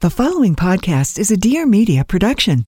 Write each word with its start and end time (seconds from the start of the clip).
The 0.00 0.10
following 0.10 0.54
podcast 0.54 1.18
is 1.18 1.30
a 1.30 1.38
Dear 1.38 1.64
Media 1.64 2.04
production. 2.04 2.66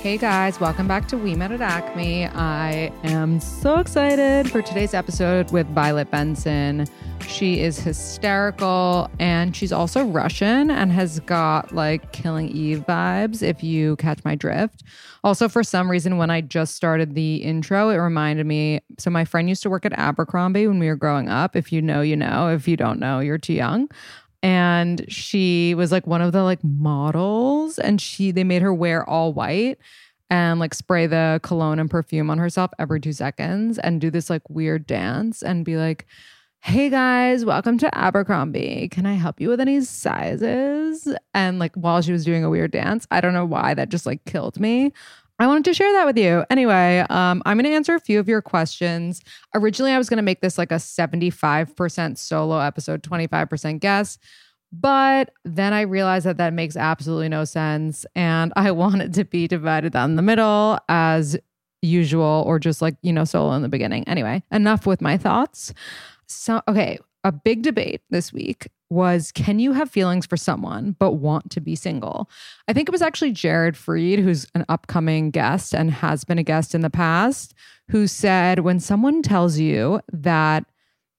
Hey 0.00 0.18
guys, 0.18 0.60
welcome 0.60 0.86
back 0.86 1.08
to 1.08 1.18
We 1.18 1.34
Met 1.34 1.50
at 1.50 1.60
Acme. 1.60 2.26
I 2.26 2.92
am 3.02 3.40
so 3.40 3.80
excited 3.80 4.48
for 4.52 4.62
today's 4.62 4.94
episode 4.94 5.50
with 5.50 5.66
Violet 5.70 6.12
Benson. 6.12 6.86
She 7.22 7.60
is 7.60 7.78
hysterical 7.78 9.10
and 9.18 9.54
she's 9.54 9.72
also 9.72 10.04
Russian 10.04 10.70
and 10.70 10.90
has 10.92 11.20
got 11.20 11.72
like 11.72 12.12
Killing 12.12 12.48
Eve 12.48 12.84
vibes, 12.86 13.42
if 13.42 13.62
you 13.62 13.96
catch 13.96 14.24
my 14.24 14.34
drift. 14.34 14.82
Also, 15.22 15.48
for 15.48 15.62
some 15.62 15.90
reason, 15.90 16.18
when 16.18 16.30
I 16.30 16.40
just 16.40 16.74
started 16.76 17.14
the 17.14 17.36
intro, 17.36 17.90
it 17.90 17.96
reminded 17.96 18.46
me. 18.46 18.80
So, 18.98 19.10
my 19.10 19.24
friend 19.24 19.48
used 19.48 19.62
to 19.64 19.70
work 19.70 19.84
at 19.84 19.92
Abercrombie 19.92 20.66
when 20.66 20.78
we 20.78 20.88
were 20.88 20.96
growing 20.96 21.28
up. 21.28 21.56
If 21.56 21.72
you 21.72 21.82
know, 21.82 22.00
you 22.00 22.16
know. 22.16 22.48
If 22.48 22.68
you 22.68 22.76
don't 22.76 22.98
know, 22.98 23.20
you're 23.20 23.38
too 23.38 23.54
young 23.54 23.88
and 24.42 25.04
she 25.08 25.74
was 25.74 25.90
like 25.90 26.06
one 26.06 26.22
of 26.22 26.32
the 26.32 26.42
like 26.42 26.62
models 26.62 27.78
and 27.78 28.00
she 28.00 28.30
they 28.30 28.44
made 28.44 28.62
her 28.62 28.72
wear 28.72 29.08
all 29.08 29.32
white 29.32 29.78
and 30.30 30.60
like 30.60 30.74
spray 30.74 31.06
the 31.06 31.40
cologne 31.42 31.78
and 31.78 31.90
perfume 31.90 32.30
on 32.30 32.38
herself 32.38 32.70
every 32.78 33.00
2 33.00 33.12
seconds 33.12 33.78
and 33.78 34.00
do 34.00 34.10
this 34.10 34.30
like 34.30 34.48
weird 34.48 34.86
dance 34.86 35.42
and 35.42 35.64
be 35.64 35.76
like 35.76 36.06
hey 36.66 36.90
guys 36.90 37.44
welcome 37.44 37.78
to 37.78 37.96
abercrombie 37.96 38.88
can 38.90 39.06
i 39.06 39.14
help 39.14 39.40
you 39.40 39.48
with 39.48 39.60
any 39.60 39.80
sizes 39.80 41.06
and 41.32 41.60
like 41.60 41.72
while 41.76 42.02
she 42.02 42.10
was 42.10 42.24
doing 42.24 42.42
a 42.42 42.50
weird 42.50 42.72
dance 42.72 43.06
i 43.12 43.20
don't 43.20 43.32
know 43.32 43.44
why 43.44 43.72
that 43.72 43.88
just 43.88 44.04
like 44.04 44.24
killed 44.24 44.58
me 44.58 44.92
I 45.38 45.46
wanted 45.46 45.66
to 45.66 45.74
share 45.74 45.92
that 45.92 46.06
with 46.06 46.16
you. 46.16 46.46
Anyway, 46.48 47.04
um, 47.10 47.42
I'm 47.44 47.58
going 47.58 47.66
to 47.66 47.76
answer 47.76 47.94
a 47.94 48.00
few 48.00 48.18
of 48.18 48.26
your 48.26 48.40
questions. 48.40 49.20
Originally, 49.54 49.92
I 49.92 49.98
was 49.98 50.08
going 50.08 50.16
to 50.16 50.22
make 50.22 50.40
this 50.40 50.56
like 50.56 50.72
a 50.72 50.76
75% 50.76 52.16
solo 52.16 52.58
episode, 52.58 53.02
25% 53.02 53.80
guest. 53.80 54.18
But 54.72 55.34
then 55.44 55.74
I 55.74 55.82
realized 55.82 56.24
that 56.24 56.38
that 56.38 56.54
makes 56.54 56.74
absolutely 56.74 57.28
no 57.28 57.44
sense. 57.44 58.06
And 58.14 58.50
I 58.56 58.70
want 58.70 59.02
it 59.02 59.12
to 59.12 59.26
be 59.26 59.46
divided 59.46 59.92
down 59.92 60.16
the 60.16 60.22
middle 60.22 60.78
as 60.88 61.36
usual, 61.82 62.42
or 62.46 62.58
just 62.58 62.80
like, 62.80 62.96
you 63.02 63.12
know, 63.12 63.24
solo 63.24 63.52
in 63.52 63.60
the 63.60 63.68
beginning. 63.68 64.08
Anyway, 64.08 64.42
enough 64.50 64.86
with 64.86 65.02
my 65.02 65.18
thoughts. 65.18 65.74
So, 66.28 66.62
okay, 66.68 66.98
a 67.24 67.32
big 67.32 67.62
debate 67.62 68.02
this 68.10 68.32
week 68.32 68.68
was 68.88 69.32
can 69.32 69.58
you 69.58 69.72
have 69.72 69.90
feelings 69.90 70.26
for 70.26 70.36
someone 70.36 70.94
but 70.98 71.12
want 71.14 71.50
to 71.50 71.60
be 71.60 71.74
single? 71.74 72.30
I 72.68 72.72
think 72.72 72.88
it 72.88 72.92
was 72.92 73.02
actually 73.02 73.32
Jared 73.32 73.74
Freid, 73.74 74.22
who's 74.22 74.46
an 74.54 74.64
upcoming 74.68 75.30
guest 75.30 75.74
and 75.74 75.90
has 75.90 76.24
been 76.24 76.38
a 76.38 76.44
guest 76.44 76.74
in 76.74 76.82
the 76.82 76.90
past, 76.90 77.54
who 77.90 78.06
said 78.06 78.60
when 78.60 78.78
someone 78.78 79.22
tells 79.22 79.58
you 79.58 80.00
that 80.12 80.66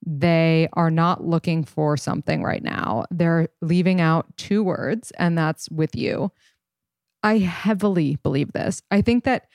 they 0.06 0.68
are 0.74 0.90
not 0.90 1.26
looking 1.26 1.64
for 1.64 1.96
something 1.96 2.42
right 2.42 2.62
now, 2.62 3.04
they're 3.10 3.48
leaving 3.60 4.00
out 4.00 4.26
two 4.36 4.62
words, 4.62 5.10
and 5.18 5.36
that's 5.36 5.68
with 5.70 5.94
you. 5.94 6.30
I 7.22 7.38
heavily 7.38 8.16
believe 8.22 8.52
this. 8.52 8.80
I 8.90 9.02
think 9.02 9.24
that 9.24 9.48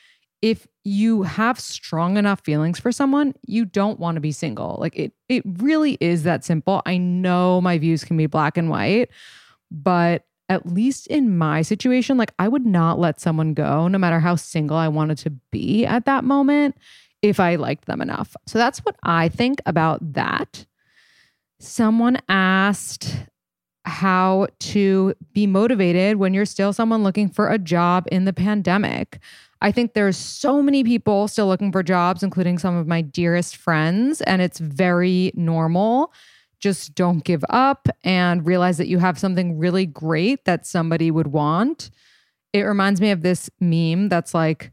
if 0.44 0.68
you 0.84 1.24
have 1.24 1.58
strong 1.58 2.18
enough 2.18 2.42
feelings 2.42 2.78
for 2.78 2.92
someone, 2.92 3.34
you 3.48 3.64
don't 3.64 3.98
want 3.98 4.16
to 4.16 4.22
be 4.22 4.34
single. 4.34 4.76
Like 4.78 4.94
it 4.94 5.14
it 5.30 5.42
really 5.46 5.98
is 6.02 6.24
that 6.24 6.44
simple. 6.44 6.82
I 6.86 6.98
know 6.98 7.62
my 7.62 7.78
views 7.78 8.04
can 8.04 8.18
be 8.18 8.26
black 8.26 8.58
and 8.58 8.70
white, 8.70 9.10
but 9.72 10.26
at 10.50 10.66
least 10.66 11.08
in 11.08 11.38
my 11.38 11.62
situation, 11.62 12.18
like 12.18 12.34
I 12.40 12.50
would 12.50 12.66
not 12.66 13.00
let 13.00 13.22
someone 13.22 13.54
go 13.54 13.88
no 13.88 13.98
matter 13.98 14.20
how 14.20 14.36
single 14.36 14.76
I 14.76 14.90
wanted 14.90 15.18
to 15.20 15.30
be 15.30 15.86
at 15.86 16.04
that 16.06 16.26
moment 16.26 16.76
if 17.22 17.40
I 17.40 17.56
liked 17.56 17.86
them 17.86 18.02
enough. 18.02 18.36
So 18.46 18.60
that's 18.60 18.80
what 18.80 18.98
I 19.02 19.30
think 19.30 19.62
about 19.66 20.14
that. 20.14 20.66
Someone 21.58 22.20
asked 22.28 23.16
how 23.86 24.48
to 24.60 25.14
be 25.32 25.48
motivated 25.48 26.18
when 26.18 26.34
you're 26.34 26.46
still 26.46 26.74
someone 26.74 27.02
looking 27.02 27.30
for 27.30 27.50
a 27.50 27.58
job 27.58 28.08
in 28.12 28.26
the 28.26 28.34
pandemic. 28.34 29.20
I 29.64 29.72
think 29.72 29.94
there's 29.94 30.18
so 30.18 30.62
many 30.62 30.84
people 30.84 31.30
still 31.30 31.48
looking 31.48 31.72
for 31.72 31.82
jobs, 31.82 32.22
including 32.22 32.60
some 32.60 32.76
of 32.76 32.86
my 32.86 33.02
dearest 33.02 33.56
friends, 33.56 34.22
and 34.22 34.42
it's 34.42 34.60
very 34.60 35.32
normal. 35.36 36.14
Just 36.60 36.96
don't 36.96 37.24
give 37.24 37.44
up 37.50 37.88
and 38.04 38.46
realize 38.46 38.78
that 38.78 38.90
you 38.90 39.00
have 39.00 39.18
something 39.18 39.58
really 39.58 39.86
great 39.86 40.44
that 40.44 40.68
somebody 40.68 41.12
would 41.12 41.28
want. 41.28 41.92
It 42.52 42.64
reminds 42.64 43.00
me 43.00 43.12
of 43.12 43.22
this 43.22 43.50
meme 43.62 44.10
that's 44.10 44.34
like, 44.34 44.72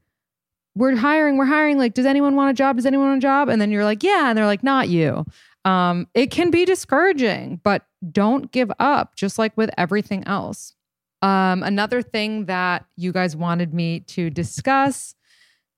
we're 0.75 0.97
hiring, 0.97 1.37
we're 1.37 1.47
hiring. 1.47 1.79
Like, 1.79 1.95
does 1.95 2.07
anyone 2.07 2.35
want 2.35 2.51
a 2.51 2.55
job? 2.55 2.77
Does 2.77 2.87
anyone 2.87 3.09
want 3.09 3.19
a 3.19 3.23
job? 3.23 3.49
And 3.49 3.61
then 3.61 3.71
you're 3.71 3.85
like, 3.85 4.03
yeah. 4.03 4.29
And 4.29 4.37
they're 4.37 4.47
like, 4.47 4.63
not 4.63 4.89
you. 4.89 5.25
Um, 5.65 6.09
it 6.15 6.31
can 6.33 6.51
be 6.51 6.65
discouraging, 6.65 7.61
but 7.63 7.87
don't 8.11 8.51
give 8.51 8.73
up, 8.81 9.15
just 9.15 9.39
like 9.39 9.57
with 9.57 9.71
everything 9.79 10.25
else. 10.27 10.75
Um, 11.23 11.63
another 11.63 12.03
thing 12.03 12.47
that 12.47 12.85
you 12.97 13.13
guys 13.13 13.37
wanted 13.37 13.75
me 13.75 14.01
to 14.01 14.31
discuss 14.31 15.15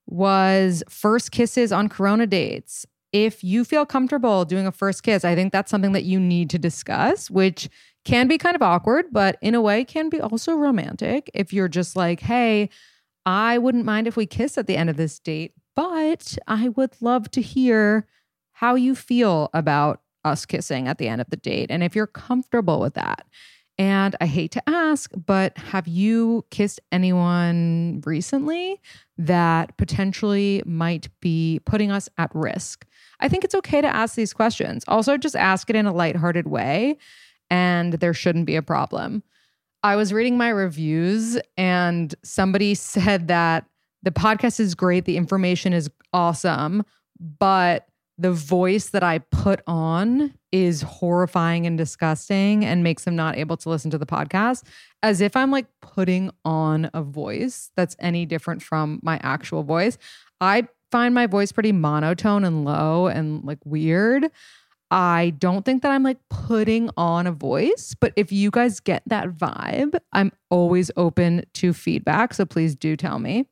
was 0.06 0.82
first 0.88 1.32
kisses 1.32 1.72
on 1.72 1.88
Corona 1.88 2.26
dates. 2.26 2.86
If 3.12 3.44
you 3.44 3.64
feel 3.64 3.84
comfortable 3.84 4.44
doing 4.44 4.66
a 4.66 4.72
first 4.72 5.02
kiss, 5.02 5.24
I 5.24 5.34
think 5.34 5.52
that's 5.52 5.70
something 5.70 5.92
that 5.92 6.04
you 6.04 6.18
need 6.18 6.48
to 6.50 6.58
discuss, 6.58 7.30
which 7.30 7.68
can 8.04 8.26
be 8.26 8.38
kind 8.38 8.56
of 8.56 8.62
awkward, 8.62 9.06
but 9.12 9.36
in 9.42 9.54
a 9.54 9.60
way 9.60 9.84
can 9.84 10.08
be 10.08 10.20
also 10.20 10.54
romantic. 10.54 11.30
If 11.34 11.52
you're 11.52 11.68
just 11.68 11.94
like, 11.94 12.20
hey, 12.20 12.70
I 13.26 13.58
wouldn't 13.58 13.84
mind 13.84 14.06
if 14.06 14.16
we 14.16 14.26
kiss 14.26 14.58
at 14.58 14.66
the 14.66 14.76
end 14.76 14.90
of 14.90 14.96
this 14.96 15.18
date, 15.18 15.52
but 15.76 16.36
I 16.48 16.68
would 16.70 17.00
love 17.00 17.30
to 17.32 17.42
hear 17.42 18.06
how 18.52 18.74
you 18.74 18.94
feel 18.94 19.50
about 19.52 20.00
us 20.24 20.46
kissing 20.46 20.88
at 20.88 20.98
the 20.98 21.08
end 21.08 21.20
of 21.20 21.30
the 21.30 21.36
date. 21.36 21.70
And 21.70 21.82
if 21.82 21.94
you're 21.94 22.06
comfortable 22.06 22.80
with 22.80 22.94
that. 22.94 23.26
And 23.78 24.14
I 24.20 24.26
hate 24.26 24.52
to 24.52 24.68
ask, 24.68 25.10
but 25.14 25.56
have 25.56 25.88
you 25.88 26.44
kissed 26.50 26.80
anyone 26.90 28.02
recently 28.04 28.80
that 29.16 29.76
potentially 29.78 30.62
might 30.66 31.08
be 31.20 31.60
putting 31.64 31.90
us 31.90 32.08
at 32.18 32.30
risk? 32.34 32.86
I 33.20 33.28
think 33.28 33.44
it's 33.44 33.54
okay 33.54 33.80
to 33.80 33.88
ask 33.88 34.14
these 34.14 34.32
questions. 34.32 34.84
Also, 34.88 35.16
just 35.16 35.36
ask 35.36 35.70
it 35.70 35.76
in 35.76 35.86
a 35.86 35.92
lighthearted 35.92 36.46
way, 36.46 36.98
and 37.50 37.94
there 37.94 38.14
shouldn't 38.14 38.46
be 38.46 38.56
a 38.56 38.62
problem. 38.62 39.22
I 39.82 39.96
was 39.96 40.12
reading 40.12 40.36
my 40.36 40.50
reviews, 40.50 41.38
and 41.56 42.14
somebody 42.22 42.74
said 42.76 43.28
that 43.28 43.64
the 44.02 44.10
podcast 44.10 44.60
is 44.60 44.74
great, 44.74 45.06
the 45.06 45.16
information 45.16 45.72
is 45.72 45.90
awesome, 46.12 46.84
but 47.38 47.86
the 48.18 48.32
voice 48.32 48.90
that 48.90 49.02
I 49.02 49.18
put 49.18 49.62
on 49.66 50.34
is 50.52 50.82
horrifying 50.82 51.66
and 51.66 51.78
disgusting 51.78 52.64
and 52.64 52.84
makes 52.84 53.04
them 53.04 53.16
not 53.16 53.36
able 53.36 53.56
to 53.56 53.70
listen 53.70 53.90
to 53.90 53.98
the 53.98 54.06
podcast 54.06 54.64
as 55.02 55.20
if 55.20 55.34
I'm 55.34 55.50
like 55.50 55.66
putting 55.80 56.30
on 56.44 56.90
a 56.94 57.02
voice 57.02 57.70
that's 57.74 57.96
any 57.98 58.26
different 58.26 58.62
from 58.62 59.00
my 59.02 59.18
actual 59.22 59.62
voice. 59.62 59.98
I 60.40 60.68
find 60.90 61.14
my 61.14 61.26
voice 61.26 61.50
pretty 61.52 61.72
monotone 61.72 62.44
and 62.44 62.64
low 62.64 63.06
and 63.06 63.42
like 63.44 63.58
weird. 63.64 64.30
I 64.90 65.32
don't 65.38 65.64
think 65.64 65.82
that 65.82 65.90
I'm 65.90 66.02
like 66.02 66.18
putting 66.28 66.90
on 66.98 67.26
a 67.26 67.32
voice, 67.32 67.96
but 67.98 68.12
if 68.14 68.30
you 68.30 68.50
guys 68.50 68.78
get 68.78 69.02
that 69.06 69.30
vibe, 69.30 69.98
I'm 70.12 70.32
always 70.50 70.90
open 70.98 71.44
to 71.54 71.72
feedback. 71.72 72.34
So 72.34 72.44
please 72.44 72.76
do 72.76 72.94
tell 72.94 73.18
me. 73.18 73.46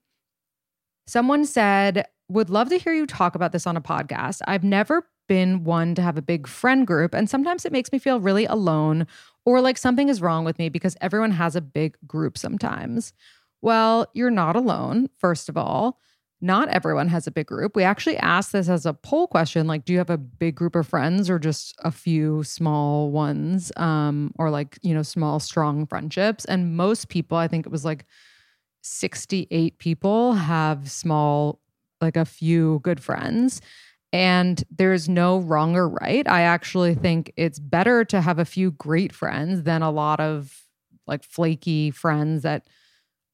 Someone 1.07 1.47
said, 1.47 2.05
would 2.29 2.51
love 2.51 2.69
to 2.69 2.79
hear 2.79 2.93
you 2.93 3.07
talk 3.07 3.35
about 3.35 3.53
this 3.53 3.67
on 3.67 3.77
a 3.77 3.81
podcast. 3.81 4.43
I've 4.47 4.63
never 4.63 5.07
been 5.31 5.63
one 5.63 5.95
to 5.95 6.03
have 6.03 6.19
a 6.19 6.23
big 6.23 6.49
friend 6.49 6.85
group, 6.85 7.15
and 7.15 7.31
sometimes 7.31 7.65
it 7.65 7.71
makes 7.71 7.93
me 7.93 8.01
feel 8.01 8.19
really 8.19 8.47
alone 8.47 9.07
or 9.45 9.61
like 9.61 9.79
something 9.79 10.09
is 10.09 10.21
wrong 10.21 10.45
with 10.45 10.59
me 10.59 10.69
because 10.69 10.97
everyone 11.01 11.31
has 11.31 11.55
a 11.55 11.61
big 11.61 11.97
group 12.05 12.37
sometimes. 12.37 13.13
Well, 13.63 14.09
you're 14.13 14.33
not 14.33 14.57
alone, 14.57 15.09
first 15.19 15.49
of 15.49 15.57
all. 15.57 16.01
Not 16.41 16.69
everyone 16.71 17.07
has 17.09 17.29
a 17.29 17.31
big 17.31 17.47
group. 17.47 17.77
We 17.77 17.85
actually 17.85 18.17
asked 18.17 18.51
this 18.51 18.69
as 18.69 18.87
a 18.87 18.93
poll 18.93 19.29
question 19.29 19.69
like, 19.69 19.85
do 19.85 19.93
you 19.93 20.01
have 20.01 20.11
a 20.11 20.19
big 20.19 20.57
group 20.57 20.75
of 20.75 20.89
friends 20.89 21.31
or 21.31 21.39
just 21.39 21.77
a 21.85 21.93
few 21.93 22.43
small 22.43 23.13
ones 23.13 23.71
um, 23.77 24.33
or 24.37 24.51
like, 24.51 24.81
you 24.83 24.93
know, 24.93 25.03
small, 25.05 25.39
strong 25.39 25.87
friendships? 25.87 26.45
And 26.47 26.77
most 26.77 27.09
people, 27.09 27.39
I 27.39 27.47
think 27.47 27.67
it 27.67 27.73
was 27.73 27.85
like 27.85 28.05
68 28.83 29.79
people, 29.79 30.33
have 30.33 30.91
small, 30.91 31.61
like 32.01 32.17
a 32.17 32.25
few 32.25 32.81
good 32.83 33.01
friends. 33.01 33.61
And 34.13 34.63
there's 34.71 35.09
no 35.09 35.39
wrong 35.39 35.77
or 35.77 35.89
right. 35.89 36.27
I 36.29 36.43
actually 36.43 36.95
think 36.95 37.33
it's 37.37 37.59
better 37.59 38.05
to 38.07 38.21
have 38.21 38.39
a 38.39 38.45
few 38.45 38.73
great 38.73 39.13
friends 39.13 39.63
than 39.63 39.83
a 39.83 39.91
lot 39.91 40.19
of 40.21 40.65
like 41.07 41.23
flaky 41.23 41.91
friends 41.91 42.43
that 42.43 42.67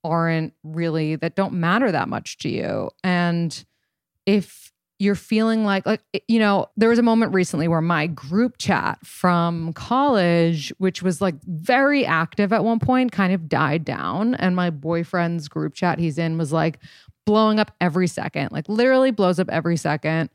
aren't 0.05 0.53
really, 0.63 1.17
that 1.17 1.35
don't 1.35 1.55
matter 1.55 1.91
that 1.91 2.09
much 2.09 2.39
to 2.39 2.49
you. 2.49 2.91
And 3.03 3.65
if 4.27 4.73
you're 4.99 5.15
feeling 5.15 5.65
like 5.65 5.85
like 5.85 6.01
you 6.27 6.39
know 6.39 6.67
there 6.77 6.89
was 6.89 6.99
a 6.99 7.03
moment 7.03 7.35
recently 7.35 7.69
where 7.69 7.83
my 7.83 8.07
group 8.07 8.57
chat 8.59 8.99
from 9.05 9.73
college 9.75 10.73
which 10.79 11.03
was 11.03 11.21
like 11.21 11.35
very 11.45 12.07
active 12.07 12.53
at 12.53 12.65
one 12.65 12.79
point 12.79 13.13
kind 13.13 13.33
of 13.33 13.49
died 13.49 13.85
down 13.85 14.35
and 14.37 14.57
my 14.57 14.71
boyfriend's 14.71 15.49
group 15.49 15.75
chat 15.75 15.99
he's 15.99 16.17
in 16.19 16.39
was 16.39 16.53
like 16.53 16.79
blowing 17.27 17.61
up 17.61 17.73
every 17.81 18.07
second 18.07 18.51
like 18.53 18.69
literally 18.69 19.11
blows 19.11 19.39
up 19.39 19.51
every 19.51 19.77
second 19.77 20.31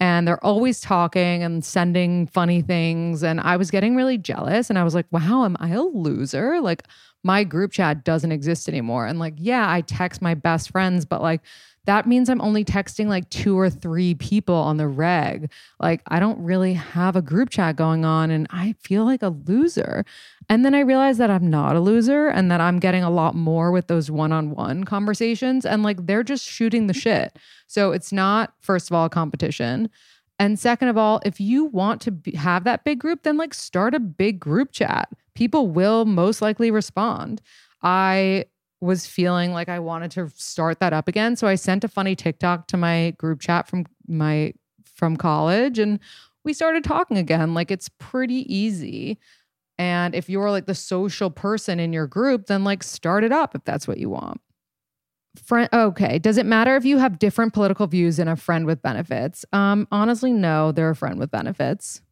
and 0.00 0.26
they're 0.26 0.44
always 0.44 0.80
talking 0.80 1.42
and 1.42 1.64
sending 1.64 2.26
funny 2.26 2.62
things. 2.62 3.22
And 3.22 3.40
i 3.40 3.56
was 3.56 3.70
getting 3.70 3.96
really 3.96 4.18
jealous 4.18 4.70
and 4.70 4.78
i 4.78 4.84
was 4.84 4.94
like 4.94 5.06
wow 5.10 5.44
am 5.44 5.56
i 5.60 5.70
a 5.70 5.82
loser? 5.82 6.60
Like 6.60 6.84
my 7.22 7.42
group 7.44 7.72
chat 7.72 8.04
doesn't 8.04 8.32
exist 8.32 8.68
anymore. 8.68 9.06
And 9.06 9.18
like 9.18 9.34
yeah 9.36 9.70
i 9.70 9.80
text 9.80 10.22
my 10.22 10.34
best 10.34 10.70
friends 10.70 11.04
but 11.04 11.22
like 11.22 11.40
that 11.86 12.06
means 12.06 12.28
i'm 12.28 12.40
only 12.40 12.64
texting 12.64 13.06
like 13.06 13.28
two 13.30 13.58
or 13.58 13.68
three 13.68 14.14
people 14.14 14.54
on 14.54 14.76
the 14.76 14.88
reg 14.88 15.50
like 15.80 16.02
i 16.08 16.18
don't 16.18 16.38
really 16.38 16.74
have 16.74 17.16
a 17.16 17.22
group 17.22 17.50
chat 17.50 17.76
going 17.76 18.04
on 18.04 18.30
and 18.30 18.46
i 18.50 18.74
feel 18.80 19.04
like 19.04 19.22
a 19.22 19.28
loser 19.28 20.04
and 20.48 20.64
then 20.64 20.74
i 20.74 20.80
realized 20.80 21.18
that 21.18 21.30
i'm 21.30 21.48
not 21.48 21.76
a 21.76 21.80
loser 21.80 22.28
and 22.28 22.50
that 22.50 22.60
i'm 22.60 22.78
getting 22.78 23.02
a 23.02 23.10
lot 23.10 23.34
more 23.34 23.70
with 23.70 23.86
those 23.86 24.10
one-on-one 24.10 24.84
conversations 24.84 25.64
and 25.64 25.82
like 25.82 26.06
they're 26.06 26.22
just 26.22 26.44
shooting 26.44 26.86
the 26.86 26.94
shit 26.94 27.38
so 27.66 27.92
it's 27.92 28.12
not, 28.12 28.54
first 28.60 28.90
of 28.90 28.94
all, 28.94 29.06
a 29.06 29.10
competition. 29.10 29.90
And 30.38 30.58
second 30.58 30.88
of 30.88 30.96
all, 30.98 31.20
if 31.24 31.40
you 31.40 31.64
want 31.64 32.00
to 32.02 32.10
be, 32.10 32.32
have 32.32 32.64
that 32.64 32.84
big 32.84 32.98
group, 32.98 33.22
then 33.22 33.36
like 33.36 33.54
start 33.54 33.94
a 33.94 34.00
big 34.00 34.40
group 34.40 34.72
chat. 34.72 35.08
People 35.34 35.68
will 35.68 36.04
most 36.04 36.42
likely 36.42 36.70
respond. 36.70 37.40
I 37.82 38.46
was 38.84 39.06
feeling 39.06 39.52
like 39.52 39.68
I 39.68 39.78
wanted 39.78 40.10
to 40.12 40.30
start 40.34 40.80
that 40.80 40.92
up 40.92 41.08
again. 41.08 41.36
So 41.36 41.46
I 41.46 41.54
sent 41.54 41.84
a 41.84 41.88
funny 41.88 42.14
TikTok 42.14 42.68
to 42.68 42.76
my 42.76 43.12
group 43.18 43.40
chat 43.40 43.66
from 43.66 43.86
my 44.06 44.52
from 44.84 45.16
college 45.16 45.78
and 45.78 45.98
we 46.44 46.52
started 46.52 46.84
talking 46.84 47.16
again. 47.16 47.54
Like 47.54 47.70
it's 47.70 47.88
pretty 47.98 48.54
easy. 48.54 49.18
And 49.78 50.14
if 50.14 50.28
you're 50.28 50.50
like 50.50 50.66
the 50.66 50.74
social 50.74 51.30
person 51.30 51.80
in 51.80 51.92
your 51.92 52.06
group, 52.06 52.46
then 52.46 52.62
like 52.62 52.82
start 52.82 53.24
it 53.24 53.32
up 53.32 53.54
if 53.54 53.64
that's 53.64 53.88
what 53.88 53.98
you 53.98 54.10
want 54.10 54.40
friend 55.42 55.68
okay 55.72 56.18
does 56.18 56.38
it 56.38 56.46
matter 56.46 56.76
if 56.76 56.84
you 56.84 56.98
have 56.98 57.18
different 57.18 57.52
political 57.52 57.86
views 57.86 58.18
and 58.18 58.30
a 58.30 58.36
friend 58.36 58.66
with 58.66 58.80
benefits 58.82 59.44
um 59.52 59.86
honestly 59.90 60.32
no 60.32 60.70
they're 60.70 60.90
a 60.90 60.96
friend 60.96 61.18
with 61.18 61.30
benefits 61.30 62.02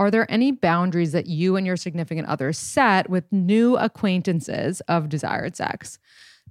are 0.00 0.10
there 0.10 0.28
any 0.30 0.50
boundaries 0.50 1.12
that 1.12 1.26
you 1.26 1.56
and 1.56 1.66
your 1.66 1.76
significant 1.76 2.26
other 2.26 2.52
set 2.52 3.10
with 3.10 3.30
new 3.30 3.76
acquaintances 3.76 4.80
of 4.88 5.08
desired 5.08 5.54
sex? 5.54 5.98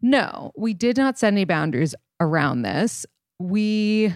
No 0.01 0.54
we 0.56 0.74
did 0.74 0.96
not 0.96 1.18
set 1.18 1.34
any 1.34 1.44
boundaries 1.44 1.96
around 2.22 2.62
this. 2.62 3.06
We 3.40 4.13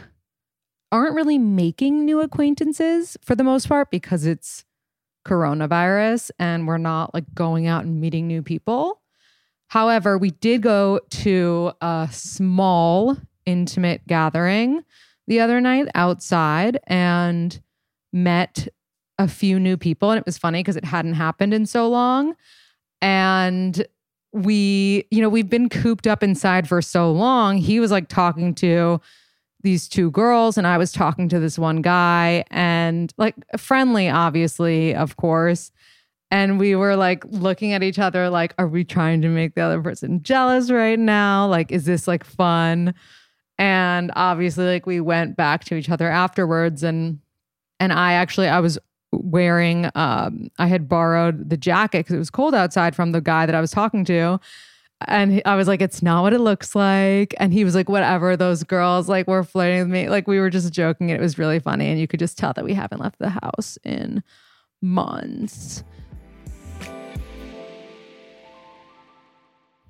aren't 0.91 1.15
really 1.15 1.39
making 1.39 2.05
new 2.05 2.21
acquaintances 2.21 3.17
for 3.23 3.35
the 3.35 3.43
most 3.43 3.67
part 3.67 3.89
because 3.89 4.25
it's 4.25 4.63
coronavirus 5.25 6.29
and 6.37 6.67
we're 6.67 6.77
not 6.77 7.13
like 7.13 7.33
going 7.33 7.65
out 7.65 7.85
and 7.85 7.99
meeting 7.99 8.27
new 8.27 8.43
people. 8.43 9.01
However, 9.67 10.17
we 10.19 10.29
did 10.29 10.61
go 10.61 10.99
to 11.09 11.71
a 11.81 12.07
small, 12.11 13.17
intimate 13.47 14.05
gathering 14.05 14.83
the 15.25 15.39
other 15.39 15.59
night 15.59 15.87
outside 15.95 16.77
and 16.85 17.59
met 18.11 18.67
a 19.17 19.27
few 19.27 19.59
new 19.59 19.77
people. 19.77 20.11
And 20.11 20.19
it 20.19 20.25
was 20.25 20.37
funny 20.37 20.59
because 20.59 20.75
it 20.75 20.85
hadn't 20.85 21.13
happened 21.13 21.53
in 21.53 21.65
so 21.65 21.87
long. 21.87 22.35
And 23.01 23.85
we, 24.31 25.05
you 25.11 25.21
know, 25.21 25.29
we've 25.29 25.49
been 25.49 25.69
cooped 25.69 26.07
up 26.07 26.23
inside 26.23 26.67
for 26.67 26.81
so 26.81 27.11
long. 27.11 27.57
He 27.57 27.79
was 27.79 27.91
like 27.91 28.07
talking 28.07 28.55
to 28.55 28.99
these 29.61 29.87
two 29.87 30.11
girls, 30.11 30.57
and 30.57 30.67
I 30.67 30.77
was 30.77 30.91
talking 30.91 31.29
to 31.29 31.39
this 31.39 31.57
one 31.57 31.81
guy, 31.81 32.43
and 32.51 33.13
like 33.17 33.35
friendly, 33.57 34.09
obviously, 34.09 34.93
of 34.93 35.15
course 35.15 35.71
and 36.33 36.57
we 36.59 36.75
were 36.75 36.95
like 36.95 37.23
looking 37.25 37.73
at 37.73 37.83
each 37.83 37.99
other 37.99 38.27
like 38.27 38.55
are 38.57 38.67
we 38.67 38.83
trying 38.83 39.21
to 39.21 39.29
make 39.29 39.53
the 39.53 39.61
other 39.61 39.81
person 39.81 40.21
jealous 40.23 40.71
right 40.71 40.97
now 40.97 41.47
like 41.47 41.71
is 41.71 41.85
this 41.85 42.07
like 42.07 42.23
fun 42.23 42.93
and 43.59 44.11
obviously 44.15 44.65
like 44.65 44.87
we 44.87 44.99
went 44.99 45.37
back 45.37 45.63
to 45.63 45.75
each 45.75 45.91
other 45.91 46.09
afterwards 46.09 46.81
and 46.81 47.19
and 47.79 47.93
i 47.93 48.13
actually 48.13 48.47
i 48.47 48.59
was 48.59 48.79
wearing 49.21 49.89
um 49.95 50.49
i 50.57 50.67
had 50.67 50.87
borrowed 50.87 51.49
the 51.49 51.57
jacket 51.57 51.99
because 51.99 52.15
it 52.15 52.19
was 52.19 52.29
cold 52.29 52.55
outside 52.55 52.95
from 52.95 53.11
the 53.11 53.21
guy 53.21 53.45
that 53.45 53.55
i 53.55 53.61
was 53.61 53.71
talking 53.71 54.05
to 54.05 54.39
and 55.07 55.41
I 55.45 55.55
was 55.55 55.67
like, 55.67 55.81
it's 55.81 56.01
not 56.01 56.23
what 56.23 56.33
it 56.33 56.39
looks 56.39 56.75
like. 56.75 57.33
And 57.39 57.53
he 57.53 57.63
was 57.63 57.75
like, 57.75 57.89
whatever, 57.89 58.37
those 58.37 58.63
girls 58.63 59.09
like 59.09 59.27
were 59.27 59.43
flirting 59.43 59.79
with 59.79 59.89
me. 59.89 60.09
Like 60.09 60.27
we 60.27 60.39
were 60.39 60.49
just 60.49 60.71
joking. 60.71 61.11
And 61.11 61.19
it 61.19 61.21
was 61.21 61.37
really 61.37 61.59
funny. 61.59 61.89
And 61.89 61.99
you 61.99 62.07
could 62.07 62.19
just 62.19 62.37
tell 62.37 62.53
that 62.53 62.65
we 62.65 62.73
haven't 62.73 63.01
left 63.01 63.19
the 63.19 63.29
house 63.29 63.77
in 63.83 64.23
months. 64.81 65.83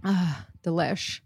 Ah, 0.03 0.47
delish. 0.63 1.21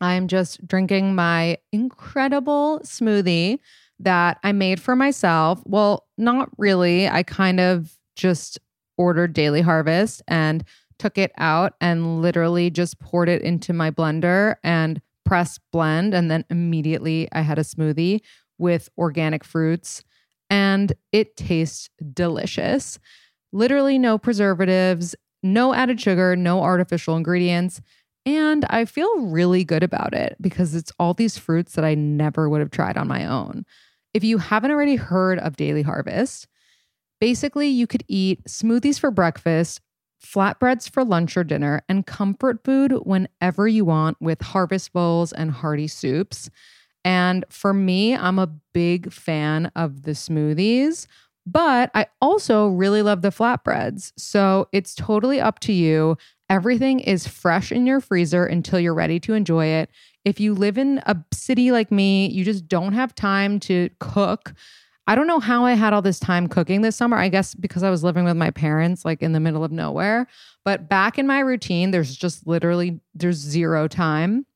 I'm 0.00 0.26
just 0.26 0.66
drinking 0.66 1.14
my 1.14 1.58
incredible 1.72 2.80
smoothie 2.82 3.58
that 4.00 4.38
I 4.42 4.52
made 4.52 4.80
for 4.80 4.96
myself. 4.96 5.62
Well, 5.64 6.06
not 6.18 6.50
really. 6.58 7.08
I 7.08 7.22
kind 7.22 7.60
of 7.60 7.96
just 8.16 8.58
ordered 8.98 9.32
Daily 9.32 9.60
Harvest 9.60 10.22
and 10.28 10.64
took 10.98 11.16
it 11.16 11.32
out 11.38 11.74
and 11.80 12.20
literally 12.20 12.70
just 12.70 12.98
poured 12.98 13.28
it 13.28 13.42
into 13.42 13.72
my 13.72 13.90
blender 13.90 14.56
and 14.62 15.00
press 15.24 15.58
blend. 15.72 16.14
And 16.14 16.30
then 16.30 16.44
immediately 16.50 17.28
I 17.32 17.40
had 17.40 17.58
a 17.58 17.62
smoothie 17.62 18.20
with 18.58 18.88
organic 18.98 19.44
fruits 19.44 20.02
and 20.50 20.92
it 21.12 21.36
tastes 21.36 21.88
delicious. 22.12 22.98
Literally 23.52 23.98
no 23.98 24.18
preservatives, 24.18 25.14
no 25.42 25.72
added 25.72 26.00
sugar, 26.00 26.36
no 26.36 26.62
artificial 26.62 27.16
ingredients. 27.16 27.80
And 28.26 28.66
I 28.68 28.84
feel 28.84 29.20
really 29.20 29.64
good 29.64 29.82
about 29.82 30.12
it 30.12 30.36
because 30.40 30.74
it's 30.74 30.92
all 30.98 31.14
these 31.14 31.38
fruits 31.38 31.72
that 31.74 31.84
I 31.84 31.94
never 31.94 32.48
would 32.48 32.60
have 32.60 32.70
tried 32.70 32.98
on 32.98 33.08
my 33.08 33.24
own. 33.24 33.64
If 34.14 34.24
you 34.24 34.38
haven't 34.38 34.70
already 34.70 34.96
heard 34.96 35.38
of 35.38 35.56
Daily 35.56 35.82
Harvest, 35.82 36.46
basically 37.20 37.68
you 37.68 37.86
could 37.86 38.04
eat 38.08 38.44
smoothies 38.44 38.98
for 38.98 39.10
breakfast, 39.10 39.80
flatbreads 40.24 40.90
for 40.90 41.04
lunch 41.04 41.36
or 41.36 41.44
dinner, 41.44 41.82
and 41.88 42.06
comfort 42.06 42.64
food 42.64 42.92
whenever 43.04 43.68
you 43.68 43.84
want 43.84 44.16
with 44.20 44.40
harvest 44.42 44.92
bowls 44.92 45.32
and 45.32 45.50
hearty 45.50 45.88
soups. 45.88 46.50
And 47.04 47.44
for 47.48 47.72
me, 47.72 48.14
I'm 48.14 48.38
a 48.38 48.52
big 48.74 49.12
fan 49.12 49.70
of 49.76 50.02
the 50.02 50.12
smoothies, 50.12 51.06
but 51.46 51.90
I 51.94 52.06
also 52.20 52.68
really 52.68 53.02
love 53.02 53.22
the 53.22 53.30
flatbreads. 53.30 54.12
So 54.16 54.68
it's 54.72 54.94
totally 54.94 55.40
up 55.40 55.60
to 55.60 55.72
you. 55.72 56.16
Everything 56.50 57.00
is 57.00 57.26
fresh 57.26 57.72
in 57.72 57.86
your 57.86 58.00
freezer 58.00 58.44
until 58.44 58.80
you're 58.80 58.94
ready 58.94 59.18
to 59.20 59.34
enjoy 59.34 59.66
it. 59.66 59.90
If 60.24 60.40
you 60.40 60.54
live 60.54 60.78
in 60.78 60.98
a 61.06 61.16
city 61.32 61.72
like 61.72 61.90
me, 61.90 62.28
you 62.28 62.44
just 62.44 62.68
don't 62.68 62.92
have 62.92 63.14
time 63.14 63.58
to 63.60 63.88
cook. 64.00 64.52
I 65.06 65.14
don't 65.14 65.26
know 65.26 65.40
how 65.40 65.64
I 65.64 65.72
had 65.72 65.92
all 65.92 66.02
this 66.02 66.20
time 66.20 66.46
cooking 66.46 66.82
this 66.82 66.94
summer. 66.94 67.16
I 67.16 67.28
guess 67.28 67.54
because 67.54 67.82
I 67.82 67.90
was 67.90 68.04
living 68.04 68.24
with 68.24 68.36
my 68.36 68.50
parents 68.50 69.04
like 69.04 69.22
in 69.22 69.32
the 69.32 69.40
middle 69.40 69.64
of 69.64 69.72
nowhere. 69.72 70.26
But 70.64 70.88
back 70.88 71.18
in 71.18 71.26
my 71.26 71.40
routine, 71.40 71.90
there's 71.90 72.14
just 72.14 72.46
literally 72.46 73.00
there's 73.14 73.36
zero 73.36 73.88
time. 73.88 74.46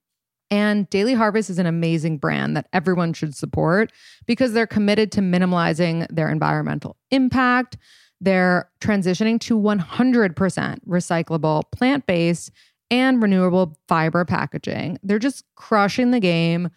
And 0.50 0.88
Daily 0.90 1.14
Harvest 1.14 1.50
is 1.50 1.58
an 1.58 1.66
amazing 1.66 2.18
brand 2.18 2.56
that 2.56 2.68
everyone 2.72 3.12
should 3.14 3.34
support 3.34 3.90
because 4.26 4.52
they're 4.52 4.66
committed 4.66 5.10
to 5.12 5.22
minimizing 5.22 6.06
their 6.10 6.28
environmental 6.28 6.96
impact. 7.10 7.76
They're 8.20 8.70
transitioning 8.80 9.40
to 9.40 9.58
100% 9.58 10.78
recyclable, 10.86 11.62
plant 11.72 12.06
based, 12.06 12.52
and 12.90 13.22
renewable 13.22 13.78
fiber 13.88 14.24
packaging. 14.24 14.98
They're 15.02 15.18
just 15.18 15.44
crushing 15.56 16.10
the 16.10 16.20
game. 16.20 16.70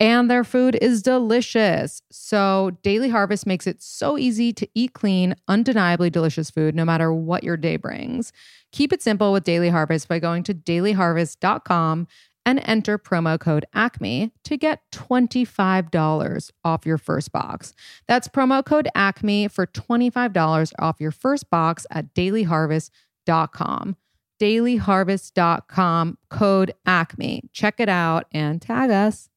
And 0.00 0.28
their 0.28 0.42
food 0.42 0.76
is 0.82 1.00
delicious. 1.00 2.02
So, 2.10 2.72
Daily 2.82 3.08
Harvest 3.08 3.46
makes 3.46 3.68
it 3.68 3.80
so 3.80 4.18
easy 4.18 4.52
to 4.54 4.68
eat 4.74 4.94
clean, 4.94 5.36
undeniably 5.46 6.10
delicious 6.10 6.50
food 6.50 6.74
no 6.74 6.84
matter 6.84 7.12
what 7.12 7.44
your 7.44 7.56
day 7.56 7.76
brings. 7.76 8.32
Keep 8.72 8.92
it 8.92 9.00
simple 9.00 9.32
with 9.32 9.44
Daily 9.44 9.68
Harvest 9.68 10.08
by 10.08 10.18
going 10.18 10.42
to 10.44 10.54
dailyharvest.com 10.54 12.08
and 12.44 12.60
enter 12.64 12.98
promo 12.98 13.38
code 13.38 13.64
ACME 13.74 14.32
to 14.44 14.56
get 14.56 14.80
$25 14.90 16.50
off 16.64 16.84
your 16.84 16.98
first 16.98 17.30
box. 17.32 17.72
That's 18.08 18.28
promo 18.28 18.64
code 18.64 18.88
ACME 18.96 19.48
for 19.48 19.66
$25 19.66 20.72
off 20.78 21.00
your 21.00 21.12
first 21.12 21.48
box 21.50 21.86
at 21.90 22.14
dailyharvest.com. 22.14 23.96
Dailyharvest.com, 24.42 26.18
code 26.28 26.74
ACME. 26.84 27.48
Check 27.52 27.78
it 27.78 27.88
out 27.88 28.26
and 28.32 28.60
tag 28.60 28.90
us. 28.90 29.28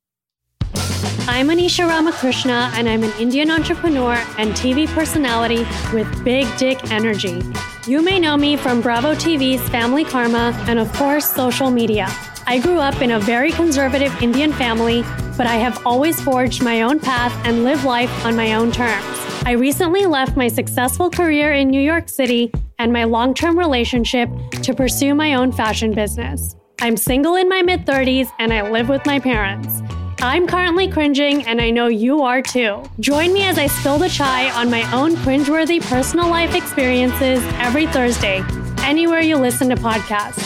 I'm 1.28 1.50
Anisha 1.50 1.88
Ramakrishna, 1.88 2.72
and 2.74 2.90
I'm 2.90 3.04
an 3.04 3.12
Indian 3.20 3.52
entrepreneur 3.52 4.14
and 4.40 4.54
TV 4.54 4.88
personality 4.88 5.64
with 5.94 6.24
big 6.24 6.48
dick 6.58 6.92
energy. 6.92 7.40
You 7.88 8.02
may 8.02 8.20
know 8.20 8.36
me 8.36 8.58
from 8.58 8.82
Bravo 8.82 9.14
TV's 9.14 9.70
Family 9.70 10.04
Karma 10.04 10.60
and, 10.68 10.80
of 10.80 10.92
course, 10.94 11.30
social 11.30 11.70
media. 11.70 12.08
I 12.48 12.58
grew 12.58 12.80
up 12.80 13.00
in 13.00 13.12
a 13.12 13.20
very 13.20 13.52
conservative 13.52 14.12
Indian 14.24 14.52
family, 14.54 15.04
but 15.38 15.46
I 15.46 15.58
have 15.58 15.86
always 15.86 16.20
forged 16.20 16.64
my 16.64 16.82
own 16.82 17.00
path 17.00 17.32
and 17.46 17.64
live 17.64 17.84
life 17.84 18.10
on 18.26 18.36
my 18.36 18.56
own 18.56 18.72
terms. 18.72 19.06
I 19.46 19.52
recently 19.52 20.08
left 20.08 20.36
my 20.36 20.48
successful 20.48 21.12
career 21.12 21.54
in 21.54 21.70
New 21.70 21.80
York 21.82 22.10
City 22.10 22.52
and 22.80 22.92
my 22.92 23.04
long 23.04 23.36
term 23.36 23.56
relationship 23.56 24.32
to 24.64 24.74
pursue 24.74 25.14
my 25.14 25.36
own 25.36 25.52
fashion 25.52 25.94
business. 25.94 26.56
I'm 26.82 26.98
single 26.98 27.36
in 27.36 27.48
my 27.48 27.62
mid 27.62 27.86
30s 27.86 28.32
and 28.40 28.52
I 28.52 28.68
live 28.68 28.90
with 28.90 29.06
my 29.06 29.20
parents. 29.20 29.84
I'm 30.22 30.48
currently 30.48 30.88
cringing, 30.88 31.46
and 31.46 31.62
I 31.62 31.72
know 31.72 31.88
you 31.88 32.24
are 32.24 32.42
too. 32.42 32.84
Join 33.00 33.34
me 33.34 33.44
as 33.44 33.58
I 33.58 33.68
spill 33.68 33.98
the 33.98 34.10
chai 34.10 34.50
on 34.52 34.72
my 34.72 34.90
own 34.94 35.16
cringeworthy 35.18 35.82
personal 35.82 36.30
life 36.30 36.56
experiences 36.56 37.44
every 37.56 37.86
Thursday, 37.88 38.44
anywhere 38.80 39.20
you 39.20 39.36
listen 39.38 39.70
to 39.70 39.76
podcasts. 39.76 40.42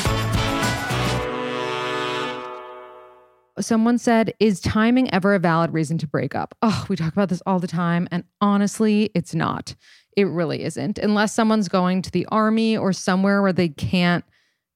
Someone 3.60 3.98
said, 3.98 4.34
Is 4.40 4.60
timing 4.60 5.14
ever 5.14 5.36
a 5.36 5.40
valid 5.40 5.72
reason 5.74 5.98
to 6.00 6.08
break 6.08 6.34
up? 6.34 6.56
Oh, 6.62 6.86
we 6.90 6.96
talk 6.96 7.14
about 7.14 7.30
this 7.30 7.44
all 7.46 7.60
the 7.60 7.68
time. 7.68 8.08
And 8.12 8.24
honestly, 8.42 9.12
it's 9.14 9.36
not. 9.36 9.76
It 10.18 10.26
really 10.26 10.64
isn't. 10.64 10.98
Unless 10.98 11.34
someone's 11.34 11.70
going 11.70 12.02
to 12.02 12.12
the 12.12 12.26
army 12.28 12.76
or 12.76 12.94
somewhere 12.94 13.42
where 13.42 13.54
they 13.54 13.70
can't 13.70 14.24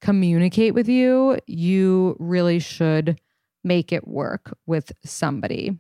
communicate 0.02 0.74
with 0.74 0.88
you, 0.90 1.40
you 1.48 2.16
really 2.20 2.60
should 2.60 3.20
make 3.64 3.92
it 3.92 4.08
work 4.08 4.58
with 4.66 4.92
somebody. 5.04 5.78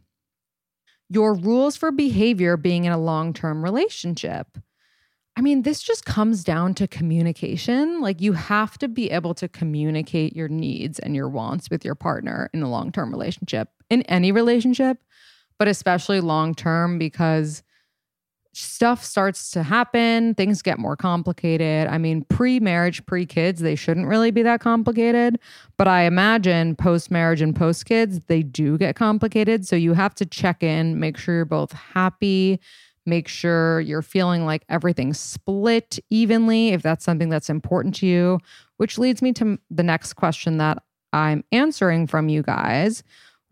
Your 1.09 1.35
rules 1.35 1.75
for 1.75 1.91
behavior 1.91 2.57
being 2.57 2.85
in 2.85 2.91
a 2.91 2.97
long 2.97 3.33
term 3.33 3.63
relationship. 3.63 4.57
I 5.35 5.41
mean, 5.41 5.63
this 5.63 5.81
just 5.81 6.05
comes 6.05 6.43
down 6.43 6.75
to 6.75 6.87
communication. 6.87 8.01
Like, 8.01 8.21
you 8.21 8.33
have 8.33 8.77
to 8.77 8.87
be 8.87 9.09
able 9.09 9.33
to 9.35 9.47
communicate 9.47 10.35
your 10.35 10.47
needs 10.47 10.99
and 10.99 11.15
your 11.15 11.27
wants 11.27 11.71
with 11.71 11.83
your 11.83 11.95
partner 11.95 12.49
in 12.53 12.61
a 12.61 12.69
long 12.69 12.91
term 12.91 13.11
relationship, 13.11 13.69
in 13.89 14.03
any 14.03 14.31
relationship, 14.31 14.99
but 15.57 15.67
especially 15.67 16.21
long 16.21 16.53
term 16.53 16.99
because 16.99 17.63
stuff 18.53 19.03
starts 19.03 19.51
to 19.51 19.63
happen, 19.63 20.35
things 20.35 20.61
get 20.61 20.79
more 20.79 20.95
complicated. 20.95 21.87
I 21.87 21.97
mean, 21.97 22.23
pre 22.25 22.59
marriage, 22.59 23.05
pre 23.05 23.25
kids, 23.25 23.61
they 23.61 23.75
shouldn't 23.75 24.07
really 24.07 24.31
be 24.31 24.43
that 24.43 24.59
complicated. 24.59 25.39
But 25.77 25.87
I 25.87 26.03
imagine 26.03 26.75
post 26.75 27.11
marriage 27.11 27.41
and 27.41 27.55
post 27.55 27.85
kids, 27.85 28.21
they 28.27 28.43
do 28.43 28.77
get 28.77 28.95
complicated. 28.95 29.67
So 29.67 29.75
you 29.75 29.93
have 29.93 30.15
to 30.15 30.25
check 30.25 30.63
in, 30.63 30.99
make 30.99 31.17
sure 31.17 31.35
you're 31.35 31.45
both 31.45 31.71
happy, 31.71 32.59
make 33.05 33.27
sure 33.27 33.81
you're 33.81 34.03
feeling 34.03 34.45
like 34.45 34.63
everything's 34.69 35.19
split 35.19 35.99
evenly, 36.09 36.69
if 36.69 36.81
that's 36.81 37.03
something 37.03 37.29
that's 37.29 37.49
important 37.49 37.95
to 37.95 38.05
you. 38.05 38.39
Which 38.77 38.97
leads 38.97 39.21
me 39.21 39.33
to 39.33 39.57
the 39.71 39.83
next 39.83 40.13
question 40.13 40.57
that 40.57 40.83
I'm 41.11 41.43
answering 41.51 42.07
from 42.07 42.29
you 42.29 42.43
guys 42.43 43.03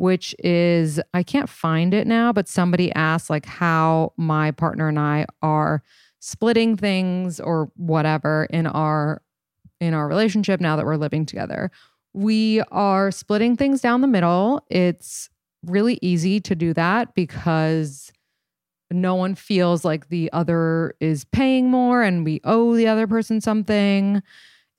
which 0.01 0.33
is 0.39 0.99
I 1.13 1.21
can't 1.21 1.47
find 1.47 1.93
it 1.93 2.07
now, 2.07 2.33
but 2.33 2.47
somebody 2.47 2.91
asked 2.95 3.29
like 3.29 3.45
how 3.45 4.13
my 4.17 4.49
partner 4.49 4.87
and 4.87 4.97
I 4.97 5.27
are 5.43 5.83
splitting 6.19 6.75
things 6.75 7.39
or 7.39 7.71
whatever 7.75 8.47
in 8.49 8.65
our 8.65 9.21
in 9.79 9.93
our 9.93 10.07
relationship 10.07 10.59
now 10.59 10.75
that 10.75 10.87
we're 10.87 10.95
living 10.95 11.23
together. 11.23 11.69
We 12.13 12.61
are 12.71 13.11
splitting 13.11 13.57
things 13.57 13.79
down 13.79 14.01
the 14.01 14.07
middle. 14.07 14.65
It's 14.71 15.29
really 15.67 15.99
easy 16.01 16.39
to 16.41 16.55
do 16.55 16.73
that 16.73 17.13
because 17.13 18.11
no 18.89 19.13
one 19.13 19.35
feels 19.35 19.85
like 19.85 20.09
the 20.09 20.33
other 20.33 20.95
is 20.99 21.25
paying 21.25 21.69
more 21.69 22.01
and 22.01 22.25
we 22.25 22.41
owe 22.43 22.75
the 22.75 22.87
other 22.87 23.05
person 23.05 23.39
something. 23.39 24.23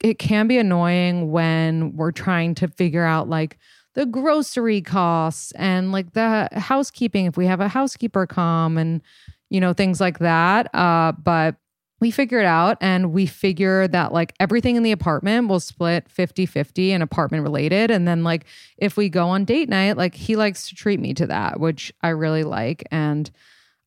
It 0.00 0.18
can 0.18 0.48
be 0.48 0.58
annoying 0.58 1.30
when 1.30 1.94
we're 1.94 2.10
trying 2.10 2.56
to 2.56 2.66
figure 2.66 3.04
out 3.04 3.28
like 3.28 3.56
the 3.94 4.06
grocery 4.06 4.80
costs 4.80 5.52
and 5.52 5.92
like 5.92 6.12
the 6.12 6.48
housekeeping 6.52 7.26
if 7.26 7.36
we 7.36 7.46
have 7.46 7.60
a 7.60 7.68
housekeeper 7.68 8.26
come 8.26 8.78
and 8.78 9.02
you 9.50 9.60
know 9.60 9.72
things 9.72 10.00
like 10.00 10.18
that 10.18 10.72
uh 10.74 11.12
but 11.12 11.56
we 12.00 12.10
figure 12.10 12.40
it 12.40 12.46
out 12.46 12.76
and 12.80 13.12
we 13.12 13.26
figure 13.26 13.86
that 13.86 14.12
like 14.12 14.34
everything 14.40 14.74
in 14.74 14.82
the 14.82 14.90
apartment 14.90 15.48
will 15.48 15.60
split 15.60 16.08
50-50 16.08 16.90
and 16.90 17.02
apartment 17.02 17.44
related 17.44 17.90
and 17.90 18.08
then 18.08 18.24
like 18.24 18.44
if 18.78 18.96
we 18.96 19.08
go 19.08 19.28
on 19.28 19.44
date 19.44 19.68
night 19.68 19.96
like 19.96 20.14
he 20.14 20.36
likes 20.36 20.68
to 20.68 20.74
treat 20.74 20.98
me 20.98 21.14
to 21.14 21.26
that 21.26 21.60
which 21.60 21.92
i 22.02 22.08
really 22.08 22.44
like 22.44 22.86
and 22.90 23.30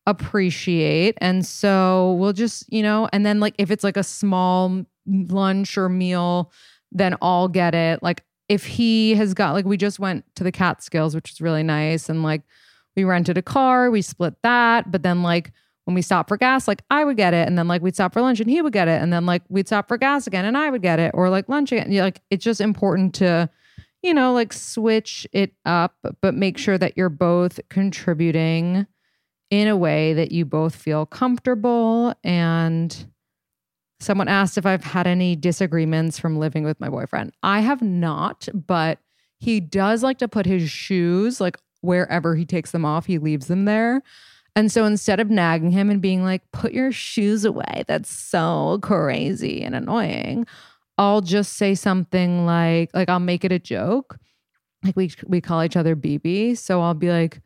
appreciate 0.06 1.18
and 1.20 1.44
so 1.44 2.12
we'll 2.12 2.32
just 2.32 2.72
you 2.72 2.82
know 2.82 3.08
and 3.12 3.26
then 3.26 3.40
like 3.40 3.54
if 3.58 3.70
it's 3.70 3.82
like 3.84 3.96
a 3.96 4.04
small 4.04 4.84
lunch 5.06 5.76
or 5.76 5.88
meal 5.88 6.52
then 6.92 7.16
I'll 7.20 7.48
get 7.48 7.74
it. 7.74 8.02
Like 8.02 8.24
if 8.48 8.66
he 8.66 9.14
has 9.14 9.34
got 9.34 9.52
like 9.52 9.64
we 9.64 9.76
just 9.76 9.98
went 9.98 10.24
to 10.36 10.44
the 10.44 10.52
Catskills, 10.52 11.14
which 11.14 11.32
is 11.32 11.40
really 11.40 11.62
nice, 11.62 12.08
and 12.08 12.22
like 12.22 12.42
we 12.96 13.04
rented 13.04 13.36
a 13.36 13.42
car, 13.42 13.90
we 13.90 14.02
split 14.02 14.34
that, 14.42 14.90
but 14.90 15.02
then 15.02 15.22
like 15.22 15.52
when 15.84 15.94
we 15.94 16.02
stopped 16.02 16.28
for 16.28 16.36
gas, 16.36 16.66
like 16.66 16.82
I 16.90 17.04
would 17.04 17.16
get 17.16 17.34
it, 17.34 17.46
and 17.46 17.58
then 17.58 17.68
like 17.68 17.82
we'd 17.82 17.94
stop 17.94 18.12
for 18.12 18.20
lunch 18.20 18.40
and 18.40 18.50
he 18.50 18.62
would 18.62 18.72
get 18.72 18.88
it, 18.88 19.00
and 19.02 19.12
then 19.12 19.26
like 19.26 19.42
we'd 19.48 19.68
stop 19.68 19.88
for 19.88 19.96
gas 19.96 20.26
again 20.26 20.44
and 20.44 20.56
I 20.56 20.70
would 20.70 20.82
get 20.82 20.98
it, 20.98 21.12
or 21.14 21.30
like 21.30 21.48
lunch 21.48 21.72
again. 21.72 21.92
Yeah, 21.92 22.02
like 22.02 22.22
it's 22.30 22.44
just 22.44 22.60
important 22.60 23.14
to, 23.16 23.48
you 24.02 24.14
know, 24.14 24.32
like 24.32 24.52
switch 24.52 25.26
it 25.32 25.52
up, 25.64 25.94
but 26.20 26.34
make 26.34 26.58
sure 26.58 26.78
that 26.78 26.96
you're 26.96 27.08
both 27.08 27.60
contributing 27.68 28.86
in 29.50 29.68
a 29.68 29.76
way 29.76 30.12
that 30.12 30.32
you 30.32 30.44
both 30.44 30.74
feel 30.74 31.06
comfortable 31.06 32.14
and 32.24 33.06
Someone 33.98 34.28
asked 34.28 34.58
if 34.58 34.66
I've 34.66 34.84
had 34.84 35.06
any 35.06 35.36
disagreements 35.36 36.18
from 36.18 36.38
living 36.38 36.64
with 36.64 36.78
my 36.80 36.88
boyfriend. 36.88 37.32
I 37.42 37.60
have 37.60 37.80
not, 37.80 38.48
but 38.52 38.98
he 39.38 39.60
does 39.60 40.02
like 40.02 40.18
to 40.18 40.28
put 40.28 40.46
his 40.46 40.70
shoes 40.70 41.40
like 41.40 41.56
wherever 41.80 42.34
he 42.34 42.44
takes 42.44 42.72
them 42.72 42.84
off, 42.84 43.06
he 43.06 43.18
leaves 43.18 43.46
them 43.46 43.64
there. 43.64 44.02
And 44.54 44.72
so 44.72 44.84
instead 44.84 45.20
of 45.20 45.30
nagging 45.30 45.70
him 45.70 45.90
and 45.90 46.00
being 46.00 46.24
like, 46.24 46.42
put 46.50 46.72
your 46.72 46.90
shoes 46.90 47.44
away, 47.44 47.84
that's 47.86 48.10
so 48.10 48.78
crazy 48.82 49.62
and 49.62 49.74
annoying, 49.74 50.46
I'll 50.98 51.20
just 51.20 51.54
say 51.54 51.74
something 51.74 52.46
like, 52.46 52.90
like 52.94 53.10
I'll 53.10 53.20
make 53.20 53.44
it 53.44 53.52
a 53.52 53.58
joke. 53.58 54.18
Like 54.82 54.96
we 54.96 55.10
we 55.26 55.40
call 55.40 55.62
each 55.62 55.76
other 55.76 55.94
BB. 55.94 56.56
So 56.56 56.80
I'll 56.80 56.94
be 56.94 57.10
like, 57.10 57.40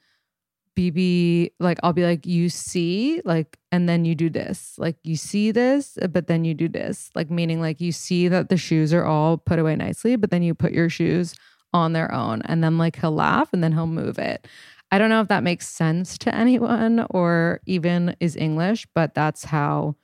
BB, 0.81 1.53
like 1.61 1.79
I'll 1.83 1.93
be 1.93 2.05
like, 2.05 2.25
you 2.25 2.49
see, 2.49 3.21
like, 3.27 3.59
and 3.71 3.87
then 3.87 4.07
you 4.07 4.15
do 4.15 4.31
this. 4.31 4.75
Like 4.79 4.97
you 5.03 5.15
see 5.15 5.51
this, 5.51 5.99
but 6.11 6.27
then 6.27 6.45
you 6.45 6.55
do 6.55 6.69
this. 6.69 7.11
Like 7.15 7.31
meaning 7.31 7.61
like 7.61 7.83
you 7.83 7.93
see 7.93 8.29
that 8.29 8.49
the 8.49 8.57
shoes 8.57 8.95
are 8.95 9.05
all 9.05 9.37
put 9.37 9.59
away 9.59 9.77
nicely, 9.77 10.17
but 10.17 10.31
then 10.31 10.43
you 10.43 10.55
put 10.55 10.73
your 10.73 10.89
shoes 10.89 11.35
on 11.75 11.93
their 11.93 12.11
own. 12.13 12.41
And 12.47 12.65
then 12.65 12.79
like 12.79 12.97
he'll 12.97 13.13
laugh 13.13 13.53
and 13.53 13.63
then 13.63 13.73
he'll 13.73 13.87
move 13.87 14.19
it. 14.19 14.49
I 14.91 14.99
don't 14.99 15.11
know 15.11 15.21
if 15.21 15.29
that 15.29 15.43
makes 15.43 15.69
sense 15.69 16.17
to 16.19 16.35
anyone 16.35 17.07
or 17.11 17.61
even 17.67 18.17
is 18.19 18.35
English, 18.35 18.87
but 18.95 19.15
that's 19.15 19.45
how 19.45 19.97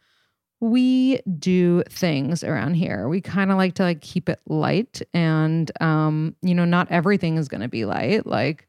we 0.61 1.21
do 1.39 1.83
things 1.89 2.45
around 2.45 2.75
here. 2.75 3.09
We 3.09 3.21
kind 3.23 3.51
of 3.51 3.57
like 3.57 3.75
to 3.75 3.83
like 3.83 4.03
keep 4.03 4.29
it 4.29 4.41
light 4.47 5.03
and 5.13 5.71
um 5.83 6.35
you 6.41 6.55
know 6.55 6.65
not 6.65 6.91
everything 6.91 7.37
is 7.37 7.49
going 7.49 7.61
to 7.63 7.69
be 7.69 7.85
light. 7.85 8.27
Like 8.27 8.69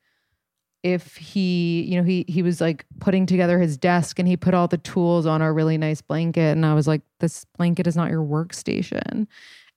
if 0.94 1.16
he, 1.18 1.84
you 1.84 1.98
know, 1.98 2.04
he 2.04 2.26
he 2.28 2.42
was 2.42 2.62
like 2.62 2.86
putting 3.00 3.26
together 3.26 3.60
his 3.60 3.78
desk 3.78 4.20
and 4.20 4.28
he 4.28 4.38
put 4.38 4.54
all 4.54 4.68
the 4.68 4.78
tools 4.78 5.26
on 5.26 5.42
a 5.42 5.52
really 5.52 5.78
nice 5.78 6.02
blanket 6.02 6.56
and 6.56 6.66
I 6.66 6.74
was 6.74 6.88
like 6.88 7.02
this 7.20 7.46
blanket 7.58 7.88
is 7.88 7.96
not 7.96 8.12
your 8.12 8.24
workstation. 8.24 9.28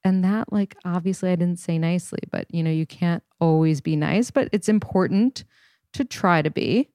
And 0.03 0.23
that 0.23 0.51
like 0.51 0.75
obviously 0.85 1.31
I 1.31 1.35
didn't 1.35 1.59
say 1.59 1.77
nicely, 1.77 2.19
but 2.31 2.45
you 2.53 2.63
know, 2.63 2.71
you 2.71 2.85
can't 2.85 3.23
always 3.39 3.81
be 3.81 3.95
nice, 3.95 4.31
but 4.31 4.49
it's 4.51 4.69
important 4.69 5.43
to 5.93 6.05
try 6.05 6.41
to 6.41 6.49
be. 6.49 6.89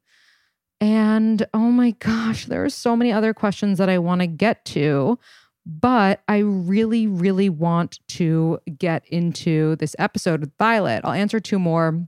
And 0.81 1.47
oh 1.55 1.71
my 1.71 1.93
gosh, 1.93 2.47
there 2.47 2.65
are 2.65 2.71
so 2.71 2.97
many 2.97 3.13
other 3.13 3.33
questions 3.33 3.79
that 3.79 3.89
I 3.89 3.99
want 3.99 4.21
to 4.23 4.27
get 4.27 4.65
to, 4.67 5.19
but 5.65 6.23
I 6.29 6.39
really 6.39 7.07
really 7.07 7.49
want 7.49 8.01
to 8.09 8.61
get 8.79 9.07
into 9.09 9.77
this 9.77 9.95
episode 9.99 10.41
with 10.41 10.57
Violet. 10.59 11.03
I'll 11.05 11.13
answer 11.13 11.41
two 11.41 11.59
more 11.59 12.07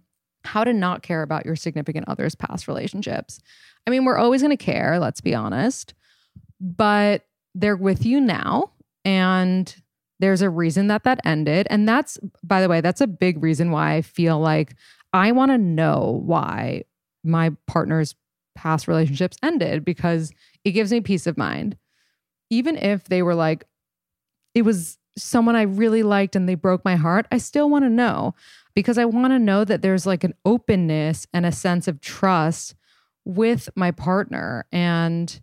how 0.49 0.65
to 0.65 0.73
not 0.73 1.03
care 1.03 1.23
about 1.23 1.45
your 1.45 1.57
significant 1.57 2.09
other's 2.09 2.35
past 2.35 2.67
relationships. 2.69 3.39
I 3.87 3.91
mean, 3.91 4.05
we're 4.05 4.17
always 4.17 4.43
going 4.43 4.57
to 4.57 4.65
care, 4.65 4.99
let's 4.99 5.21
be 5.21 5.35
honest, 5.35 5.93
but 6.61 7.27
they're 7.55 7.77
with 7.77 8.07
you 8.07 8.21
now 8.21 8.73
and 9.05 9.75
there's 10.21 10.43
a 10.43 10.51
reason 10.51 10.89
that 10.89 11.05
that 11.05 11.21
ended. 11.25 11.67
And 11.71 11.89
that's, 11.89 12.19
by 12.43 12.63
the 12.63 12.69
way, 12.69 12.81
that's 12.81 13.01
a 13.01 13.07
big 13.07 13.43
reason 13.43 13.71
why 13.71 13.95
I 13.95 14.03
feel 14.03 14.41
like 14.41 14.75
I 15.13 15.33
want 15.33 15.53
to 15.53 15.59
know 15.59 16.23
why 16.25 16.85
my 17.23 17.51
partner's 17.67 18.15
past 18.57 18.89
relationships 18.89 19.37
ended 19.43 19.85
because 19.85 20.33
it 20.65 20.73
gives 20.73 20.91
me 20.91 21.01
peace 21.01 21.27
of 21.27 21.39
mind. 21.39 21.77
Even 22.51 22.77
if 22.77 23.05
they 23.05 23.23
were 23.23 23.35
like, 23.35 23.65
it 24.55 24.63
was 24.63 24.99
someone 25.17 25.57
I 25.57 25.63
really 25.63 26.03
liked 26.03 26.35
and 26.35 26.49
they 26.49 26.55
broke 26.55 26.85
my 26.85 26.97
heart, 26.97 27.27
I 27.31 27.39
still 27.39 27.69
want 27.69 27.85
to 27.85 27.91
know 27.91 28.35
because 28.79 28.97
I 28.97 29.07
want 29.07 29.33
to 29.33 29.41
know 29.41 29.65
that 29.65 29.83
there's 29.83 30.07
like 30.07 30.23
an 30.23 30.35
openness 30.45 31.27
and 31.33 31.45
a 31.45 31.51
sense 31.51 31.89
of 31.89 32.01
trust 32.01 32.77
with 33.25 33.69
my 33.75 33.91
partner. 33.91 34.67
And 34.71 35.41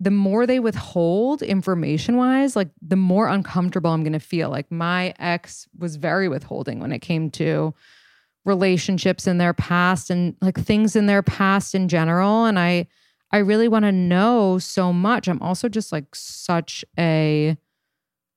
the 0.00 0.10
more 0.10 0.44
they 0.44 0.58
withhold 0.58 1.40
information 1.40 2.16
wise, 2.16 2.56
like 2.56 2.70
the 2.82 2.96
more 2.96 3.28
uncomfortable 3.28 3.92
I'm 3.92 4.02
going 4.02 4.12
to 4.12 4.18
feel. 4.18 4.50
Like 4.50 4.72
my 4.72 5.14
ex 5.20 5.68
was 5.78 5.94
very 5.94 6.28
withholding 6.28 6.80
when 6.80 6.90
it 6.90 6.98
came 6.98 7.30
to 7.30 7.74
relationships 8.44 9.28
in 9.28 9.38
their 9.38 9.54
past 9.54 10.10
and 10.10 10.34
like 10.40 10.58
things 10.58 10.96
in 10.96 11.06
their 11.06 11.22
past 11.22 11.76
in 11.76 11.86
general. 11.86 12.44
And 12.44 12.58
I, 12.58 12.88
I 13.30 13.36
really 13.36 13.68
want 13.68 13.84
to 13.84 13.92
know 13.92 14.58
so 14.58 14.92
much. 14.92 15.28
I'm 15.28 15.40
also 15.42 15.68
just 15.68 15.92
like 15.92 16.12
such 16.12 16.84
a 16.98 17.56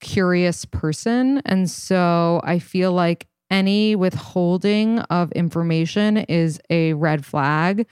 curious 0.00 0.64
person. 0.64 1.42
And 1.44 1.68
so 1.68 2.40
I 2.44 2.60
feel 2.60 2.92
like 2.92 3.26
any 3.52 3.94
withholding 3.94 4.98
of 5.00 5.30
information 5.32 6.16
is 6.16 6.58
a 6.70 6.94
red 6.94 7.24
flag 7.24 7.86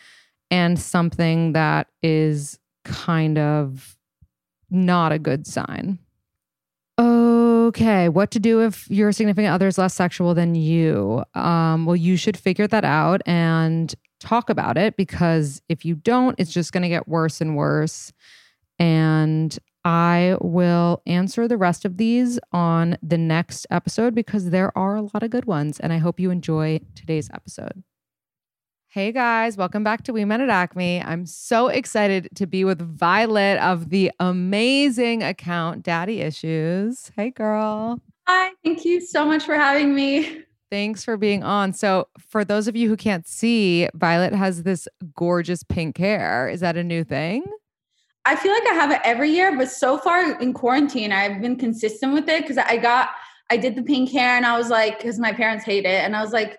and 0.51 0.81
something 0.81 1.53
that 1.53 1.87
is 2.03 2.59
kind 2.85 3.39
of 3.39 3.97
not 4.71 5.13
a 5.13 5.19
good 5.19 5.47
sign. 5.47 5.99
Okay, 6.99 8.09
what 8.09 8.31
to 8.33 8.41
do 8.41 8.63
if 8.63 8.91
your 8.91 9.13
significant 9.13 9.55
other 9.55 9.69
is 9.69 9.79
less 9.79 9.95
sexual 9.95 10.35
than 10.35 10.55
you? 10.55 11.23
Um, 11.35 11.87
well, 11.87 11.97
you 11.97 12.17
should 12.17 12.37
figure 12.37 12.67
that 12.67 12.85
out 12.85 13.21
and 13.27 13.95
talk 14.19 14.51
about 14.51 14.77
it 14.77 14.97
because 14.97 15.63
if 15.69 15.85
you 15.85 15.95
don't, 15.95 16.39
it's 16.39 16.53
just 16.53 16.73
going 16.73 16.83
to 16.83 16.89
get 16.89 17.07
worse 17.07 17.41
and 17.41 17.57
worse. 17.57 18.13
And 18.79 19.57
I 19.85 20.37
will 20.41 21.03
answer 21.07 21.49
the 21.49 21.57
rest 21.57 21.85
of 21.85 21.97
these 21.97 22.39
on 22.53 22.99
the 23.03 23.17
next 23.17 23.67
episode 23.71 24.15
because 24.15 24.51
there 24.51 24.77
are 24.77 24.97
a 24.97 25.03
lot 25.03 25.23
of 25.23 25.31
good 25.31 25.47
ones. 25.47 25.81
And 25.81 25.93
I 25.93 25.99
hope 25.99 26.21
you 26.21 26.31
enjoy 26.31 26.81
today's 26.95 27.31
episode. 27.33 27.83
Hey 28.89 29.13
guys, 29.13 29.57
welcome 29.57 29.85
back 29.85 30.03
to 30.05 30.13
We 30.13 30.25
Met 30.25 30.41
at 30.41 30.51
Acme. 30.51 31.01
I'm 31.01 31.25
so 31.25 31.69
excited 31.69 32.29
to 32.35 32.47
be 32.47 32.65
with 32.65 32.81
Violet 32.83 33.59
of 33.61 33.91
the 33.91 34.11
amazing 34.19 35.23
account 35.23 35.85
Daddy 35.85 36.21
Issues. 36.21 37.13
Hey 37.15 37.31
girl. 37.31 38.01
Hi, 38.27 38.51
thank 38.65 38.85
you 38.85 39.01
so 39.01 39.25
much 39.25 39.45
for 39.45 39.55
having 39.55 39.95
me. 39.95 40.43
Thanks 40.71 41.05
for 41.05 41.17
being 41.17 41.43
on. 41.43 41.73
So, 41.73 42.09
for 42.19 42.45
those 42.45 42.69
of 42.69 42.77
you 42.77 42.89
who 42.89 42.97
can't 42.97 43.27
see, 43.27 43.89
Violet 43.95 44.33
has 44.33 44.63
this 44.63 44.87
gorgeous 45.17 45.65
pink 45.65 45.99
hair. 45.99 46.49
Is 46.49 46.61
that 46.61 46.77
a 46.77 46.85
new 46.85 47.03
thing? 47.03 47.45
I 48.27 48.37
feel 48.37 48.53
like 48.53 48.67
I 48.67 48.75
have 48.75 48.91
it 48.91 49.01
every 49.05 49.31
year, 49.31 49.57
but 49.57 49.71
so 49.71 49.97
far 49.97 50.39
in 50.41 50.53
quarantine, 50.53 51.11
I've 51.13 51.41
been 51.41 51.57
consistent 51.57 52.13
with 52.13 52.29
it 52.29 52.43
because 52.43 52.59
I 52.59 52.77
got, 52.77 53.11
I 53.51 53.57
did 53.57 53.75
the 53.75 53.83
pink 53.83 54.11
hair 54.11 54.37
and 54.37 54.45
I 54.45 54.59
was 54.59 54.69
like, 54.69 54.99
because 54.99 55.19
my 55.19 55.33
parents 55.33 55.65
hate 55.65 55.87
it. 55.87 56.05
And 56.05 56.15
I 56.15 56.23
was 56.23 56.33
like, 56.33 56.59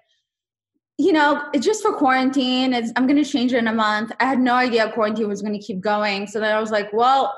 you 0.98 1.14
know, 1.14 1.42
it's 1.54 1.66
just 1.66 1.82
for 1.82 1.94
quarantine. 1.94 2.74
It's, 2.74 2.92
I'm 2.96 3.08
going 3.08 3.24
to 3.24 3.30
change 3.30 3.54
it 3.54 3.58
in 3.58 3.68
a 3.68 3.74
month. 3.74 4.12
I 4.20 4.26
had 4.26 4.40
no 4.40 4.56
idea 4.56 4.92
quarantine 4.92 5.28
was 5.28 5.42
going 5.42 5.54
to 5.54 5.66
keep 5.66 5.80
going. 5.80 6.28
So 6.28 6.40
then 6.40 6.56
I 6.56 6.60
was 6.60 6.72
like, 6.72 6.92
well, 6.94 7.38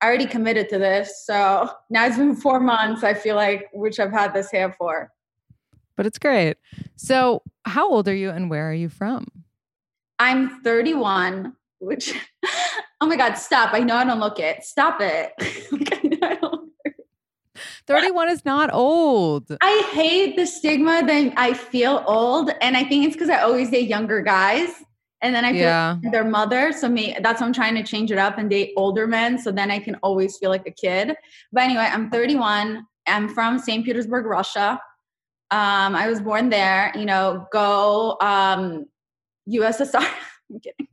I 0.00 0.06
already 0.06 0.26
committed 0.26 0.68
to 0.70 0.78
this. 0.78 1.24
So 1.24 1.70
now 1.90 2.06
it's 2.06 2.16
been 2.16 2.36
four 2.36 2.60
months, 2.60 3.04
I 3.04 3.14
feel 3.14 3.36
like, 3.36 3.68
which 3.72 4.00
I've 4.00 4.12
had 4.12 4.34
this 4.34 4.50
hair 4.50 4.72
for. 4.72 5.10
But 5.96 6.06
it's 6.06 6.18
great. 6.18 6.56
So, 6.96 7.42
how 7.66 7.90
old 7.90 8.08
are 8.08 8.14
you 8.14 8.30
and 8.30 8.48
where 8.48 8.70
are 8.70 8.74
you 8.74 8.88
from? 8.88 9.26
I'm 10.18 10.62
31, 10.62 11.54
which, 11.80 12.14
oh 13.00 13.06
my 13.06 13.16
God, 13.16 13.34
stop. 13.34 13.74
I 13.74 13.80
know 13.80 13.96
I 13.96 14.04
don't 14.04 14.20
look 14.20 14.38
it. 14.38 14.62
Stop 14.64 14.98
it. 15.00 15.32
31 17.86 18.28
is 18.28 18.44
not 18.44 18.72
old. 18.72 19.56
I 19.60 19.90
hate 19.92 20.36
the 20.36 20.46
stigma 20.46 21.02
that 21.04 21.32
I 21.36 21.54
feel 21.54 22.04
old. 22.06 22.50
And 22.60 22.76
I 22.76 22.84
think 22.84 23.06
it's 23.06 23.16
because 23.16 23.28
I 23.30 23.40
always 23.40 23.70
date 23.70 23.88
younger 23.88 24.22
guys. 24.22 24.70
And 25.22 25.34
then 25.34 25.44
I 25.44 25.52
feel 25.52 25.62
yeah. 25.62 25.96
like 26.02 26.12
their 26.12 26.24
mother. 26.24 26.72
So 26.72 26.88
me, 26.88 27.16
that's 27.20 27.40
why 27.40 27.46
I'm 27.46 27.52
trying 27.52 27.74
to 27.74 27.82
change 27.82 28.10
it 28.10 28.18
up 28.18 28.38
and 28.38 28.48
date 28.48 28.72
older 28.76 29.06
men. 29.06 29.38
So 29.38 29.52
then 29.52 29.70
I 29.70 29.78
can 29.78 29.96
always 29.96 30.38
feel 30.38 30.50
like 30.50 30.66
a 30.66 30.70
kid. 30.70 31.14
But 31.52 31.64
anyway, 31.64 31.88
I'm 31.90 32.10
31. 32.10 32.86
I'm 33.06 33.28
from 33.28 33.58
St. 33.58 33.84
Petersburg, 33.84 34.24
Russia. 34.24 34.80
Um, 35.50 35.96
I 35.96 36.08
was 36.08 36.20
born 36.20 36.48
there, 36.48 36.92
you 36.94 37.04
know, 37.04 37.46
go 37.52 38.16
um, 38.20 38.86
USSR. 39.48 39.96
I'm 40.50 40.60
kidding. 40.60 40.86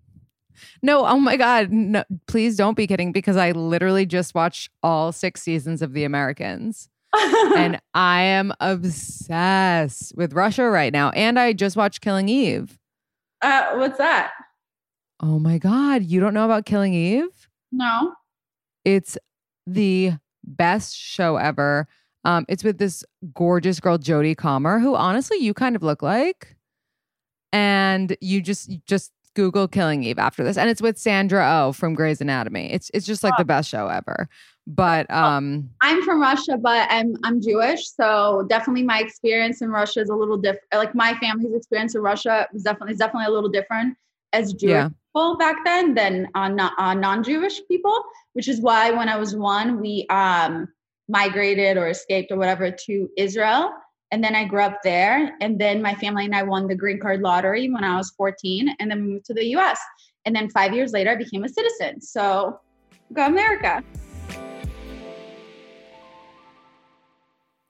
No, 0.81 1.05
oh 1.05 1.19
my 1.19 1.37
God. 1.37 1.71
No, 1.71 2.03
please 2.27 2.55
don't 2.55 2.75
be 2.77 2.87
kidding 2.87 3.11
because 3.11 3.37
I 3.37 3.51
literally 3.51 4.05
just 4.05 4.35
watched 4.35 4.69
all 4.83 5.11
six 5.11 5.41
seasons 5.41 5.81
of 5.81 5.93
The 5.93 6.03
Americans. 6.03 6.89
and 7.13 7.79
I 7.93 8.21
am 8.21 8.53
obsessed 8.59 10.13
with 10.15 10.33
Russia 10.33 10.65
right 10.69 10.93
now. 10.93 11.09
And 11.11 11.39
I 11.39 11.53
just 11.53 11.75
watched 11.77 12.01
Killing 12.01 12.29
Eve. 12.29 12.77
Uh, 13.41 13.75
what's 13.75 13.97
that? 13.97 14.31
Oh 15.21 15.39
my 15.39 15.57
God. 15.57 16.03
You 16.03 16.19
don't 16.19 16.33
know 16.33 16.45
about 16.45 16.65
Killing 16.65 16.93
Eve? 16.93 17.47
No. 17.71 18.13
It's 18.85 19.17
the 19.65 20.13
best 20.43 20.95
show 20.95 21.37
ever. 21.37 21.87
Um, 22.23 22.45
it's 22.47 22.63
with 22.63 22.77
this 22.77 23.03
gorgeous 23.33 23.79
girl, 23.79 23.97
Jodie 23.97 24.37
Comer, 24.37 24.79
who 24.79 24.95
honestly 24.95 25.37
you 25.37 25.53
kind 25.53 25.75
of 25.75 25.83
look 25.83 26.01
like. 26.01 26.55
And 27.53 28.15
you 28.21 28.41
just 28.41 28.69
just 28.85 29.11
Google 29.38 29.67
Killing 29.67 30.04
Eve 30.04 30.17
after 30.17 30.43
this, 30.43 30.58
and 30.58 30.67
it's 30.67 30.82
with 30.82 30.97
Sandra 30.97 31.45
O 31.45 31.67
oh 31.67 31.71
from 31.71 31.93
Grey's 31.93 32.21
Anatomy. 32.21 32.73
It's 32.73 32.89
it's 32.91 33.06
just 33.06 33.23
like 33.23 33.34
oh. 33.38 33.41
the 33.41 33.45
best 33.45 33.69
show 33.69 33.88
ever. 33.88 34.28
But 34.65 35.06
oh, 35.12 35.23
um, 35.23 35.69
I'm 35.80 36.02
from 36.02 36.19
Russia, 36.19 36.58
but 36.58 36.88
I'm 36.89 37.15
I'm 37.23 37.39
Jewish, 37.39 37.88
so 37.88 38.47
definitely 38.50 38.82
my 38.82 39.00
experience 39.00 39.62
in 39.62 39.69
Russia 39.69 40.02
is 40.02 40.10
a 40.10 40.15
little 40.15 40.38
different. 40.38 40.65
Like 40.73 40.95
my 40.95 41.13
family's 41.19 41.54
experience 41.54 41.93
in 41.93 42.02
Russia 42.02 42.47
was 42.52 42.63
definitely 42.63 42.93
is 42.93 42.97
definitely 42.97 43.28
a 43.28 43.32
little 43.32 43.52
different 43.52 43.95
as 44.34 44.54
Jewish 44.54 44.71
yeah. 44.71 44.89
people 44.89 45.38
back 45.38 45.58
then 45.63 45.93
than 45.93 46.30
on 46.34 46.60
uh, 46.60 46.71
uh, 46.80 46.95
non-Jewish 46.95 47.62
people. 47.67 47.95
Which 48.34 48.47
is 48.47 48.60
why 48.60 48.89
when 48.89 49.08
I 49.08 49.17
was 49.17 49.36
one, 49.36 49.80
we 49.80 50.08
um, 50.10 50.67
migrated 51.08 51.78
or 51.78 51.89
escaped 51.89 52.32
or 52.32 52.38
whatever 52.38 52.71
to 52.71 53.10
Israel 53.15 53.71
and 54.11 54.23
then 54.23 54.35
I 54.35 54.45
grew 54.45 54.61
up 54.61 54.79
there. 54.83 55.35
And 55.41 55.59
then 55.59 55.81
my 55.81 55.93
family 55.95 56.25
and 56.25 56.35
I 56.35 56.43
won 56.43 56.67
the 56.67 56.75
green 56.75 56.99
card 56.99 57.21
lottery 57.21 57.69
when 57.69 57.83
I 57.83 57.97
was 57.97 58.11
14. 58.11 58.75
And 58.79 58.89
then 58.89 59.01
moved 59.01 59.25
to 59.25 59.33
the 59.33 59.45
US. 59.57 59.79
And 60.25 60.35
then 60.35 60.49
five 60.49 60.73
years 60.73 60.93
later, 60.93 61.11
I 61.11 61.15
became 61.15 61.43
a 61.43 61.49
citizen. 61.49 61.99
So 62.01 62.59
go 63.13 63.25
America. 63.25 63.83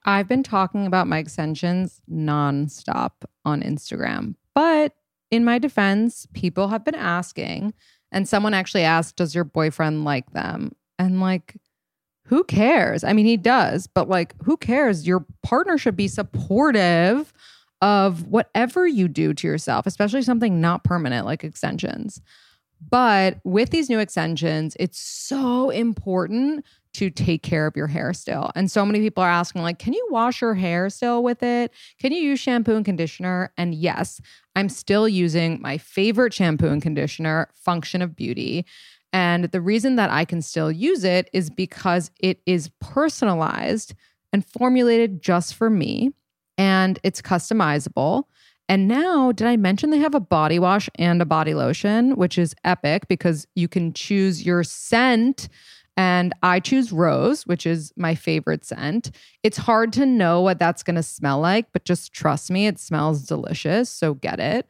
I've 0.06 0.28
been 0.28 0.44
talking 0.44 0.86
about 0.86 1.08
my 1.08 1.18
extensions 1.18 2.02
nonstop 2.10 3.12
on 3.44 3.62
Instagram. 3.62 4.36
But 4.54 4.94
in 5.32 5.44
my 5.44 5.60
defense, 5.60 6.28
people 6.34 6.70
have 6.70 6.86
been 6.86 6.96
asking, 6.96 7.74
and 8.12 8.28
someone 8.28 8.54
actually 8.54 8.84
asked, 8.84 9.18
Does 9.18 9.36
your 9.36 9.44
boyfriend 9.44 10.06
like 10.06 10.32
them? 10.32 10.72
And 10.98 11.20
like, 11.20 11.58
who 12.28 12.44
cares? 12.44 13.04
I 13.04 13.14
mean, 13.14 13.26
he 13.26 13.38
does, 13.38 13.88
but 13.88 14.10
like, 14.10 14.36
who 14.44 14.58
cares? 14.58 15.08
Your 15.08 15.26
partner 15.44 15.78
should 15.78 15.96
be 15.96 16.08
supportive 16.08 17.32
of 17.82 18.28
whatever 18.28 18.86
you 18.88 19.08
do 19.08 19.34
to 19.34 19.48
yourself, 19.48 19.86
especially 19.86 20.22
something 20.22 20.60
not 20.60 20.84
permanent 20.84 21.26
like 21.26 21.44
extensions. 21.44 22.22
But 22.90 23.40
with 23.44 23.70
these 23.70 23.90
new 23.90 24.00
extensions, 24.00 24.76
it's 24.80 25.00
so 25.00 25.70
important 25.70 26.66
to 26.94 27.10
take 27.10 27.44
care 27.44 27.68
of 27.68 27.76
your 27.76 27.88
hair 27.88 28.12
still. 28.14 28.52
And 28.56 28.70
so 28.72 28.86
many 28.86 29.00
people 29.00 29.24
are 29.24 29.30
asking, 29.30 29.62
like, 29.62 29.80
can 29.80 29.94
you 29.94 30.08
wash 30.10 30.42
your 30.42 30.56
hair 30.56 30.90
still 30.90 31.24
with 31.24 31.44
it? 31.44 31.72
Can 32.00 32.12
you 32.12 32.20
use 32.20 32.40
shampoo 32.40 32.76
and 32.76 32.86
conditioner? 32.86 33.54
And 33.58 33.74
yes, 33.74 34.20
I'm 34.56 34.68
still 34.68 35.08
using 35.08 35.62
my 35.62 35.78
favorite 35.78 36.34
shampoo 36.34 36.70
and 36.70 36.82
conditioner, 36.82 37.50
Function 37.54 38.02
of 38.02 38.16
Beauty. 38.16 38.66
And 39.14 39.46
the 39.46 39.62
reason 39.62 39.96
that 39.96 40.10
I 40.10 40.26
can 40.26 40.42
still 40.42 40.72
use 40.72 41.04
it 41.04 41.30
is 41.34 41.50
because 41.50 42.12
it 42.20 42.42
is 42.46 42.70
personalized 42.82 43.94
and 44.34 44.46
formulated 44.46 45.22
just 45.22 45.56
for 45.56 45.70
me 45.70 46.12
and 46.58 47.00
it's 47.04 47.22
customizable. 47.22 48.24
And 48.70 48.88
now, 48.88 49.32
did 49.32 49.48
I 49.48 49.56
mention 49.56 49.92
they 49.92 50.00
have 50.00 50.14
a 50.16 50.20
body 50.20 50.60
wash 50.60 50.90
and 50.96 51.22
a 51.22 51.26
body 51.26 51.54
lotion, 51.54 52.18
which 52.18 52.38
is 52.38 52.54
epic 52.66 53.08
because 53.08 53.48
you 53.56 53.70
can 53.70 53.94
choose 53.94 54.46
your 54.46 54.64
scent 54.64 55.48
And 55.98 56.32
I 56.44 56.60
choose 56.60 56.92
rose, 56.92 57.48
which 57.48 57.66
is 57.66 57.92
my 57.98 58.14
favorite 58.14 58.64
scent. 58.64 59.10
It's 59.42 59.58
hard 59.58 59.92
to 59.94 60.06
know 60.06 60.42
what 60.42 60.60
that's 60.60 60.84
going 60.84 60.96
to 60.96 61.04
smell 61.04 61.40
like, 61.40 61.66
but 61.74 61.86
just 61.86 62.14
trust 62.14 62.52
me, 62.52 62.68
it 62.68 62.80
smells 62.80 63.24
delicious. 63.24 63.90
So 63.90 64.14
get 64.14 64.40
it. 64.40 64.68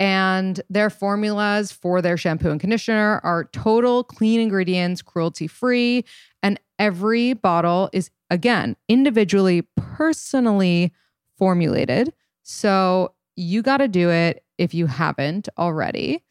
And 0.00 0.60
their 0.70 0.90
formulas 0.90 1.72
for 1.72 2.00
their 2.00 2.16
shampoo 2.16 2.50
and 2.50 2.60
conditioner 2.60 3.20
are 3.24 3.48
total 3.52 4.04
clean 4.04 4.40
ingredients, 4.40 5.02
cruelty 5.02 5.48
free. 5.48 6.04
And 6.42 6.60
every 6.78 7.32
bottle 7.32 7.90
is, 7.92 8.10
again, 8.30 8.76
individually, 8.88 9.62
personally 9.76 10.92
formulated. 11.36 12.12
So 12.44 13.14
you 13.34 13.62
got 13.62 13.78
to 13.78 13.88
do 13.88 14.10
it 14.10 14.44
if 14.56 14.72
you 14.72 14.86
haven't 14.86 15.48
already. 15.58 16.22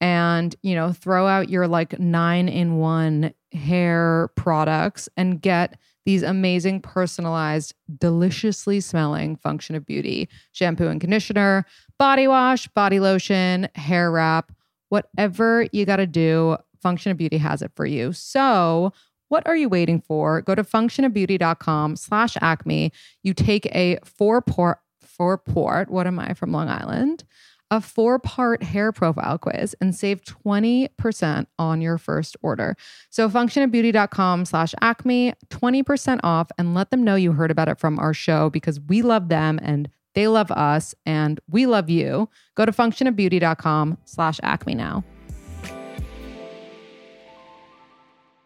And, 0.00 0.54
you 0.62 0.74
know, 0.74 0.92
throw 0.92 1.26
out 1.26 1.48
your 1.48 1.66
like 1.66 1.98
nine 1.98 2.48
in 2.48 2.76
one 2.76 3.32
hair 3.52 4.28
products 4.36 5.08
and 5.16 5.40
get 5.40 5.78
these 6.04 6.22
amazing 6.22 6.80
personalized, 6.80 7.74
deliciously 7.98 8.80
smelling 8.80 9.36
function 9.36 9.74
of 9.74 9.84
beauty 9.84 10.28
shampoo 10.52 10.86
and 10.86 11.00
conditioner, 11.00 11.64
body 11.98 12.28
wash, 12.28 12.68
body 12.68 13.00
lotion, 13.00 13.68
hair 13.74 14.10
wrap, 14.10 14.52
whatever 14.88 15.66
you 15.72 15.84
got 15.84 15.96
to 15.96 16.06
do. 16.06 16.56
Function 16.80 17.10
of 17.10 17.18
Beauty 17.18 17.38
has 17.38 17.62
it 17.62 17.72
for 17.74 17.86
you. 17.86 18.12
So, 18.12 18.92
what 19.28 19.44
are 19.46 19.56
you 19.56 19.68
waiting 19.68 20.00
for? 20.00 20.40
Go 20.42 20.54
to 20.54 20.62
functionofbeauty.com 20.62 21.96
slash 21.96 22.36
acme. 22.40 22.92
You 23.24 23.34
take 23.34 23.66
a 23.74 23.98
four 24.04 24.40
port, 24.40 24.78
four 25.00 25.36
port, 25.36 25.90
what 25.90 26.06
am 26.06 26.18
I 26.20 26.34
from 26.34 26.52
Long 26.52 26.68
Island? 26.68 27.24
a 27.70 27.80
four 27.80 28.18
part 28.18 28.62
hair 28.62 28.92
profile 28.92 29.38
quiz 29.38 29.74
and 29.80 29.94
save 29.94 30.22
20% 30.22 31.46
on 31.58 31.80
your 31.80 31.98
first 31.98 32.36
order. 32.42 32.76
So 33.10 33.28
functionofbeauty.com 33.28 34.44
slash 34.44 34.74
acme, 34.80 35.32
20% 35.48 36.20
off, 36.22 36.50
and 36.58 36.74
let 36.74 36.90
them 36.90 37.02
know 37.02 37.16
you 37.16 37.32
heard 37.32 37.50
about 37.50 37.68
it 37.68 37.78
from 37.78 37.98
our 37.98 38.14
show 38.14 38.50
because 38.50 38.80
we 38.80 39.02
love 39.02 39.28
them 39.28 39.58
and 39.62 39.88
they 40.16 40.26
love 40.26 40.50
us 40.50 40.96
and 41.06 41.38
we 41.48 41.66
love 41.66 41.88
you. 41.88 42.28
Go 42.56 42.66
to 42.66 42.72
functionofbeauty.com 42.72 43.98
slash 44.04 44.40
acme 44.42 44.74
now. 44.74 45.04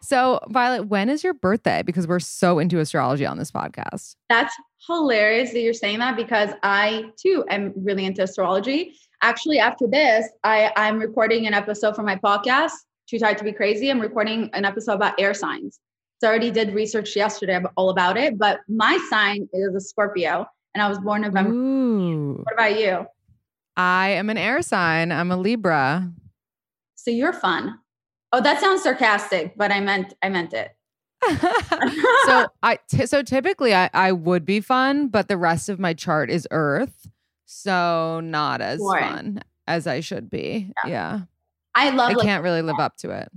So, 0.01 0.41
Violet, 0.49 0.87
when 0.87 1.09
is 1.09 1.23
your 1.23 1.33
birthday? 1.33 1.81
Because 1.83 2.05
we're 2.05 2.19
so 2.19 2.59
into 2.59 2.79
astrology 2.79 3.25
on 3.25 3.39
this 3.39 3.49
podcast. 3.49 4.15
That's 4.29 4.53
hilarious 4.85 5.51
that 5.53 5.61
you're 5.61 5.73
saying 5.73 5.99
that 5.99 6.15
because 6.15 6.49
I 6.61 7.05
too 7.17 7.45
am 7.49 7.73
really 7.75 8.05
into 8.05 8.21
astrology 8.21 8.93
actually 9.21 9.59
after 9.59 9.87
this 9.87 10.27
i 10.43 10.71
i'm 10.75 10.99
recording 10.99 11.47
an 11.47 11.53
episode 11.53 11.95
for 11.95 12.03
my 12.03 12.15
podcast 12.15 12.71
too 13.07 13.19
tired 13.19 13.37
to 13.37 13.43
be 13.43 13.51
crazy 13.51 13.89
i'm 13.89 13.99
recording 13.99 14.49
an 14.53 14.65
episode 14.65 14.93
about 14.93 15.13
air 15.19 15.33
signs 15.33 15.79
so 16.19 16.27
i 16.27 16.29
already 16.29 16.51
did 16.51 16.73
research 16.73 17.15
yesterday 17.15 17.59
all 17.77 17.89
about 17.89 18.17
it 18.17 18.37
but 18.37 18.59
my 18.67 18.97
sign 19.09 19.47
is 19.53 19.75
a 19.75 19.79
scorpio 19.79 20.45
and 20.73 20.81
i 20.81 20.89
was 20.89 20.99
born 20.99 21.21
november 21.21 21.51
Ooh. 21.51 22.43
what 22.43 22.53
about 22.53 22.79
you 22.79 23.05
i 23.77 24.09
am 24.09 24.29
an 24.29 24.37
air 24.37 24.61
sign 24.61 25.11
i'm 25.11 25.31
a 25.31 25.37
libra 25.37 26.11
so 26.95 27.11
you're 27.11 27.33
fun 27.33 27.77
oh 28.33 28.41
that 28.41 28.59
sounds 28.59 28.83
sarcastic 28.83 29.57
but 29.57 29.71
i 29.71 29.79
meant 29.79 30.13
i 30.21 30.29
meant 30.29 30.53
it 30.53 30.75
so 32.25 32.47
I 32.63 32.79
t- 32.89 33.05
so 33.05 33.21
typically 33.21 33.75
I, 33.75 33.89
I 33.93 34.11
would 34.11 34.45
be 34.45 34.59
fun, 34.59 35.07
but 35.07 35.27
the 35.27 35.37
rest 35.37 35.69
of 35.69 35.79
my 35.79 35.93
chart 35.93 36.31
is 36.31 36.47
Earth. 36.49 37.07
So 37.45 38.21
not 38.23 38.61
as 38.61 38.79
Boring. 38.79 39.03
fun 39.03 39.43
as 39.67 39.87
I 39.87 39.99
should 39.99 40.29
be. 40.29 40.71
Yeah. 40.85 40.89
yeah. 40.89 41.19
I 41.75 41.89
love 41.91 42.11
I 42.11 42.13
like, 42.13 42.25
can't 42.25 42.43
really 42.43 42.61
live 42.61 42.79
up 42.79 42.97
to 42.97 43.11
it. 43.11 43.29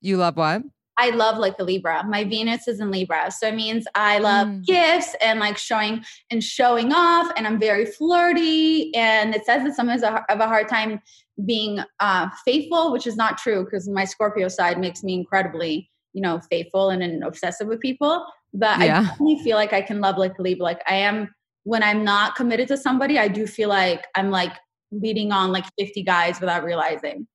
You 0.00 0.16
love 0.16 0.36
what? 0.36 0.62
I 0.96 1.10
love 1.10 1.38
like 1.38 1.56
the 1.56 1.64
Libra. 1.64 2.04
My 2.06 2.24
Venus 2.24 2.68
is 2.68 2.80
in 2.80 2.90
Libra. 2.90 3.30
So 3.30 3.48
it 3.48 3.54
means 3.54 3.86
I 3.94 4.18
love 4.18 4.48
mm. 4.48 4.64
gifts 4.64 5.14
and 5.20 5.40
like 5.40 5.58
showing 5.58 6.04
and 6.30 6.42
showing 6.42 6.92
off 6.92 7.32
and 7.36 7.46
I'm 7.46 7.58
very 7.58 7.86
flirty 7.86 8.94
and 8.94 9.34
it 9.34 9.44
says 9.44 9.64
that 9.64 9.74
sometimes 9.74 10.02
I 10.02 10.22
have 10.28 10.40
a 10.40 10.46
hard 10.46 10.68
time 10.68 11.00
being 11.44 11.80
uh, 12.00 12.28
faithful, 12.44 12.92
which 12.92 13.06
is 13.06 13.16
not 13.16 13.38
true 13.38 13.64
because 13.64 13.88
my 13.88 14.04
Scorpio 14.04 14.48
side 14.48 14.78
makes 14.78 15.02
me 15.02 15.14
incredibly, 15.14 15.90
you 16.12 16.22
know, 16.22 16.40
faithful 16.50 16.90
and, 16.90 17.02
and 17.02 17.24
obsessive 17.24 17.66
with 17.66 17.80
people. 17.80 18.24
But 18.52 18.78
yeah. 18.78 19.00
I 19.00 19.02
definitely 19.02 19.40
feel 19.42 19.56
like 19.56 19.72
I 19.72 19.82
can 19.82 20.00
love 20.00 20.16
like 20.16 20.38
Libra. 20.38 20.62
Like 20.62 20.82
I 20.88 20.94
am 20.94 21.34
when 21.64 21.82
I'm 21.82 22.04
not 22.04 22.36
committed 22.36 22.68
to 22.68 22.76
somebody, 22.76 23.18
I 23.18 23.28
do 23.28 23.46
feel 23.46 23.68
like 23.68 24.06
I'm 24.14 24.30
like 24.30 24.52
leading 24.92 25.32
on 25.32 25.50
like 25.50 25.64
50 25.78 26.02
guys 26.02 26.40
without 26.40 26.62
realizing. 26.62 27.26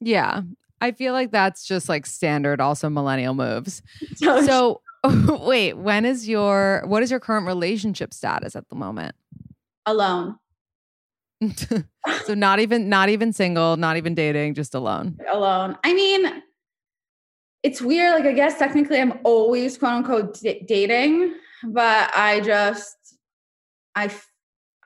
Yeah. 0.00 0.42
I 0.82 0.90
feel 0.90 1.12
like 1.12 1.30
that's 1.30 1.64
just 1.64 1.88
like 1.88 2.06
standard 2.06 2.60
also 2.60 2.90
millennial 2.90 3.34
moves. 3.34 3.82
Oh, 4.24 4.44
so, 4.44 4.82
wait, 5.46 5.74
when 5.74 6.04
is 6.04 6.28
your 6.28 6.82
what 6.86 7.02
is 7.02 7.10
your 7.10 7.20
current 7.20 7.46
relationship 7.46 8.12
status 8.12 8.56
at 8.56 8.68
the 8.68 8.74
moment? 8.74 9.14
Alone. 9.86 10.38
so 12.24 12.34
not 12.34 12.58
even 12.60 12.88
not 12.88 13.08
even 13.08 13.32
single, 13.32 13.76
not 13.76 13.96
even 13.96 14.14
dating, 14.14 14.54
just 14.54 14.74
alone. 14.74 15.18
Alone. 15.30 15.76
I 15.84 15.94
mean, 15.94 16.42
it's 17.62 17.80
weird 17.80 18.14
like 18.14 18.26
I 18.26 18.32
guess 18.32 18.58
technically 18.58 19.00
I'm 19.00 19.18
always 19.24 19.78
quote 19.78 19.92
unquote 19.92 20.40
d- 20.40 20.64
dating, 20.66 21.34
but 21.64 22.10
I 22.14 22.40
just 22.40 22.96
I 23.94 24.10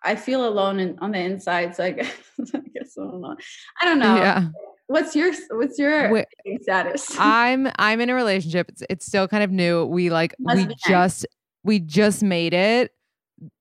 I 0.02 0.16
feel 0.16 0.46
alone 0.46 0.78
in, 0.78 0.98
on 1.00 1.12
the 1.12 1.18
inside. 1.18 1.74
So 1.74 1.84
I 1.84 1.90
guess, 1.92 2.12
I 2.54 2.60
guess 2.74 2.96
I 2.98 3.02
don't 3.02 3.20
know. 3.20 3.36
I 3.82 3.84
don't 3.84 3.98
know. 3.98 4.16
Yeah. 4.16 4.48
What's 4.88 5.16
your 5.16 5.32
What's 5.50 5.78
your 5.78 6.12
Wait, 6.12 6.26
status? 6.62 7.16
I'm 7.18 7.68
I'm 7.78 8.00
in 8.00 8.10
a 8.10 8.14
relationship. 8.14 8.68
It's 8.68 8.82
it's 8.88 9.06
still 9.06 9.26
kind 9.28 9.42
of 9.42 9.50
new. 9.50 9.84
We 9.84 10.10
like 10.10 10.34
Must 10.38 10.68
we 10.68 10.74
just 10.86 11.26
we 11.64 11.80
just 11.80 12.22
made 12.22 12.54
it. 12.54 12.92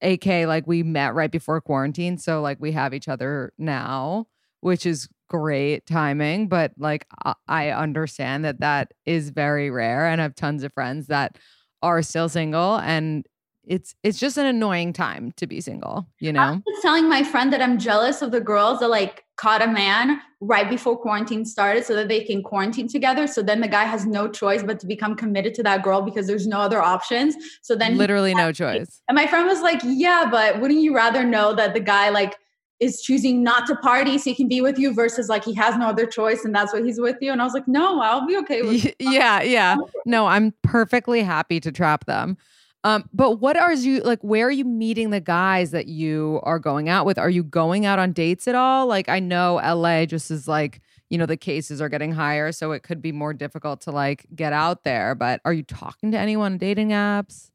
AK 0.01 0.25
like 0.47 0.65
we 0.67 0.83
met 0.83 1.15
right 1.15 1.31
before 1.31 1.59
quarantine, 1.59 2.17
so 2.17 2.41
like 2.41 2.57
we 2.61 2.71
have 2.71 2.93
each 2.93 3.09
other 3.09 3.51
now, 3.57 4.25
which 4.61 4.85
is 4.85 5.09
great 5.27 5.85
timing. 5.85 6.47
But 6.47 6.71
like 6.77 7.05
I 7.47 7.71
understand 7.71 8.45
that 8.45 8.61
that 8.61 8.93
is 9.05 9.31
very 9.31 9.69
rare, 9.69 10.07
and 10.07 10.21
I 10.21 10.23
have 10.23 10.35
tons 10.35 10.63
of 10.63 10.73
friends 10.73 11.07
that 11.07 11.37
are 11.81 12.01
still 12.01 12.29
single 12.29 12.77
and 12.77 13.25
it's 13.67 13.95
it's 14.03 14.19
just 14.19 14.37
an 14.37 14.45
annoying 14.45 14.93
time 14.93 15.31
to 15.37 15.47
be 15.47 15.61
single, 15.61 16.07
you 16.19 16.31
know. 16.31 16.41
I 16.41 16.51
was 16.65 16.81
telling 16.81 17.09
my 17.09 17.23
friend 17.23 17.51
that 17.53 17.61
I'm 17.61 17.77
jealous 17.77 18.21
of 18.21 18.31
the 18.31 18.41
girls 18.41 18.79
that 18.79 18.89
like 18.89 19.23
caught 19.37 19.61
a 19.61 19.67
man 19.67 20.21
right 20.39 20.69
before 20.69 20.97
quarantine 20.97 21.43
started 21.45 21.83
so 21.83 21.95
that 21.95 22.07
they 22.07 22.23
can 22.23 22.41
quarantine 22.41 22.87
together. 22.87 23.27
So 23.27 23.41
then 23.41 23.61
the 23.61 23.67
guy 23.67 23.83
has 23.83 24.05
no 24.05 24.29
choice 24.29 24.63
but 24.63 24.79
to 24.79 24.87
become 24.87 25.15
committed 25.15 25.53
to 25.55 25.63
that 25.63 25.83
girl 25.83 26.01
because 26.01 26.27
there's 26.27 26.47
no 26.47 26.59
other 26.59 26.81
options. 26.81 27.35
So 27.61 27.75
then 27.75 27.97
literally 27.97 28.33
no 28.33 28.51
choice. 28.51 29.01
And 29.07 29.15
my 29.15 29.27
friend 29.27 29.47
was 29.47 29.61
like, 29.61 29.81
"Yeah, 29.83 30.27
but 30.29 30.61
wouldn't 30.61 30.81
you 30.81 30.95
rather 30.95 31.23
know 31.23 31.53
that 31.55 31.73
the 31.73 31.79
guy 31.79 32.09
like 32.09 32.35
is 32.79 33.01
choosing 33.01 33.41
not 33.41 33.65
to 33.67 33.75
party 33.77 34.17
so 34.17 34.29
he 34.29 34.35
can 34.35 34.49
be 34.49 34.59
with 34.61 34.77
you 34.77 34.93
versus 34.93 35.29
like 35.29 35.43
he 35.45 35.53
has 35.53 35.77
no 35.77 35.87
other 35.87 36.05
choice 36.05 36.43
and 36.43 36.53
that's 36.53 36.73
why 36.73 36.81
he's 36.81 36.99
with 36.99 37.17
you?" 37.21 37.31
And 37.31 37.41
I 37.41 37.45
was 37.45 37.53
like, 37.53 37.67
"No, 37.67 38.01
I'll 38.01 38.27
be 38.27 38.37
okay 38.37 38.61
with." 38.61 38.93
Yeah, 38.99 39.41
yeah. 39.41 39.77
No, 40.05 40.27
I'm 40.27 40.53
perfectly 40.61 41.23
happy 41.23 41.59
to 41.59 41.71
trap 41.71 42.05
them. 42.05 42.37
Um, 42.85 43.09
but 43.11 43.41
what 43.41 43.57
are 43.57 43.73
you 43.73 44.01
like? 44.01 44.19
Where 44.21 44.47
are 44.47 44.51
you 44.51 44.63
meeting 44.63 45.09
the 45.09 45.19
guys 45.19 45.71
that 45.71 45.87
you 45.87 46.39
are 46.43 46.59
going 46.59 46.87
out 46.87 47.07
with? 47.07 47.17
Are 47.17 47.31
you 47.31 47.43
going 47.43 47.83
out 47.83 47.97
on 47.97 48.11
dates 48.11 48.47
at 48.47 48.53
all? 48.53 48.85
Like, 48.85 49.09
I 49.09 49.19
know 49.19 49.55
LA 49.55 50.05
just 50.05 50.29
is 50.29 50.47
like, 50.47 50.81
you 51.09 51.17
know, 51.17 51.25
the 51.25 51.35
cases 51.35 51.81
are 51.81 51.89
getting 51.89 52.11
higher, 52.11 52.51
so 52.51 52.73
it 52.73 52.83
could 52.83 53.01
be 53.01 53.11
more 53.11 53.33
difficult 53.33 53.81
to 53.81 53.91
like 53.91 54.27
get 54.35 54.53
out 54.53 54.83
there. 54.83 55.15
But 55.15 55.41
are 55.45 55.51
you 55.51 55.63
talking 55.63 56.11
to 56.11 56.19
anyone 56.19 56.53
on 56.53 56.57
dating 56.59 56.89
apps? 56.89 57.49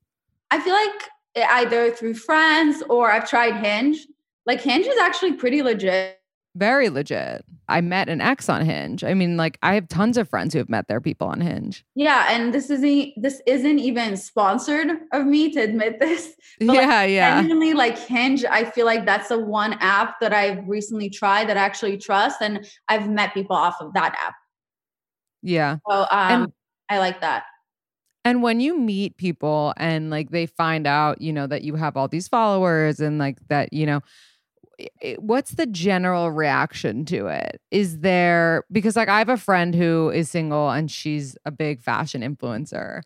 I 0.51 0.59
feel 0.59 0.75
like 0.75 1.47
either 1.49 1.93
through 1.93 2.15
friends 2.15 2.83
or 2.91 3.13
I've 3.13 3.31
tried 3.31 3.55
Hinge. 3.65 4.09
Like, 4.47 4.61
Hinge 4.61 4.87
is 4.87 4.99
actually 4.99 5.35
pretty 5.35 5.63
legit. 5.63 6.20
Very 6.57 6.89
legit. 6.89 7.45
I 7.69 7.81
met 7.81 8.09
an 8.09 8.21
ex 8.21 8.49
on 8.49 8.65
Hinge. 8.65 9.05
I 9.05 9.15
mean, 9.15 9.37
like 9.37 9.57
I 9.63 9.75
have 9.75 9.87
tons 9.87 10.17
of 10.17 10.29
friends 10.29 10.53
who 10.53 10.59
have 10.59 10.69
met 10.69 10.89
their 10.89 11.01
people 11.01 11.29
on 11.29 11.41
Hinge. 11.41 11.85
Yeah, 11.95 12.27
and 12.29 12.53
this 12.53 12.71
isn't 12.71 13.13
this 13.17 13.41
isn't 13.47 13.79
even 13.79 14.17
sponsored 14.17 14.89
of 15.13 15.27
me 15.27 15.53
to 15.53 15.61
admit 15.61 16.01
this. 16.01 16.35
yeah, 16.59 16.73
like, 16.73 17.11
yeah. 17.11 17.41
Genuinely, 17.41 17.75
like 17.75 17.97
Hinge, 17.97 18.45
I 18.45 18.65
feel 18.65 18.85
like 18.85 19.07
that's 19.07 19.29
the 19.29 19.39
one 19.39 19.75
app 19.75 20.19
that 20.21 20.33
I've 20.33 20.67
recently 20.67 21.09
tried 21.09 21.49
that 21.49 21.57
I 21.57 21.61
actually 21.61 21.99
trust, 21.99 22.43
and 22.43 22.67
I've 22.89 23.09
met 23.09 23.33
people 23.33 23.55
off 23.55 23.77
of 23.81 23.93
that 23.95 24.17
app. 24.21 24.35
Yeah. 25.43 25.77
So 25.89 26.01
um, 26.01 26.07
and, 26.11 26.53
I 26.89 26.99
like 26.99 27.21
that. 27.21 27.45
And 28.25 28.43
when 28.43 28.61
you 28.61 28.79
meet 28.79 29.17
people 29.17 29.73
and 29.77 30.11
like 30.11 30.31
they 30.31 30.47
find 30.47 30.87
out, 30.87 31.23
you 31.23 31.33
know, 31.33 31.47
that 31.47 31.63
you 31.63 31.77
have 31.77 31.97
all 31.97 32.09
these 32.09 32.29
followers 32.29 33.01
and 33.01 33.19
like 33.19 33.39
that, 33.49 33.73
you 33.73 33.87
know, 33.87 34.01
what's 35.19 35.53
the 35.53 35.67
general 35.67 36.31
reaction 36.31 37.05
to 37.07 37.27
it? 37.27 37.61
Is 37.71 38.01
there 38.01 38.65
because 38.71 38.97
like 38.97 39.09
I 39.09 39.19
have 39.19 39.29
a 39.29 39.37
friend 39.37 39.75
who 39.75 40.11
is 40.11 40.31
single 40.31 40.71
and 40.71 40.91
she's 40.91 41.37
a 41.45 41.51
big 41.51 41.83
fashion 41.83 42.23
influencer 42.23 43.03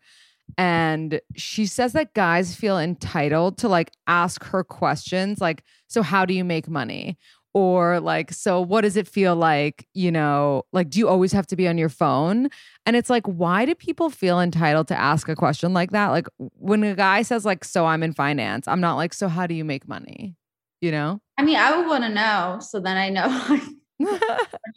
and 0.57 1.19
she 1.35 1.65
says 1.65 1.93
that 1.93 2.13
guys 2.13 2.55
feel 2.55 2.77
entitled 2.77 3.57
to 3.59 3.67
like 3.67 3.91
ask 4.07 4.43
her 4.43 4.63
questions 4.63 5.41
like 5.41 5.63
so 5.87 6.01
how 6.01 6.25
do 6.25 6.33
you 6.33 6.43
make 6.43 6.69
money? 6.69 7.17
or 7.55 8.01
like 8.01 8.33
so 8.33 8.59
what 8.59 8.81
does 8.81 8.97
it 8.97 9.07
feel 9.07 9.33
like 9.33 9.87
you 9.93 10.11
know 10.11 10.61
like 10.73 10.89
do 10.89 10.99
you 10.99 11.07
always 11.07 11.31
have 11.31 11.47
to 11.47 11.55
be 11.55 11.69
on 11.69 11.77
your 11.77 11.87
phone 11.87 12.49
and 12.85 12.97
it's 12.97 13.09
like 13.09 13.25
why 13.25 13.65
do 13.65 13.73
people 13.73 14.09
feel 14.09 14.41
entitled 14.41 14.89
to 14.89 14.99
ask 14.99 15.29
a 15.29 15.35
question 15.35 15.73
like 15.73 15.91
that 15.91 16.09
like 16.09 16.27
when 16.37 16.83
a 16.83 16.93
guy 16.93 17.21
says 17.21 17.45
like 17.45 17.63
so 17.63 17.85
i'm 17.85 18.03
in 18.03 18.11
finance 18.11 18.67
i'm 18.67 18.81
not 18.81 18.95
like 18.95 19.13
so 19.13 19.29
how 19.29 19.47
do 19.47 19.55
you 19.55 19.63
make 19.63 19.87
money 19.87 20.35
you 20.81 20.91
know 20.91 21.21
i 21.37 21.43
mean 21.43 21.55
i 21.55 21.75
would 21.75 21.87
want 21.87 22.03
to 22.03 22.09
know 22.09 22.57
so 22.61 22.79
then 22.79 22.97
i 22.97 23.09
know. 23.09 23.59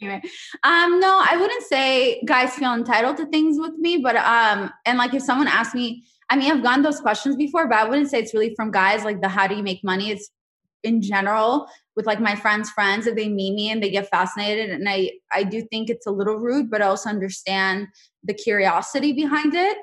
Anyway 0.01 0.21
um 0.63 0.99
no 1.01 1.21
i 1.29 1.35
wouldn't 1.37 1.63
say 1.63 2.21
guys 2.25 2.53
feel 2.53 2.73
entitled 2.73 3.17
to 3.17 3.25
things 3.25 3.57
with 3.59 3.73
me 3.73 3.97
but 3.97 4.15
um 4.15 4.71
and 4.85 4.97
like 4.97 5.13
if 5.13 5.21
someone 5.21 5.47
asked 5.47 5.75
me 5.75 6.05
i 6.29 6.37
mean 6.37 6.49
i've 6.49 6.63
gotten 6.63 6.83
those 6.83 7.01
questions 7.01 7.35
before 7.35 7.67
but 7.67 7.79
i 7.79 7.83
wouldn't 7.83 8.09
say 8.09 8.19
it's 8.19 8.33
really 8.33 8.55
from 8.55 8.71
guys 8.71 9.03
like 9.03 9.19
the 9.21 9.27
how 9.27 9.45
do 9.45 9.55
you 9.55 9.63
make 9.63 9.83
money? 9.83 10.09
It's 10.09 10.29
in 10.83 11.01
general 11.01 11.67
with 11.95 12.05
like 12.05 12.21
my 12.21 12.35
friends 12.35 12.69
friends 12.69 13.05
if 13.05 13.15
they 13.15 13.27
meet 13.27 13.53
me 13.53 13.69
and 13.69 13.83
they 13.83 13.89
get 13.89 14.09
fascinated 14.09 14.69
and 14.69 14.87
i 14.87 15.11
i 15.33 15.43
do 15.43 15.61
think 15.63 15.89
it's 15.89 16.07
a 16.07 16.11
little 16.11 16.37
rude 16.37 16.69
but 16.69 16.81
i 16.81 16.85
also 16.85 17.09
understand 17.09 17.87
the 18.23 18.33
curiosity 18.33 19.13
behind 19.13 19.53
it. 19.53 19.77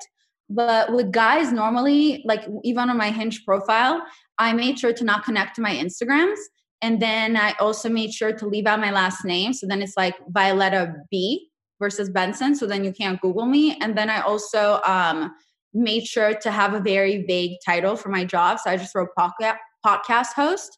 But 0.49 0.93
with 0.93 1.11
guys 1.11 1.51
normally 1.51 2.23
like 2.25 2.45
even 2.63 2.89
on 2.89 2.97
my 2.97 3.11
hinge 3.11 3.43
profile 3.45 4.01
i 4.37 4.53
made 4.53 4.79
sure 4.79 4.93
to 4.93 5.03
not 5.03 5.25
connect 5.25 5.55
to 5.55 5.61
my 5.61 5.75
instagrams 5.75 6.39
and 6.81 7.01
then 7.01 7.35
i 7.37 7.53
also 7.59 7.89
made 7.89 8.13
sure 8.13 8.33
to 8.33 8.47
leave 8.47 8.67
out 8.67 8.79
my 8.79 8.91
last 8.91 9.25
name. 9.25 9.53
So 9.53 9.67
then 9.67 9.81
it's 9.81 9.97
like 9.97 10.15
violetta 10.29 10.93
b 11.11 11.49
versus 11.79 12.09
benson. 12.09 12.55
So 12.55 12.65
then 12.65 12.83
you 12.83 12.91
can't 12.91 13.21
google 13.21 13.45
me. 13.45 13.77
And 13.81 13.97
then 13.97 14.09
i 14.09 14.21
also 14.21 14.81
um 14.85 15.31
made 15.73 16.05
sure 16.05 16.33
to 16.33 16.51
have 16.51 16.73
a 16.73 16.79
very 16.79 17.25
vague 17.25 17.57
title 17.65 17.95
for 17.95 18.09
my 18.09 18.25
job. 18.25 18.59
So 18.59 18.69
i 18.69 18.77
just 18.77 18.95
wrote 18.95 19.09
podcast 19.17 20.33
host. 20.33 20.77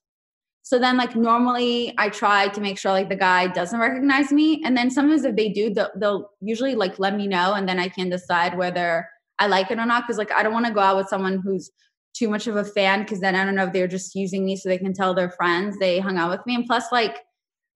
So 0.69 0.77
then, 0.77 0.97
like 0.97 1.15
normally, 1.15 1.95
I 1.97 2.09
try 2.09 2.47
to 2.49 2.61
make 2.61 2.77
sure 2.77 2.91
like 2.91 3.09
the 3.09 3.15
guy 3.15 3.47
doesn't 3.47 3.79
recognize 3.79 4.31
me, 4.31 4.61
and 4.63 4.77
then 4.77 4.91
sometimes 4.91 5.23
if 5.23 5.35
they 5.35 5.49
do, 5.49 5.73
they'll, 5.73 5.89
they'll 5.95 6.29
usually 6.41 6.75
like 6.75 6.99
let 6.99 7.15
me 7.15 7.27
know, 7.27 7.55
and 7.55 7.67
then 7.67 7.79
I 7.79 7.89
can 7.89 8.07
decide 8.07 8.55
whether 8.55 9.07
I 9.39 9.47
like 9.47 9.71
it 9.71 9.79
or 9.79 9.85
not. 9.87 10.03
Because 10.03 10.19
like 10.19 10.31
I 10.31 10.43
don't 10.43 10.53
want 10.53 10.67
to 10.67 10.71
go 10.71 10.79
out 10.79 10.97
with 10.97 11.07
someone 11.07 11.39
who's 11.43 11.71
too 12.13 12.29
much 12.29 12.47
of 12.47 12.55
a 12.55 12.65
fan, 12.65 13.01
because 13.01 13.19
then 13.19 13.35
I 13.35 13.45
don't 13.45 13.55
know 13.55 13.65
if 13.65 13.73
they're 13.73 13.87
just 13.87 14.15
using 14.15 14.45
me 14.45 14.55
so 14.55 14.69
they 14.69 14.77
can 14.77 14.93
tell 14.93 15.13
their 15.13 15.29
friends 15.31 15.77
they 15.77 15.99
hung 15.99 16.17
out 16.17 16.29
with 16.29 16.45
me. 16.45 16.55
And 16.55 16.65
plus, 16.65 16.91
like 16.91 17.17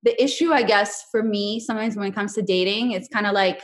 the 0.04 0.22
issue, 0.22 0.52
I 0.52 0.64
guess, 0.64 1.06
for 1.12 1.24
me 1.24 1.60
sometimes 1.60 1.96
when 1.96 2.08
it 2.08 2.16
comes 2.16 2.34
to 2.34 2.42
dating, 2.42 2.92
it's 2.92 3.08
kind 3.08 3.26
of 3.26 3.34
like 3.34 3.62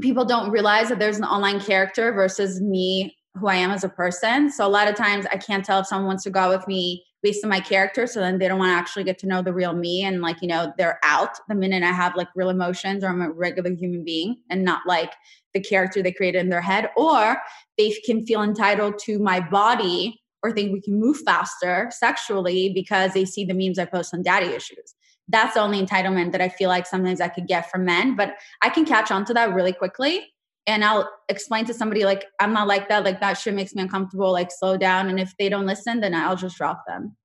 people 0.00 0.24
don't 0.24 0.50
realize 0.50 0.88
that 0.88 0.98
there's 0.98 1.18
an 1.18 1.24
online 1.24 1.60
character 1.60 2.12
versus 2.12 2.60
me, 2.60 3.14
who 3.38 3.46
I 3.46 3.56
am 3.56 3.70
as 3.70 3.84
a 3.84 3.88
person. 3.88 4.50
So 4.50 4.66
a 4.66 4.68
lot 4.68 4.88
of 4.88 4.96
times 4.96 5.26
I 5.30 5.36
can't 5.36 5.64
tell 5.64 5.80
if 5.80 5.86
someone 5.86 6.06
wants 6.06 6.24
to 6.24 6.30
go 6.30 6.40
out 6.40 6.56
with 6.56 6.66
me 6.66 7.04
based 7.22 7.44
on 7.44 7.50
my 7.50 7.60
character 7.60 8.06
so 8.06 8.20
then 8.20 8.38
they 8.38 8.48
don't 8.48 8.58
want 8.58 8.70
to 8.70 8.76
actually 8.76 9.04
get 9.04 9.18
to 9.18 9.26
know 9.26 9.42
the 9.42 9.52
real 9.52 9.74
me 9.74 10.02
and 10.02 10.22
like 10.22 10.40
you 10.40 10.48
know 10.48 10.72
they're 10.78 10.98
out 11.02 11.30
the 11.48 11.54
minute 11.54 11.82
i 11.82 11.92
have 11.92 12.16
like 12.16 12.28
real 12.34 12.48
emotions 12.48 13.04
or 13.04 13.08
i'm 13.08 13.20
a 13.20 13.30
regular 13.30 13.70
human 13.70 14.04
being 14.04 14.36
and 14.48 14.64
not 14.64 14.82
like 14.86 15.12
the 15.54 15.60
character 15.60 16.02
they 16.02 16.12
created 16.12 16.38
in 16.38 16.48
their 16.48 16.60
head 16.60 16.90
or 16.96 17.36
they 17.76 17.90
can 18.04 18.24
feel 18.24 18.42
entitled 18.42 18.98
to 18.98 19.18
my 19.18 19.40
body 19.40 20.20
or 20.42 20.52
think 20.52 20.72
we 20.72 20.80
can 20.80 20.98
move 20.98 21.18
faster 21.18 21.90
sexually 21.92 22.72
because 22.74 23.12
they 23.12 23.24
see 23.24 23.44
the 23.44 23.54
memes 23.54 23.78
i 23.78 23.84
post 23.84 24.14
on 24.14 24.22
daddy 24.22 24.46
issues 24.46 24.94
that's 25.28 25.54
the 25.54 25.60
only 25.60 25.84
entitlement 25.84 26.32
that 26.32 26.40
i 26.40 26.48
feel 26.48 26.68
like 26.68 26.86
sometimes 26.86 27.20
i 27.20 27.28
could 27.28 27.46
get 27.46 27.70
from 27.70 27.84
men 27.84 28.16
but 28.16 28.34
i 28.62 28.68
can 28.70 28.84
catch 28.84 29.10
on 29.10 29.24
to 29.24 29.34
that 29.34 29.52
really 29.52 29.72
quickly 29.72 30.26
and 30.66 30.84
I'll 30.84 31.10
explain 31.28 31.64
to 31.66 31.74
somebody 31.74 32.04
like 32.04 32.26
I'm 32.38 32.52
not 32.52 32.68
like 32.68 32.88
that, 32.88 33.04
like 33.04 33.20
that 33.20 33.34
shit 33.34 33.54
makes 33.54 33.74
me 33.74 33.82
uncomfortable, 33.82 34.32
like 34.32 34.50
slow 34.50 34.76
down. 34.76 35.08
And 35.08 35.18
if 35.18 35.34
they 35.38 35.48
don't 35.48 35.66
listen, 35.66 36.00
then 36.00 36.14
I'll 36.14 36.36
just 36.36 36.56
drop 36.56 36.84
them. 36.86 37.16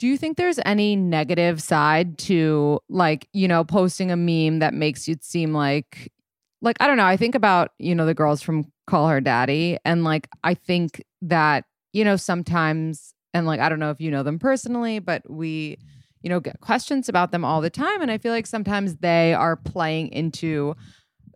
Do 0.00 0.08
you 0.08 0.18
think 0.18 0.36
there's 0.36 0.58
any 0.66 0.96
negative 0.96 1.62
side 1.62 2.18
to 2.18 2.80
like, 2.88 3.28
you 3.32 3.46
know, 3.46 3.64
posting 3.64 4.10
a 4.10 4.16
meme 4.16 4.58
that 4.58 4.74
makes 4.74 5.06
you 5.06 5.16
seem 5.20 5.52
like 5.52 6.12
like 6.60 6.76
I 6.80 6.86
don't 6.86 6.96
know, 6.96 7.04
I 7.04 7.16
think 7.16 7.34
about, 7.34 7.70
you 7.78 7.94
know, 7.94 8.06
the 8.06 8.14
girls 8.14 8.42
from 8.42 8.64
Call 8.86 9.08
Her 9.08 9.20
Daddy 9.20 9.78
and 9.84 10.02
like 10.04 10.28
I 10.42 10.54
think 10.54 11.02
that, 11.22 11.64
you 11.92 12.04
know, 12.04 12.16
sometimes 12.16 13.14
and 13.32 13.46
like 13.46 13.60
I 13.60 13.68
don't 13.68 13.78
know 13.78 13.90
if 13.90 14.00
you 14.00 14.10
know 14.10 14.22
them 14.22 14.38
personally, 14.38 14.98
but 14.98 15.22
we 15.30 15.78
you 16.22 16.30
know, 16.30 16.40
get 16.40 16.58
questions 16.60 17.10
about 17.10 17.32
them 17.32 17.44
all 17.44 17.60
the 17.60 17.68
time 17.68 18.00
and 18.00 18.10
I 18.10 18.16
feel 18.16 18.32
like 18.32 18.46
sometimes 18.46 18.96
they 18.96 19.34
are 19.34 19.56
playing 19.56 20.08
into 20.08 20.74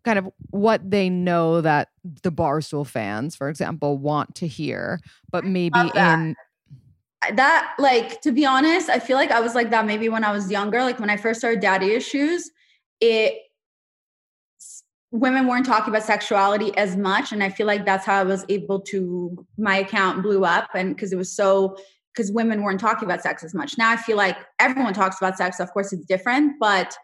kind 0.08 0.18
of 0.18 0.32
what 0.52 0.90
they 0.90 1.10
know 1.10 1.60
that 1.60 1.90
the 2.22 2.32
Barstool 2.32 2.86
fans, 2.86 3.36
for 3.36 3.50
example, 3.50 3.98
want 3.98 4.34
to 4.36 4.46
hear, 4.46 5.00
but 5.30 5.44
maybe 5.44 5.78
in 5.94 6.34
that 7.34 7.74
like 7.78 8.22
to 8.22 8.32
be 8.32 8.46
honest, 8.46 8.88
I 8.88 9.00
feel 9.00 9.18
like 9.18 9.30
I 9.30 9.40
was 9.40 9.54
like 9.54 9.68
that 9.68 9.84
maybe 9.84 10.08
when 10.08 10.24
I 10.24 10.32
was 10.32 10.50
younger. 10.50 10.80
Like 10.80 10.98
when 10.98 11.10
I 11.10 11.18
first 11.18 11.40
started 11.40 11.60
daddy 11.60 11.92
issues, 11.92 12.50
it 13.02 13.34
women 15.10 15.46
weren't 15.46 15.66
talking 15.66 15.92
about 15.92 16.04
sexuality 16.04 16.74
as 16.78 16.96
much. 16.96 17.30
And 17.32 17.42
I 17.42 17.50
feel 17.50 17.66
like 17.66 17.84
that's 17.84 18.06
how 18.06 18.18
I 18.18 18.24
was 18.24 18.46
able 18.48 18.80
to 18.82 19.46
my 19.58 19.76
account 19.76 20.22
blew 20.22 20.46
up 20.46 20.70
and 20.74 20.96
because 20.96 21.12
it 21.12 21.16
was 21.16 21.30
so 21.30 21.76
because 22.14 22.32
women 22.32 22.62
weren't 22.62 22.80
talking 22.80 23.04
about 23.04 23.20
sex 23.20 23.44
as 23.44 23.52
much. 23.52 23.76
Now 23.76 23.90
I 23.90 23.96
feel 23.96 24.16
like 24.16 24.38
everyone 24.58 24.94
talks 24.94 25.18
about 25.18 25.36
sex. 25.36 25.60
Of 25.60 25.70
course, 25.72 25.92
it's 25.92 26.06
different, 26.06 26.54
but 26.58 26.96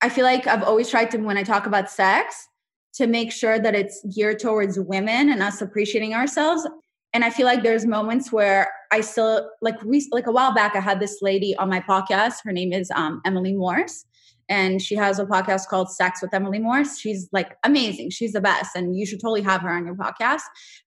I 0.00 0.08
feel 0.08 0.24
like 0.24 0.46
I've 0.46 0.62
always 0.62 0.88
tried 0.88 1.10
to, 1.12 1.18
when 1.18 1.36
I 1.36 1.42
talk 1.42 1.66
about 1.66 1.90
sex, 1.90 2.48
to 2.94 3.06
make 3.06 3.32
sure 3.32 3.58
that 3.58 3.74
it's 3.74 4.04
geared 4.14 4.38
towards 4.38 4.78
women 4.78 5.30
and 5.30 5.42
us 5.42 5.60
appreciating 5.60 6.14
ourselves. 6.14 6.66
And 7.12 7.24
I 7.24 7.30
feel 7.30 7.46
like 7.46 7.62
there's 7.62 7.86
moments 7.86 8.32
where 8.32 8.70
I 8.92 9.00
still 9.00 9.50
like 9.62 9.82
we 9.84 10.06
like 10.10 10.26
a 10.26 10.32
while 10.32 10.54
back 10.54 10.76
I 10.76 10.80
had 10.80 11.00
this 11.00 11.18
lady 11.22 11.56
on 11.56 11.68
my 11.68 11.80
podcast. 11.80 12.36
Her 12.44 12.52
name 12.52 12.72
is 12.72 12.90
um, 12.94 13.22
Emily 13.24 13.54
Morse, 13.54 14.04
and 14.48 14.80
she 14.80 14.94
has 14.94 15.18
a 15.18 15.24
podcast 15.24 15.68
called 15.68 15.90
Sex 15.90 16.20
with 16.20 16.34
Emily 16.34 16.58
Morse. 16.58 16.98
She's 16.98 17.28
like 17.32 17.56
amazing. 17.64 18.10
She's 18.10 18.32
the 18.32 18.40
best, 18.40 18.76
and 18.76 18.96
you 18.96 19.06
should 19.06 19.20
totally 19.20 19.42
have 19.42 19.62
her 19.62 19.70
on 19.70 19.86
your 19.86 19.94
podcast. 19.94 20.42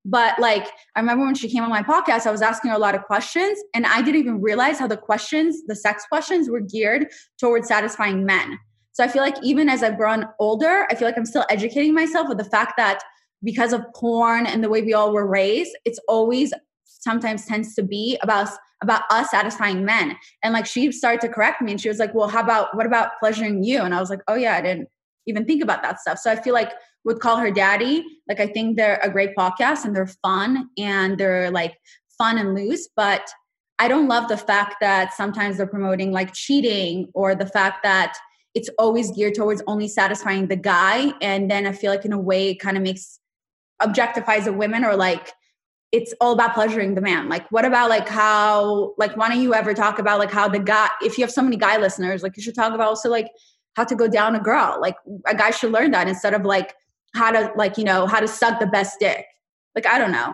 But 0.05 0.37
like 0.37 0.67
I 0.95 0.99
remember 0.99 1.25
when 1.25 1.35
she 1.35 1.49
came 1.49 1.63
on 1.63 1.69
my 1.69 1.83
podcast, 1.83 2.27
I 2.27 2.31
was 2.31 2.41
asking 2.41 2.69
her 2.69 2.77
a 2.77 2.79
lot 2.79 2.93
of 2.93 3.03
questions, 3.03 3.57
and 3.73 3.85
I 3.85 4.01
didn't 4.01 4.19
even 4.19 4.41
realize 4.41 4.77
how 4.77 4.87
the 4.87 4.97
questions, 4.97 5.63
the 5.65 5.75
sex 5.75 6.05
questions, 6.07 6.49
were 6.49 6.61
geared 6.61 7.07
towards 7.39 7.67
satisfying 7.67 8.25
men. 8.25 8.59
So 8.93 9.03
I 9.03 9.07
feel 9.07 9.21
like 9.21 9.35
even 9.43 9.69
as 9.69 9.83
I've 9.83 9.97
grown 9.97 10.25
older, 10.39 10.87
I 10.89 10.95
feel 10.95 11.07
like 11.07 11.17
I'm 11.17 11.25
still 11.25 11.45
educating 11.49 11.93
myself 11.93 12.27
with 12.27 12.37
the 12.37 12.45
fact 12.45 12.73
that 12.77 13.01
because 13.43 13.73
of 13.73 13.81
porn 13.95 14.45
and 14.45 14.63
the 14.63 14.69
way 14.69 14.81
we 14.81 14.93
all 14.93 15.13
were 15.13 15.25
raised, 15.25 15.71
it's 15.85 15.99
always 16.07 16.53
sometimes 16.85 17.45
tends 17.45 17.73
to 17.75 17.83
be 17.83 18.17
about 18.21 18.49
about 18.83 19.03
us 19.11 19.29
satisfying 19.29 19.85
men. 19.85 20.17
And 20.43 20.53
like 20.53 20.65
she 20.65 20.91
started 20.91 21.21
to 21.21 21.29
correct 21.29 21.61
me 21.61 21.71
and 21.71 21.79
she 21.79 21.87
was 21.87 21.99
like, 21.99 22.13
"Well, 22.13 22.27
how 22.27 22.41
about 22.41 22.75
what 22.75 22.85
about 22.85 23.11
pleasuring 23.19 23.63
you?" 23.63 23.81
And 23.81 23.93
I 23.93 23.99
was 23.99 24.09
like, 24.09 24.21
"Oh 24.27 24.35
yeah, 24.35 24.55
I 24.55 24.61
didn't 24.61 24.89
even 25.27 25.45
think 25.45 25.63
about 25.63 25.83
that 25.83 25.99
stuff." 25.99 26.17
So 26.19 26.31
I 26.31 26.35
feel 26.35 26.53
like 26.53 26.71
would 27.03 27.19
call 27.19 27.37
her 27.37 27.51
daddy. 27.51 28.03
Like 28.27 28.39
I 28.39 28.47
think 28.47 28.77
they're 28.77 28.99
a 29.01 29.09
great 29.09 29.35
podcast 29.35 29.85
and 29.85 29.95
they're 29.95 30.07
fun 30.23 30.69
and 30.77 31.17
they're 31.17 31.51
like 31.51 31.77
fun 32.17 32.37
and 32.37 32.53
loose, 32.53 32.87
but 32.95 33.31
I 33.79 33.87
don't 33.87 34.07
love 34.07 34.27
the 34.27 34.37
fact 34.37 34.75
that 34.81 35.13
sometimes 35.13 35.57
they're 35.57 35.65
promoting 35.65 36.11
like 36.11 36.33
cheating 36.33 37.09
or 37.15 37.33
the 37.33 37.47
fact 37.47 37.81
that 37.83 38.15
it's 38.53 38.69
always 38.77 39.11
geared 39.11 39.35
towards 39.35 39.63
only 39.67 39.87
satisfying 39.87 40.47
the 40.47 40.55
guy. 40.55 41.13
And 41.21 41.49
then 41.49 41.65
i 41.65 41.71
feel 41.71 41.91
like 41.91 42.05
in 42.05 42.13
a 42.13 42.19
way 42.19 42.49
it 42.49 42.55
kind 42.55 42.77
of 42.77 42.83
makes 42.83 43.19
objectifies 43.81 44.45
the 44.45 44.53
women 44.53 44.85
or 44.85 44.95
like 44.95 45.31
it's 45.91 46.13
all 46.21 46.31
about 46.31 46.53
pleasuring 46.53 46.95
the 46.95 47.01
man. 47.01 47.27
Like 47.27 47.49
what 47.51 47.65
about 47.65 47.89
like 47.89 48.07
how 48.07 48.93
like 48.97 49.15
why 49.17 49.29
don't 49.29 49.41
you 49.41 49.53
ever 49.53 49.73
talk 49.73 49.99
about 49.99 50.19
like 50.19 50.31
how 50.31 50.47
the 50.47 50.59
guy 50.59 50.87
if 51.01 51.17
you 51.17 51.23
have 51.23 51.31
so 51.31 51.41
many 51.41 51.57
guy 51.57 51.77
listeners 51.77 52.23
like 52.23 52.37
you 52.37 52.43
should 52.43 52.55
talk 52.55 52.73
about 52.73 52.87
also 52.87 53.09
like 53.09 53.27
how 53.75 53.83
to 53.83 53.95
go 53.95 54.07
down 54.07 54.35
a 54.35 54.39
girl. 54.39 54.77
Like 54.79 54.95
a 55.25 55.35
guy 55.35 55.51
should 55.51 55.71
learn 55.71 55.91
that 55.91 56.07
instead 56.07 56.33
of 56.33 56.43
like 56.43 56.73
how 57.13 57.31
to 57.31 57.51
like 57.55 57.77
you 57.77 57.83
know 57.83 58.07
how 58.07 58.19
to 58.19 58.27
suck 58.27 58.59
the 58.59 58.67
best 58.67 58.97
dick. 58.99 59.25
Like 59.75 59.85
i 59.85 59.97
don't 59.97 60.11
know. 60.11 60.33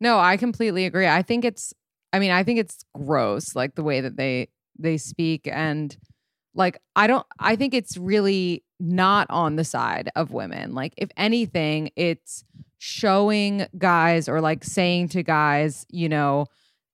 No 0.00 0.18
i 0.18 0.36
completely 0.36 0.84
agree. 0.84 1.06
I 1.06 1.22
think 1.22 1.44
it's 1.44 1.72
i 2.12 2.18
mean 2.18 2.30
i 2.30 2.42
think 2.42 2.58
it's 2.58 2.84
gross 2.94 3.56
like 3.56 3.74
the 3.74 3.82
way 3.82 4.00
that 4.02 4.16
they 4.16 4.48
they 4.78 4.98
speak. 4.98 5.48
And 5.50 5.96
like, 6.56 6.80
I 6.96 7.06
don't, 7.06 7.26
I 7.38 7.56
think 7.56 7.74
it's 7.74 7.96
really 7.96 8.64
not 8.80 9.26
on 9.30 9.56
the 9.56 9.64
side 9.64 10.10
of 10.16 10.32
women. 10.32 10.74
Like, 10.74 10.94
if 10.96 11.10
anything, 11.16 11.90
it's 11.96 12.44
showing 12.78 13.66
guys 13.78 14.28
or 14.28 14.40
like 14.40 14.64
saying 14.64 15.08
to 15.08 15.22
guys, 15.22 15.86
you 15.90 16.08
know, 16.08 16.46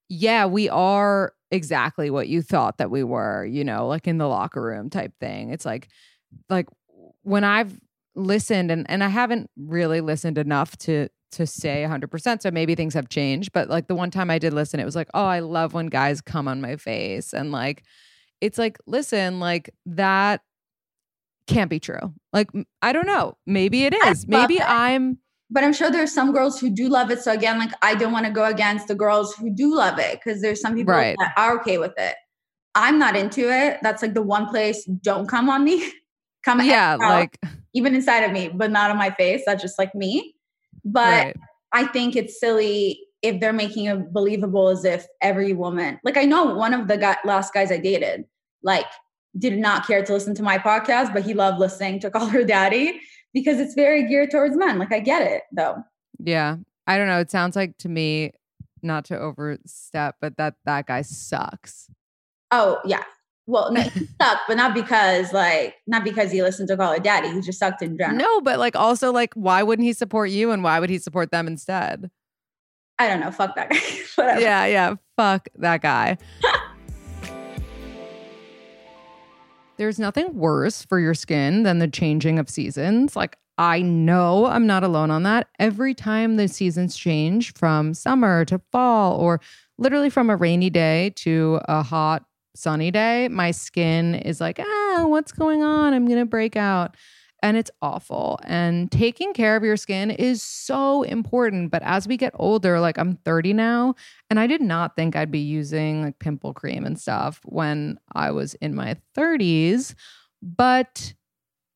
yeah, 0.09 0.45
we 0.45 0.69
are 0.69 1.33
exactly 1.49 2.09
what 2.09 2.27
you 2.27 2.41
thought 2.41 2.77
that 2.77 2.91
we 2.91 3.03
were, 3.03 3.45
you 3.45 3.63
know, 3.63 3.87
like 3.87 4.07
in 4.07 4.17
the 4.17 4.27
locker 4.27 4.61
room 4.61 4.89
type 4.89 5.13
thing. 5.19 5.49
It's 5.49 5.65
like, 5.65 5.87
like 6.49 6.67
when 7.23 7.43
I've 7.43 7.79
listened 8.15 8.69
and 8.71 8.89
and 8.89 9.03
I 9.03 9.07
haven't 9.07 9.49
really 9.57 10.01
listened 10.01 10.37
enough 10.37 10.77
to 10.77 11.09
to 11.31 11.47
say 11.47 11.83
100% 11.87 12.41
so 12.43 12.51
maybe 12.51 12.75
things 12.75 12.93
have 12.93 13.09
changed 13.09 13.51
but 13.53 13.67
like 13.67 13.87
the 13.87 13.95
one 13.95 14.11
time 14.11 14.29
I 14.29 14.37
did 14.37 14.53
listen 14.53 14.79
it 14.79 14.85
was 14.85 14.95
like 14.95 15.09
oh 15.15 15.25
I 15.25 15.39
love 15.39 15.73
when 15.73 15.87
guys 15.87 16.21
come 16.21 16.47
on 16.47 16.61
my 16.61 16.75
face 16.75 17.33
and 17.33 17.51
like 17.51 17.83
it's 18.43 18.57
like, 18.57 18.77
listen, 18.85 19.39
like 19.39 19.73
that 19.85 20.41
can't 21.47 21.69
be 21.69 21.79
true. 21.79 22.13
Like, 22.33 22.49
I 22.81 22.91
don't 22.91 23.05
know. 23.05 23.37
Maybe 23.47 23.85
it 23.85 23.93
is. 24.05 24.27
Maybe 24.27 24.55
it. 24.55 24.69
I'm. 24.69 25.17
But 25.49 25.63
I'm 25.63 25.71
sure 25.71 25.89
there's 25.89 26.13
some 26.13 26.33
girls 26.33 26.59
who 26.59 26.69
do 26.69 26.89
love 26.89 27.09
it. 27.09 27.19
So 27.19 27.31
again, 27.31 27.57
like 27.57 27.71
I 27.81 27.95
don't 27.95 28.11
want 28.11 28.25
to 28.25 28.31
go 28.31 28.43
against 28.43 28.89
the 28.89 28.95
girls 28.95 29.33
who 29.35 29.49
do 29.49 29.73
love 29.73 29.97
it 29.97 30.19
because 30.19 30.41
there's 30.41 30.59
some 30.59 30.75
people 30.75 30.93
right. 30.93 31.15
that 31.19 31.33
are 31.37 31.57
okay 31.61 31.77
with 31.77 31.93
it. 31.97 32.15
I'm 32.75 32.99
not 32.99 33.15
into 33.15 33.49
it. 33.49 33.77
That's 33.81 34.01
like 34.01 34.13
the 34.13 34.21
one 34.21 34.47
place 34.47 34.83
don't 34.85 35.27
come 35.27 35.49
on 35.49 35.63
me. 35.63 35.89
come 36.43 36.59
yeah, 36.61 36.95
like 36.95 37.39
even 37.73 37.95
inside 37.95 38.23
of 38.23 38.31
me, 38.31 38.49
but 38.49 38.71
not 38.71 38.91
on 38.91 38.97
my 38.97 39.11
face. 39.11 39.43
That's 39.45 39.61
just 39.61 39.79
like 39.79 39.95
me. 39.95 40.35
But 40.83 41.25
right. 41.25 41.37
I 41.71 41.85
think 41.85 42.17
it's 42.17 42.39
silly 42.41 42.99
if 43.21 43.39
they're 43.39 43.53
making 43.53 43.85
it 43.85 44.11
believable 44.11 44.67
as 44.67 44.83
if 44.83 45.07
every 45.21 45.53
woman, 45.53 45.97
like 46.03 46.17
I 46.17 46.25
know 46.25 46.55
one 46.55 46.73
of 46.73 46.89
the 46.89 46.97
guy, 46.97 47.15
last 47.23 47.53
guys 47.53 47.71
I 47.71 47.77
dated, 47.77 48.25
like 48.63 48.85
did 49.37 49.57
not 49.57 49.87
care 49.87 50.03
to 50.03 50.13
listen 50.13 50.35
to 50.35 50.43
my 50.43 50.57
podcast, 50.57 51.13
but 51.13 51.23
he 51.23 51.33
loved 51.33 51.59
listening 51.59 51.99
to 52.01 52.09
Call 52.11 52.27
Her 52.27 52.43
Daddy 52.43 52.99
because 53.33 53.59
it's 53.59 53.73
very 53.73 54.07
geared 54.07 54.31
towards 54.31 54.55
men. 54.55 54.77
Like 54.79 54.91
I 54.91 54.99
get 54.99 55.21
it 55.21 55.43
though. 55.51 55.83
Yeah. 56.19 56.57
I 56.85 56.97
don't 56.97 57.07
know. 57.07 57.19
It 57.19 57.31
sounds 57.31 57.55
like 57.55 57.77
to 57.79 57.89
me, 57.89 58.31
not 58.81 59.05
to 59.05 59.17
overstep, 59.17 60.15
but 60.21 60.37
that 60.37 60.55
that 60.65 60.87
guy 60.87 61.01
sucks. 61.01 61.89
Oh 62.51 62.79
yeah. 62.85 63.03
Well, 63.45 63.73
no, 63.73 63.81
he 63.81 64.07
sucked, 64.21 64.43
but 64.47 64.57
not 64.57 64.73
because 64.73 65.33
like 65.33 65.75
not 65.87 66.03
because 66.03 66.31
he 66.31 66.41
listened 66.41 66.67
to 66.69 66.77
Call 66.77 66.93
Her 66.93 66.99
Daddy. 66.99 67.29
He 67.31 67.41
just 67.41 67.59
sucked 67.59 67.81
in 67.81 67.97
general. 67.97 68.17
No, 68.17 68.41
but 68.41 68.59
like 68.59 68.75
also 68.75 69.11
like 69.11 69.33
why 69.33 69.63
wouldn't 69.63 69.85
he 69.85 69.93
support 69.93 70.29
you 70.29 70.51
and 70.51 70.63
why 70.63 70.79
would 70.79 70.89
he 70.89 70.97
support 70.97 71.31
them 71.31 71.47
instead? 71.47 72.11
I 72.99 73.07
don't 73.07 73.19
know. 73.19 73.31
Fuck 73.31 73.55
that 73.55 73.69
guy. 73.69 73.79
yeah, 74.39 74.65
yeah. 74.65 74.95
Fuck 75.17 75.49
that 75.55 75.81
guy. 75.81 76.17
There's 79.77 79.99
nothing 79.99 80.35
worse 80.35 80.83
for 80.85 80.99
your 80.99 81.13
skin 81.13 81.63
than 81.63 81.79
the 81.79 81.87
changing 81.87 82.39
of 82.39 82.49
seasons. 82.49 83.15
Like 83.15 83.37
I 83.57 83.81
know 83.81 84.45
I'm 84.45 84.65
not 84.65 84.83
alone 84.83 85.11
on 85.11 85.23
that. 85.23 85.47
Every 85.59 85.93
time 85.93 86.37
the 86.37 86.47
seasons 86.47 86.95
change 86.95 87.53
from 87.53 87.93
summer 87.93 88.45
to 88.45 88.59
fall, 88.71 89.15
or 89.17 89.41
literally 89.77 90.09
from 90.09 90.29
a 90.29 90.35
rainy 90.35 90.69
day 90.69 91.11
to 91.17 91.59
a 91.65 91.83
hot, 91.83 92.25
sunny 92.55 92.91
day, 92.91 93.27
my 93.29 93.51
skin 93.51 94.15
is 94.15 94.41
like, 94.41 94.59
ah, 94.59 95.05
what's 95.07 95.31
going 95.31 95.63
on? 95.63 95.93
I'm 95.93 96.05
going 96.05 96.19
to 96.19 96.25
break 96.25 96.55
out. 96.55 96.95
And 97.43 97.57
it's 97.57 97.69
awful. 97.81 98.39
And 98.43 98.89
taking 98.89 99.33
care 99.33 99.57
of 99.57 99.63
your 99.63 99.75
skin 99.75 100.09
is 100.11 100.41
so 100.41 101.03
important. 101.03 101.71
But 101.71 101.83
as 101.83 102.07
we 102.07 102.15
get 102.15 102.31
older, 102.35 102.79
like 102.79 102.97
I'm 102.97 103.17
30 103.17 103.51
now, 103.51 103.95
and 104.29 104.39
I 104.39 104.47
did 104.47 104.61
not 104.61 104.95
think 104.95 105.17
I'd 105.17 105.29
be 105.29 105.39
using 105.39 106.03
like 106.03 106.19
pimple 106.19 106.53
cream 106.53 106.85
and 106.85 106.97
stuff 106.97 107.41
when 107.43 107.99
I 108.15 108.31
was 108.31 108.53
in 108.55 108.73
my 108.73 108.95
30s. 109.15 109.93
But 110.41 111.13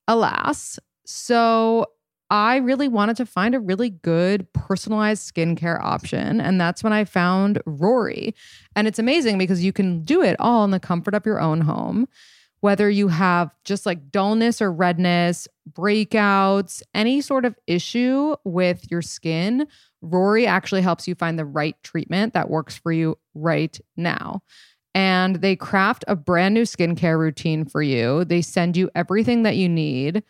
alas, 0.07 0.79
so 1.05 1.87
I 2.29 2.57
really 2.57 2.87
wanted 2.87 3.17
to 3.17 3.25
find 3.25 3.53
a 3.53 3.59
really 3.59 3.89
good 3.89 4.51
personalized 4.53 5.33
skincare 5.33 5.81
option. 5.83 6.39
And 6.39 6.59
that's 6.59 6.83
when 6.83 6.93
I 6.93 7.03
found 7.03 7.61
Rory. 7.65 8.33
And 8.75 8.87
it's 8.87 8.99
amazing 8.99 9.37
because 9.37 9.63
you 9.63 9.73
can 9.73 10.03
do 10.03 10.21
it 10.21 10.37
all 10.39 10.63
in 10.63 10.71
the 10.71 10.79
comfort 10.79 11.13
of 11.13 11.25
your 11.25 11.41
own 11.41 11.61
home. 11.61 12.07
Whether 12.61 12.89
you 12.89 13.07
have 13.07 13.51
just 13.63 13.85
like 13.85 14.11
dullness 14.11 14.61
or 14.61 14.71
redness, 14.71 15.47
breakouts, 15.71 16.81
any 16.93 17.21
sort 17.21 17.45
of 17.45 17.55
issue 17.67 18.35
with 18.43 18.89
your 18.89 19.01
skin, 19.01 19.67
Rory 20.01 20.47
actually 20.47 20.81
helps 20.81 21.07
you 21.07 21.15
find 21.15 21.37
the 21.37 21.45
right 21.45 21.75
treatment 21.83 22.33
that 22.33 22.49
works 22.49 22.75
for 22.75 22.91
you 22.91 23.17
right 23.35 23.79
now 23.95 24.41
and 24.97 25.35
they 25.37 25.55
craft 25.55 26.03
a 26.07 26.15
brand 26.15 26.55
new 26.55 26.63
skincare 26.63 27.19
routine 27.19 27.65
for 27.65 27.83
you. 27.83 28.25
They 28.25 28.41
send 28.41 28.75
you 28.75 28.89
everything 28.95 29.43
that 29.43 29.55
you 29.55 29.69
need. 29.69 30.23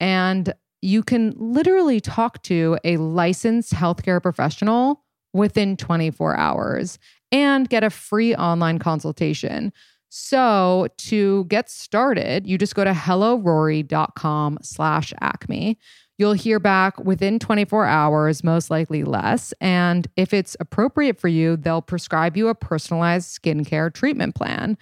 And 0.00 0.52
you 0.82 1.04
can 1.04 1.34
literally 1.36 2.00
talk 2.00 2.42
to 2.42 2.76
a 2.82 2.96
licensed 2.96 3.72
healthcare 3.72 4.20
professional 4.20 5.04
within 5.32 5.76
24 5.76 6.36
hours 6.36 6.98
and 7.30 7.68
get 7.68 7.84
a 7.84 7.90
free 7.90 8.34
online 8.34 8.80
consultation. 8.80 9.72
So 10.08 10.88
to 10.98 11.44
get 11.44 11.68
started, 11.70 12.46
you 12.46 12.58
just 12.58 12.74
go 12.74 12.84
to 12.84 12.92
hellorory.com 12.92 14.58
slash 14.62 15.12
acme. 15.20 15.78
You'll 16.16 16.32
hear 16.32 16.58
back 16.58 16.98
within 16.98 17.38
24 17.38 17.86
hours, 17.86 18.42
most 18.42 18.70
likely 18.70 19.04
less. 19.04 19.54
And 19.60 20.08
if 20.16 20.34
it's 20.34 20.56
appropriate 20.58 21.20
for 21.20 21.28
you, 21.28 21.56
they'll 21.56 21.82
prescribe 21.82 22.36
you 22.36 22.48
a 22.48 22.54
personalized 22.54 23.40
skincare 23.40 23.92
treatment 23.92 24.34
plan 24.34 24.76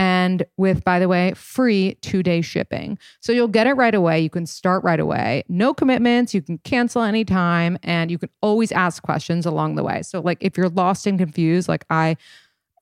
and 0.00 0.44
with, 0.56 0.82
by 0.82 0.98
the 0.98 1.08
way, 1.08 1.34
free 1.34 1.94
two 2.00 2.22
day 2.22 2.40
shipping. 2.40 2.98
So 3.20 3.32
you'll 3.32 3.48
get 3.48 3.66
it 3.66 3.74
right 3.74 3.94
away. 3.94 4.18
You 4.20 4.30
can 4.30 4.46
start 4.46 4.82
right 4.82 4.98
away. 4.98 5.44
No 5.48 5.74
commitments. 5.74 6.32
You 6.32 6.40
can 6.40 6.56
cancel 6.58 7.02
anytime 7.02 7.78
and 7.82 8.10
you 8.10 8.16
can 8.16 8.30
always 8.40 8.72
ask 8.72 9.02
questions 9.02 9.44
along 9.44 9.74
the 9.74 9.84
way. 9.84 10.00
So, 10.02 10.20
like, 10.20 10.38
if 10.40 10.56
you're 10.56 10.70
lost 10.70 11.06
and 11.06 11.18
confused, 11.18 11.68
like 11.68 11.84
I 11.90 12.16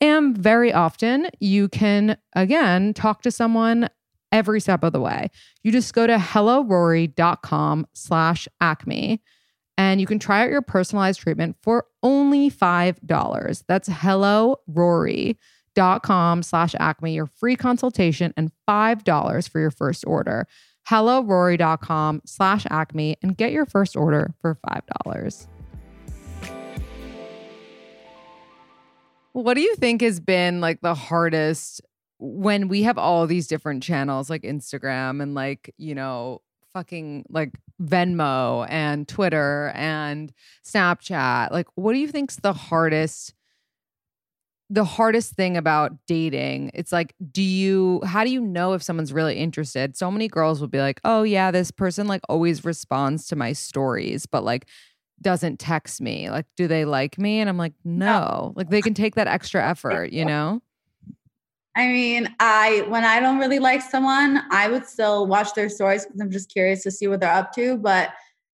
am 0.01 0.35
very 0.35 0.73
often, 0.73 1.29
you 1.41 1.69
can 1.69 2.17
again 2.35 2.95
talk 2.95 3.23
to 3.23 3.31
someone 3.31 3.89
every 4.31 4.61
step 4.61 4.85
of 4.85 4.93
the 4.93 5.01
way. 5.01 5.31
You 5.63 5.73
just 5.73 5.95
go 5.95 6.07
to 6.07 6.17
hellorory.com 6.17 7.87
slash 7.95 8.49
acme 8.61 9.23
and 9.77 10.01
you 10.01 10.07
can 10.07 10.19
try 10.19 10.43
out 10.43 10.51
your 10.51 10.63
personalized 10.63 11.21
treatment 11.21 11.57
for 11.63 11.87
only 12.03 12.51
$5. 12.51 13.65
That's 13.67 13.89
hello 13.91 14.57
Rory 14.67 15.39
slash 15.77 16.75
acme 16.81 17.15
your 17.15 17.27
free 17.27 17.55
consultation 17.55 18.35
and 18.37 18.51
$5 18.69 19.49
for 19.49 19.61
your 19.61 19.71
first 19.71 20.05
order 20.07 20.47
hellorory.com 20.89 22.23
slash 22.25 22.67
acme 22.71 23.17
and 23.23 23.37
get 23.37 23.53
your 23.53 23.67
first 23.67 23.97
order 23.97 24.35
for 24.41 24.59
$5 24.67 25.58
what 29.33 29.55
do 29.55 29.61
you 29.61 29.75
think 29.77 30.01
has 30.01 30.21
been 30.21 30.61
like 30.61 30.81
the 30.81 30.95
hardest 30.95 31.81
when 32.19 32.69
we 32.69 32.83
have 32.83 32.99
all 32.99 33.27
these 33.27 33.47
different 33.47 33.83
channels 33.83 34.29
like 34.29 34.43
instagram 34.43 35.23
and 35.23 35.35
like 35.35 35.73
you 35.79 35.95
know 35.95 36.41
fucking 36.73 37.25
like 37.29 37.59
venmo 37.83 38.67
and 38.69 39.09
twitter 39.09 39.73
and 39.75 40.33
snapchat? 40.65 41.51
Like 41.51 41.67
what 41.75 41.93
do 41.93 41.99
you 41.99 42.09
think's 42.09 42.37
the 42.37 42.53
hardest 42.53 43.35
the 44.71 44.85
hardest 44.85 45.33
thing 45.33 45.57
about 45.57 45.93
dating? 46.07 46.71
It's 46.75 46.93
like 46.93 47.15
do 47.33 47.43
you 47.43 48.03
how 48.05 48.23
do 48.23 48.31
you 48.31 48.41
know 48.41 48.75
if 48.75 48.83
someone's 48.83 49.13
really 49.13 49.37
interested? 49.37 49.97
So 49.97 50.11
many 50.11 50.29
girls 50.29 50.61
will 50.61 50.69
be 50.69 50.81
like 50.81 51.01
oh 51.05 51.23
yeah 51.23 51.51
this 51.51 51.71
person 51.71 52.07
like 52.07 52.21
always 52.29 52.65
responds 52.65 53.27
to 53.29 53.37
my 53.37 53.53
stories 53.53 54.27
but 54.27 54.45
like 54.45 54.67
doesn't 55.23 55.59
text 55.59 56.01
me 56.01 56.31
like 56.31 56.47
do 56.57 56.69
they 56.69 56.85
like 56.85 57.19
me 57.19 57.41
and 57.41 57.49
i'm 57.49 57.59
like 57.59 57.73
no, 57.85 58.53
like 58.57 58.71
they 58.71 58.81
can 58.81 58.95
take 58.95 59.15
that 59.15 59.27
extra 59.27 59.67
effort 59.67 60.13
you 60.13 60.25
know 60.25 60.61
i 61.77 61.87
mean 61.89 62.35
i 62.41 62.85
when 62.89 63.05
i 63.05 63.21
don't 63.21 63.39
really 63.39 63.59
like 63.59 63.83
someone 63.83 64.41
i 64.51 64.69
would 64.69 64.87
still 64.87 65.27
watch 65.27 65.55
their 65.55 65.69
stories 65.69 66.05
because 66.05 66.21
i'm 66.21 66.31
just 66.31 66.51
curious 66.51 66.83
to 66.83 66.91
see 66.91 67.07
what 67.09 67.21
they're 67.21 67.33
up 67.33 67.53
to 67.53 67.77
but 67.77 68.11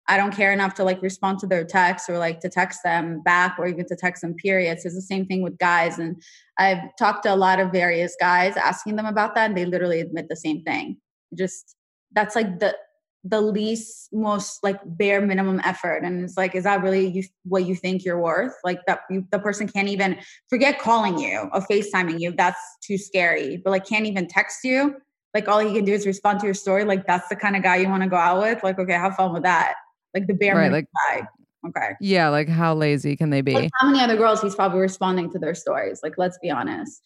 I 0.06 0.18
don't 0.18 0.34
care 0.34 0.52
enough 0.52 0.74
to 0.74 0.84
like 0.84 1.00
respond 1.00 1.38
to 1.40 1.46
their 1.46 1.64
text 1.64 2.10
or 2.10 2.18
like 2.18 2.40
to 2.40 2.50
text 2.50 2.80
them 2.84 3.22
back 3.22 3.56
or 3.58 3.66
even 3.66 3.86
to 3.86 3.96
text 3.96 4.20
them 4.20 4.34
periods. 4.34 4.84
It's 4.84 4.94
the 4.94 5.00
same 5.00 5.24
thing 5.24 5.42
with 5.42 5.56
guys. 5.58 5.98
And 5.98 6.22
I've 6.58 6.94
talked 6.98 7.22
to 7.22 7.32
a 7.32 7.36
lot 7.36 7.58
of 7.58 7.72
various 7.72 8.14
guys 8.20 8.56
asking 8.56 8.96
them 8.96 9.06
about 9.06 9.34
that 9.34 9.48
and 9.48 9.56
they 9.56 9.64
literally 9.64 10.00
admit 10.00 10.28
the 10.28 10.36
same 10.36 10.62
thing. 10.62 10.98
Just 11.34 11.74
that's 12.12 12.36
like 12.36 12.58
the 12.60 12.76
the 13.26 13.40
least 13.40 14.10
most 14.12 14.62
like 14.62 14.78
bare 14.84 15.20
minimum 15.20 15.60
effort 15.64 16.04
and 16.04 16.22
it's 16.22 16.36
like 16.36 16.54
is 16.54 16.64
that 16.64 16.82
really 16.82 17.06
you, 17.06 17.22
what 17.44 17.64
you 17.64 17.74
think 17.74 18.04
you're 18.04 18.20
worth 18.20 18.52
like 18.64 18.80
that 18.86 19.00
you, 19.08 19.26
the 19.32 19.38
person 19.38 19.66
can't 19.66 19.88
even 19.88 20.18
forget 20.50 20.78
calling 20.78 21.18
you 21.18 21.48
or 21.52 21.60
facetiming 21.62 22.20
you 22.20 22.34
that's 22.36 22.60
too 22.82 22.98
scary 22.98 23.56
but 23.64 23.70
like 23.70 23.86
can't 23.86 24.04
even 24.04 24.26
text 24.26 24.62
you 24.62 24.94
like 25.32 25.48
all 25.48 25.58
he 25.58 25.72
can 25.72 25.86
do 25.86 25.92
is 25.92 26.06
respond 26.06 26.38
to 26.38 26.44
your 26.44 26.54
story 26.54 26.84
like 26.84 27.06
that's 27.06 27.28
the 27.28 27.36
kind 27.36 27.56
of 27.56 27.62
guy 27.62 27.76
you 27.76 27.88
want 27.88 28.02
to 28.02 28.08
go 28.08 28.16
out 28.16 28.42
with 28.42 28.62
like 28.62 28.78
okay 28.78 28.92
have 28.92 29.14
fun 29.16 29.32
with 29.32 29.42
that 29.42 29.74
like 30.14 30.26
the 30.28 30.34
bare 30.34 30.56
right, 30.56 30.72
like, 30.72 30.86
guy. 31.10 31.28
Okay. 31.66 31.94
Yeah, 32.00 32.28
like 32.28 32.48
how 32.48 32.74
lazy 32.74 33.16
can 33.16 33.30
they 33.30 33.40
be? 33.40 33.54
Like 33.54 33.70
how 33.74 33.88
many 33.88 34.00
other 34.00 34.16
girls 34.16 34.40
he's 34.40 34.54
probably 34.54 34.80
responding 34.80 35.30
to 35.32 35.38
their 35.38 35.54
stories? 35.54 36.00
Like, 36.02 36.14
let's 36.18 36.38
be 36.38 36.50
honest. 36.50 37.02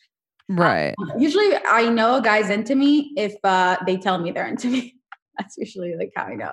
Right. 0.49 0.95
Um, 0.99 1.13
usually, 1.19 1.57
I 1.67 1.89
know 1.89 2.17
a 2.17 2.23
guy's 2.23 2.51
into 2.51 2.75
me 2.75 3.13
if 3.17 3.35
uh, 3.45 3.77
they 3.87 3.97
tell 3.97 4.19
me 4.19 4.31
they're 4.31 4.47
into 4.47 4.69
me. 4.69 4.95
That's 5.39 5.57
usually 5.57 5.95
like 5.97 6.13
how 6.17 6.25
I 6.25 6.35
know. 6.35 6.53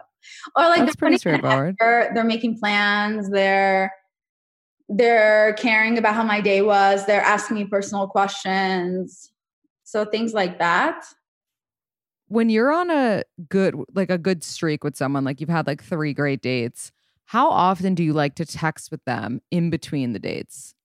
Or 0.55 0.63
like 0.63 0.81
That's 0.81 0.95
pretty 0.95 1.17
straightforward. 1.17 1.75
They're, 1.79 2.11
they're 2.13 2.23
making 2.23 2.59
plans. 2.59 3.29
They're 3.29 3.91
they're 4.87 5.53
caring 5.53 5.97
about 5.97 6.13
how 6.13 6.23
my 6.23 6.41
day 6.41 6.61
was. 6.61 7.07
They're 7.07 7.21
asking 7.21 7.57
me 7.57 7.65
personal 7.65 8.07
questions. 8.07 9.31
So 9.83 10.05
things 10.05 10.33
like 10.33 10.59
that 10.59 11.03
when 12.27 12.49
you're 12.49 12.71
on 12.71 12.89
a 12.89 13.23
good 13.49 13.75
like 13.93 14.09
a 14.09 14.17
good 14.17 14.43
streak 14.43 14.83
with 14.83 14.95
someone 14.95 15.23
like 15.23 15.39
you've 15.39 15.49
had 15.49 15.67
like 15.67 15.83
three 15.83 16.13
great 16.13 16.41
dates 16.41 16.91
how 17.25 17.49
often 17.49 17.95
do 17.95 18.03
you 18.03 18.13
like 18.13 18.35
to 18.35 18.45
text 18.45 18.91
with 18.91 19.03
them 19.05 19.41
in 19.51 19.69
between 19.69 20.13
the 20.13 20.19
dates 20.19 20.75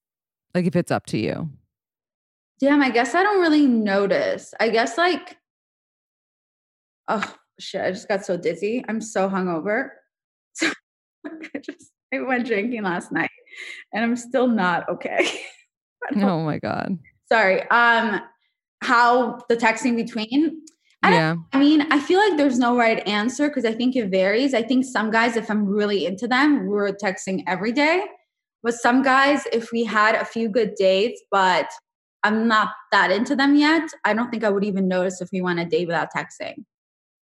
like 0.53 0.65
if 0.65 0.75
it's 0.75 0.91
up 0.91 1.05
to 1.05 1.17
you 1.17 1.49
damn 2.59 2.81
i 2.81 2.89
guess 2.89 3.15
i 3.15 3.23
don't 3.23 3.41
really 3.41 3.65
notice 3.65 4.53
i 4.59 4.69
guess 4.69 4.97
like 4.97 5.37
oh 7.07 7.35
shit 7.59 7.81
i 7.81 7.91
just 7.91 8.07
got 8.07 8.25
so 8.25 8.37
dizzy 8.37 8.83
i'm 8.87 9.01
so 9.01 9.29
hungover 9.29 9.89
i 10.63 11.59
just 11.61 11.91
i 12.13 12.19
went 12.19 12.45
drinking 12.45 12.83
last 12.83 13.11
night 13.11 13.29
and 13.93 14.03
i'm 14.03 14.15
still 14.15 14.47
not 14.47 14.87
okay 14.89 15.27
oh 16.17 16.43
my 16.43 16.57
god 16.59 16.97
sorry 17.29 17.61
um 17.69 18.21
how 18.83 19.39
the 19.49 19.55
texting 19.55 19.95
between 19.95 20.61
I 21.03 21.13
yeah. 21.13 21.35
I 21.51 21.57
mean, 21.57 21.81
I 21.91 21.99
feel 21.99 22.19
like 22.19 22.37
there's 22.37 22.59
no 22.59 22.77
right 22.77 23.05
answer 23.07 23.47
because 23.47 23.65
I 23.65 23.73
think 23.73 23.95
it 23.95 24.09
varies. 24.09 24.53
I 24.53 24.61
think 24.61 24.85
some 24.85 25.09
guys, 25.09 25.35
if 25.35 25.49
I'm 25.49 25.65
really 25.65 26.05
into 26.05 26.27
them, 26.27 26.67
we're 26.67 26.91
texting 26.91 27.43
every 27.47 27.71
day. 27.71 28.05
But 28.61 28.75
some 28.75 29.01
guys, 29.01 29.43
if 29.51 29.71
we 29.71 29.83
had 29.83 30.13
a 30.13 30.25
few 30.25 30.47
good 30.47 30.75
dates, 30.75 31.19
but 31.31 31.67
I'm 32.23 32.47
not 32.47 32.69
that 32.91 33.11
into 33.11 33.35
them 33.35 33.55
yet, 33.55 33.89
I 34.05 34.13
don't 34.13 34.29
think 34.29 34.43
I 34.43 34.49
would 34.49 34.63
even 34.63 34.87
notice 34.87 35.21
if 35.21 35.29
we 35.33 35.41
went 35.41 35.59
a 35.59 35.65
date 35.65 35.87
without 35.87 36.09
texting. 36.15 36.65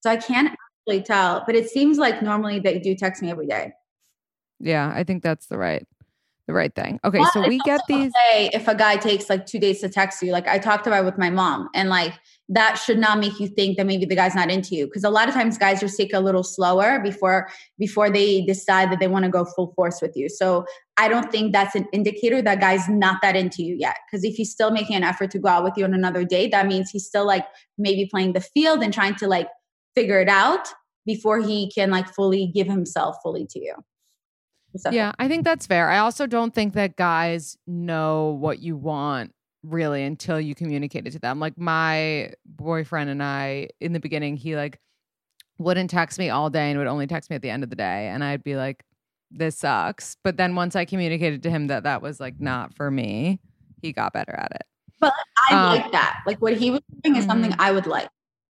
So 0.03 0.11
I 0.11 0.17
can't 0.17 0.49
actually 0.49 1.03
tell. 1.03 1.43
But 1.47 1.55
it 1.55 1.69
seems 1.69 1.99
like 1.99 2.23
normally 2.23 2.61
they 2.61 2.79
do 2.79 2.95
text 2.95 3.23
me 3.23 3.31
every 3.31 3.47
day. 3.47 3.73
Yeah, 4.61 4.93
I 4.95 5.05
think 5.05 5.23
that's 5.23 5.47
the 5.47 5.59
right 5.59 5.87
the 6.47 6.53
right 6.53 6.75
thing. 6.75 7.01
Okay, 7.05 7.19
but 7.19 7.33
so 7.33 7.47
we 7.47 7.59
get 7.61 7.81
these. 7.89 8.13
Okay 8.31 8.51
if 8.53 8.69
a 8.69 8.75
guy 8.75 8.97
takes 8.97 9.29
like 9.29 9.47
two 9.47 9.59
days 9.59 9.81
to 9.81 9.89
text 9.89 10.23
you, 10.23 10.31
like 10.31 10.47
I 10.47 10.59
talked 10.59 10.87
about 10.87 11.05
with 11.05 11.19
my 11.19 11.31
mom, 11.31 11.69
and 11.75 11.89
like 11.89 12.13
that 12.49 12.75
should 12.75 12.99
not 12.99 13.19
make 13.19 13.41
you 13.41 13.49
think 13.49 13.77
that 13.77 13.87
maybe 13.87 14.05
the 14.05 14.15
guy's 14.15 14.35
not 14.35 14.51
into 14.51 14.77
you, 14.77 14.87
because 14.87 15.03
a 15.03 15.11
lot 15.11 15.29
of 15.29 15.35
times 15.35 15.59
guys 15.59 15.81
just 15.81 15.97
take 15.97 16.13
a 16.13 16.21
little 16.21 16.45
slower 16.45 17.01
before 17.01 17.49
before 17.79 18.11
they 18.11 18.43
decide 18.43 18.93
that 18.93 19.01
they 19.01 19.09
want 19.09 19.25
to 19.25 19.31
go 19.31 19.45
full 19.45 19.73
force 19.75 20.01
with 20.01 20.17
you. 20.17 20.29
So 20.29 20.65
I 20.97 21.09
don't 21.09 21.33
think 21.33 21.53
that's 21.53 21.75
an 21.75 21.87
indicator 21.93 22.41
that 22.43 22.61
guy's 22.61 22.89
not 22.89 23.21
that 23.23 23.35
into 23.35 23.63
you 23.65 23.75
yet. 23.79 23.97
Because 24.07 24.25
if 24.25 24.37
he's 24.37 24.51
still 24.51 24.71
making 24.71 24.97
an 24.97 25.05
effort 25.05 25.33
to 25.33 25.39
go 25.39 25.49
out 25.49 25.65
with 25.65 25.75
you 25.77 25.85
on 25.85 25.95
another 25.95 26.25
date, 26.25 26.53
that 26.53 26.67
means 26.67 26.91
he's 26.91 27.07
still 27.07 27.27
like 27.27 27.45
maybe 27.77 28.07
playing 28.07 28.35
the 28.35 28.41
field 28.41 28.83
and 28.83 28.95
trying 28.95 29.17
to 29.17 29.27
like 29.27 29.49
figure 29.97 30.21
it 30.21 30.29
out 30.29 30.69
before 31.05 31.41
he 31.41 31.71
can 31.73 31.91
like 31.91 32.09
fully 32.09 32.49
give 32.49 32.67
himself 32.67 33.17
fully 33.23 33.47
to 33.47 33.59
you. 33.59 33.75
Yeah, 34.91 35.13
I 35.19 35.27
think 35.27 35.45
that's 35.45 35.67
fair. 35.67 35.89
I 35.89 35.99
also 35.99 36.27
don't 36.27 36.55
think 36.55 36.75
that 36.75 36.97
guys 36.97 37.57
know 37.67 38.37
what 38.39 38.59
you 38.59 38.77
want 38.77 39.33
really 39.63 40.03
until 40.03 40.39
you 40.39 40.55
communicate 40.55 41.07
it 41.07 41.13
to 41.13 41.19
them. 41.19 41.41
Like 41.41 41.57
my 41.57 42.33
boyfriend 42.45 43.09
and 43.09 43.23
I 43.23 43.69
in 43.81 43.95
the 43.95 44.01
beginning, 44.01 44.37
he 44.37 44.55
like 44.55 44.79
wouldn't 45.59 45.89
text 45.89 46.19
me 46.19 46.29
all 46.29 46.51
day 46.51 46.71
and 46.71 46.79
would 46.79 46.89
only 46.89 47.07
text 47.07 47.31
me 47.31 47.37
at 47.37 47.43
the 47.43 47.49
end 47.49 47.65
of 47.65 47.71
the 47.71 47.77
day 47.77 48.09
and 48.09 48.23
I'd 48.23 48.45
be 48.45 48.57
like 48.57 48.85
this 49.31 49.57
sucks. 49.57 50.17
But 50.23 50.37
then 50.37 50.55
once 50.55 50.77
I 50.77 50.85
communicated 50.85 51.43
to 51.45 51.51
him 51.51 51.69
that 51.69 51.85
that 51.85 52.03
was 52.03 52.21
like 52.21 52.39
not 52.39 52.75
for 52.75 52.91
me, 52.91 53.41
he 53.81 53.93
got 53.93 54.13
better 54.13 54.33
at 54.33 54.53
it. 54.55 54.63
But 55.01 55.15
I 55.51 55.55
um, 55.55 55.81
like 55.81 55.93
that. 55.93 56.23
Like 56.27 56.41
what 56.43 56.55
he 56.55 56.71
was 56.71 56.81
doing 57.03 57.17
is 57.17 57.23
mm-hmm. 57.23 57.31
something 57.31 57.55
I 57.59 57.73
would 57.73 57.87
like. 57.87 58.09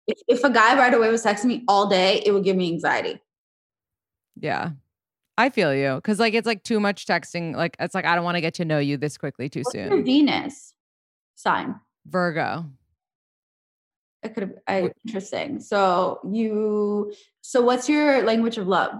If, 0.08 0.18
if 0.26 0.44
a 0.44 0.50
guy 0.50 0.76
right 0.76 0.92
away 0.92 1.10
was 1.10 1.24
texting 1.24 1.44
me 1.44 1.64
all 1.68 1.86
day, 1.86 2.22
it 2.26 2.32
would 2.32 2.42
give 2.42 2.56
me 2.56 2.72
anxiety. 2.72 3.20
Yeah. 4.40 4.70
I 5.38 5.50
feel 5.50 5.72
you 5.72 5.94
because 5.94 6.18
like 6.18 6.34
it's 6.34 6.46
like 6.46 6.64
too 6.64 6.80
much 6.80 7.06
texting. 7.06 7.54
Like 7.54 7.76
it's 7.78 7.94
like 7.94 8.04
I 8.04 8.16
don't 8.16 8.24
want 8.24 8.34
to 8.34 8.40
get 8.40 8.54
to 8.54 8.64
know 8.64 8.80
you 8.80 8.96
this 8.96 9.16
quickly 9.16 9.48
too 9.48 9.60
What's 9.60 9.72
soon. 9.72 9.92
Your 9.92 10.02
Venus 10.02 10.74
sign 11.36 11.76
Virgo. 12.06 12.64
It 14.24 14.34
could 14.34 14.56
have 14.66 14.90
interesting. 15.06 15.60
So 15.60 16.18
you. 16.28 17.12
So 17.40 17.62
what's 17.62 17.88
your 17.88 18.24
language 18.24 18.58
of 18.58 18.66
love? 18.66 18.94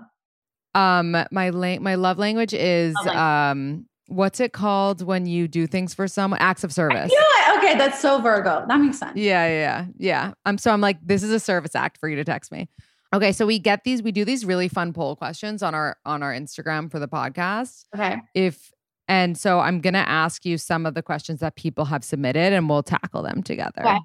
Um, 0.76 1.16
my 1.32 1.50
la- 1.50 1.80
my 1.80 1.96
love 1.96 2.18
language 2.18 2.54
is 2.54 2.94
love 2.94 3.06
language. 3.06 3.20
um, 3.20 3.86
what's 4.06 4.38
it 4.38 4.52
called 4.52 5.02
when 5.02 5.26
you 5.26 5.48
do 5.48 5.66
things 5.66 5.92
for 5.92 6.06
someone? 6.06 6.38
Acts 6.40 6.62
of 6.62 6.72
service. 6.72 7.10
Yeah. 7.12 7.47
Okay, 7.68 7.78
that's 7.78 8.00
so 8.00 8.20
Virgo. 8.20 8.64
That 8.66 8.80
makes 8.80 8.98
sense. 8.98 9.16
Yeah, 9.16 9.46
yeah, 9.46 9.86
yeah. 9.98 10.32
I'm 10.46 10.58
so 10.58 10.70
I'm 10.70 10.80
like 10.80 10.98
this 11.04 11.22
is 11.22 11.30
a 11.30 11.40
service 11.40 11.74
act 11.74 11.98
for 11.98 12.08
you 12.08 12.16
to 12.16 12.24
text 12.24 12.50
me. 12.50 12.68
Okay, 13.14 13.32
so 13.32 13.46
we 13.46 13.58
get 13.58 13.84
these, 13.84 14.02
we 14.02 14.12
do 14.12 14.24
these 14.24 14.44
really 14.44 14.68
fun 14.68 14.92
poll 14.92 15.16
questions 15.16 15.62
on 15.62 15.74
our 15.74 15.96
on 16.04 16.22
our 16.22 16.32
Instagram 16.32 16.90
for 16.90 16.98
the 16.98 17.08
podcast. 17.08 17.84
Okay. 17.94 18.16
If 18.34 18.72
and 19.06 19.36
so 19.36 19.60
I'm 19.60 19.80
gonna 19.80 19.98
ask 19.98 20.44
you 20.44 20.58
some 20.58 20.86
of 20.86 20.94
the 20.94 21.02
questions 21.02 21.40
that 21.40 21.56
people 21.56 21.86
have 21.86 22.04
submitted 22.04 22.52
and 22.52 22.68
we'll 22.68 22.82
tackle 22.82 23.22
them 23.22 23.42
together. 23.42 23.82
Okay. 23.86 23.98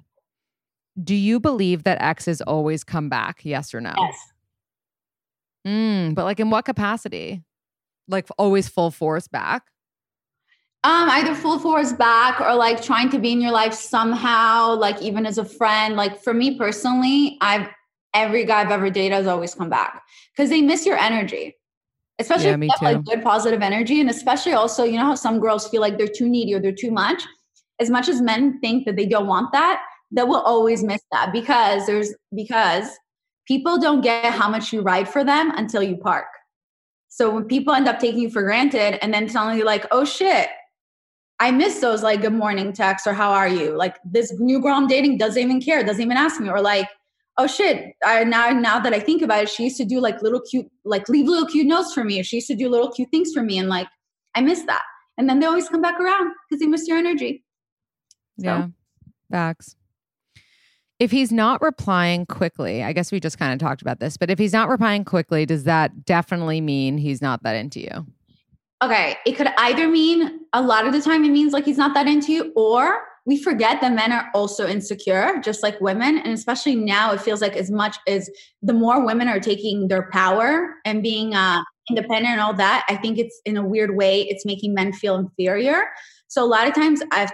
Do 1.02 1.14
you 1.14 1.40
believe 1.40 1.84
that 1.84 2.00
exes 2.00 2.40
always 2.42 2.84
come 2.84 3.08
back? 3.08 3.44
Yes 3.44 3.74
or 3.74 3.80
no? 3.80 3.92
Yes. 3.98 4.16
Mm, 5.66 6.14
but 6.14 6.24
like 6.24 6.40
in 6.40 6.50
what 6.50 6.64
capacity? 6.64 7.42
Like 8.08 8.28
always 8.38 8.68
full 8.68 8.90
force 8.90 9.28
back? 9.28 9.64
Um, 10.84 11.08
either 11.08 11.34
full 11.34 11.58
force 11.58 11.94
back 11.94 12.40
or 12.42 12.54
like 12.54 12.82
trying 12.82 13.08
to 13.10 13.18
be 13.18 13.32
in 13.32 13.40
your 13.40 13.52
life 13.52 13.72
somehow, 13.72 14.74
like 14.74 15.00
even 15.00 15.24
as 15.24 15.38
a 15.38 15.44
friend. 15.44 15.96
Like 15.96 16.22
for 16.22 16.34
me 16.34 16.58
personally, 16.58 17.38
I've 17.40 17.68
every 18.12 18.44
guy 18.44 18.60
I've 18.60 18.70
ever 18.70 18.90
dated 18.90 19.12
has 19.12 19.26
always 19.26 19.54
come 19.54 19.70
back 19.70 20.02
because 20.34 20.50
they 20.50 20.62
miss 20.62 20.86
your 20.86 20.98
energy. 20.98 21.56
Especially 22.18 22.46
yeah, 22.46 22.54
if 22.54 22.62
you 22.62 22.68
have 22.70 22.82
like 22.82 23.04
good 23.04 23.22
positive 23.24 23.60
energy. 23.60 24.00
And 24.00 24.08
especially 24.08 24.52
also, 24.52 24.84
you 24.84 24.98
know 24.98 25.06
how 25.06 25.14
some 25.14 25.40
girls 25.40 25.68
feel 25.68 25.80
like 25.80 25.98
they're 25.98 26.06
too 26.06 26.28
needy 26.28 26.54
or 26.54 26.60
they're 26.60 26.72
too 26.72 26.92
much. 26.92 27.22
As 27.80 27.90
much 27.90 28.08
as 28.08 28.20
men 28.20 28.60
think 28.60 28.84
that 28.84 28.94
they 28.94 29.06
don't 29.06 29.26
want 29.26 29.52
that, 29.52 29.82
they 30.12 30.22
will 30.22 30.42
always 30.42 30.84
miss 30.84 31.02
that 31.10 31.32
because 31.32 31.86
there's 31.86 32.14
because 32.34 32.88
people 33.46 33.78
don't 33.78 34.00
get 34.00 34.32
how 34.32 34.48
much 34.48 34.72
you 34.72 34.80
ride 34.80 35.08
for 35.08 35.24
them 35.24 35.50
until 35.56 35.82
you 35.82 35.96
park. 35.96 36.26
So 37.08 37.30
when 37.30 37.44
people 37.44 37.74
end 37.74 37.88
up 37.88 37.98
taking 37.98 38.20
you 38.20 38.30
for 38.30 38.42
granted 38.42 39.02
and 39.02 39.12
then 39.12 39.28
suddenly 39.28 39.62
like, 39.62 39.86
oh 39.90 40.04
shit, 40.04 40.48
I 41.40 41.50
miss 41.50 41.80
those 41.80 42.02
like 42.02 42.22
good 42.22 42.32
morning 42.32 42.72
texts 42.72 43.06
or 43.06 43.12
how 43.12 43.32
are 43.32 43.48
you? 43.48 43.76
Like 43.76 43.96
this 44.04 44.32
new 44.38 44.60
girl 44.60 44.74
I'm 44.74 44.86
dating 44.86 45.18
doesn't 45.18 45.42
even 45.42 45.60
care, 45.60 45.82
doesn't 45.84 46.02
even 46.02 46.16
ask 46.16 46.40
me, 46.40 46.48
or 46.48 46.60
like 46.60 46.88
oh 47.36 47.46
shit 47.46 47.94
I, 48.04 48.24
now 48.24 48.50
now 48.50 48.78
that 48.78 48.92
i 48.92 49.00
think 49.00 49.22
about 49.22 49.42
it 49.42 49.48
she 49.48 49.64
used 49.64 49.76
to 49.78 49.84
do 49.84 50.00
like 50.00 50.22
little 50.22 50.40
cute 50.40 50.70
like 50.84 51.08
leave 51.08 51.26
little 51.26 51.48
cute 51.48 51.66
notes 51.66 51.92
for 51.92 52.04
me 52.04 52.22
she 52.22 52.36
used 52.36 52.48
to 52.48 52.56
do 52.56 52.68
little 52.68 52.90
cute 52.90 53.10
things 53.10 53.32
for 53.32 53.42
me 53.42 53.58
and 53.58 53.68
like 53.68 53.88
i 54.34 54.40
miss 54.40 54.62
that 54.62 54.82
and 55.18 55.28
then 55.28 55.40
they 55.40 55.46
always 55.46 55.68
come 55.68 55.82
back 55.82 55.98
around 56.00 56.32
because 56.48 56.60
they 56.60 56.66
miss 56.66 56.86
your 56.86 56.98
energy 56.98 57.44
so. 58.38 58.46
yeah 58.46 58.66
facts 59.30 59.76
if 61.00 61.10
he's 61.10 61.32
not 61.32 61.60
replying 61.60 62.24
quickly 62.26 62.82
i 62.82 62.92
guess 62.92 63.10
we 63.10 63.18
just 63.18 63.38
kind 63.38 63.52
of 63.52 63.58
talked 63.58 63.82
about 63.82 64.00
this 64.00 64.16
but 64.16 64.30
if 64.30 64.38
he's 64.38 64.52
not 64.52 64.68
replying 64.68 65.04
quickly 65.04 65.44
does 65.44 65.64
that 65.64 66.04
definitely 66.04 66.60
mean 66.60 66.98
he's 66.98 67.20
not 67.20 67.42
that 67.42 67.56
into 67.56 67.80
you 67.80 68.06
okay 68.82 69.16
it 69.26 69.32
could 69.32 69.48
either 69.58 69.88
mean 69.88 70.40
a 70.52 70.62
lot 70.62 70.86
of 70.86 70.92
the 70.92 71.00
time 71.00 71.24
it 71.24 71.30
means 71.30 71.52
like 71.52 71.64
he's 71.64 71.78
not 71.78 71.94
that 71.94 72.06
into 72.06 72.32
you 72.32 72.52
or 72.56 73.02
we 73.26 73.42
forget 73.42 73.80
that 73.80 73.92
men 73.92 74.12
are 74.12 74.30
also 74.34 74.66
insecure, 74.66 75.40
just 75.42 75.62
like 75.62 75.80
women. 75.80 76.18
And 76.18 76.32
especially 76.32 76.76
now, 76.76 77.12
it 77.12 77.20
feels 77.20 77.40
like 77.40 77.56
as 77.56 77.70
much 77.70 77.96
as 78.06 78.28
the 78.62 78.74
more 78.74 79.04
women 79.04 79.28
are 79.28 79.40
taking 79.40 79.88
their 79.88 80.10
power 80.10 80.74
and 80.84 81.02
being 81.02 81.34
uh, 81.34 81.62
independent 81.88 82.32
and 82.32 82.40
all 82.40 82.54
that, 82.54 82.84
I 82.88 82.96
think 82.96 83.18
it's 83.18 83.40
in 83.46 83.56
a 83.56 83.66
weird 83.66 83.96
way, 83.96 84.22
it's 84.22 84.44
making 84.44 84.74
men 84.74 84.92
feel 84.92 85.16
inferior. 85.16 85.84
So 86.28 86.44
a 86.44 86.46
lot 86.46 86.68
of 86.68 86.74
times 86.74 87.00
I've 87.12 87.30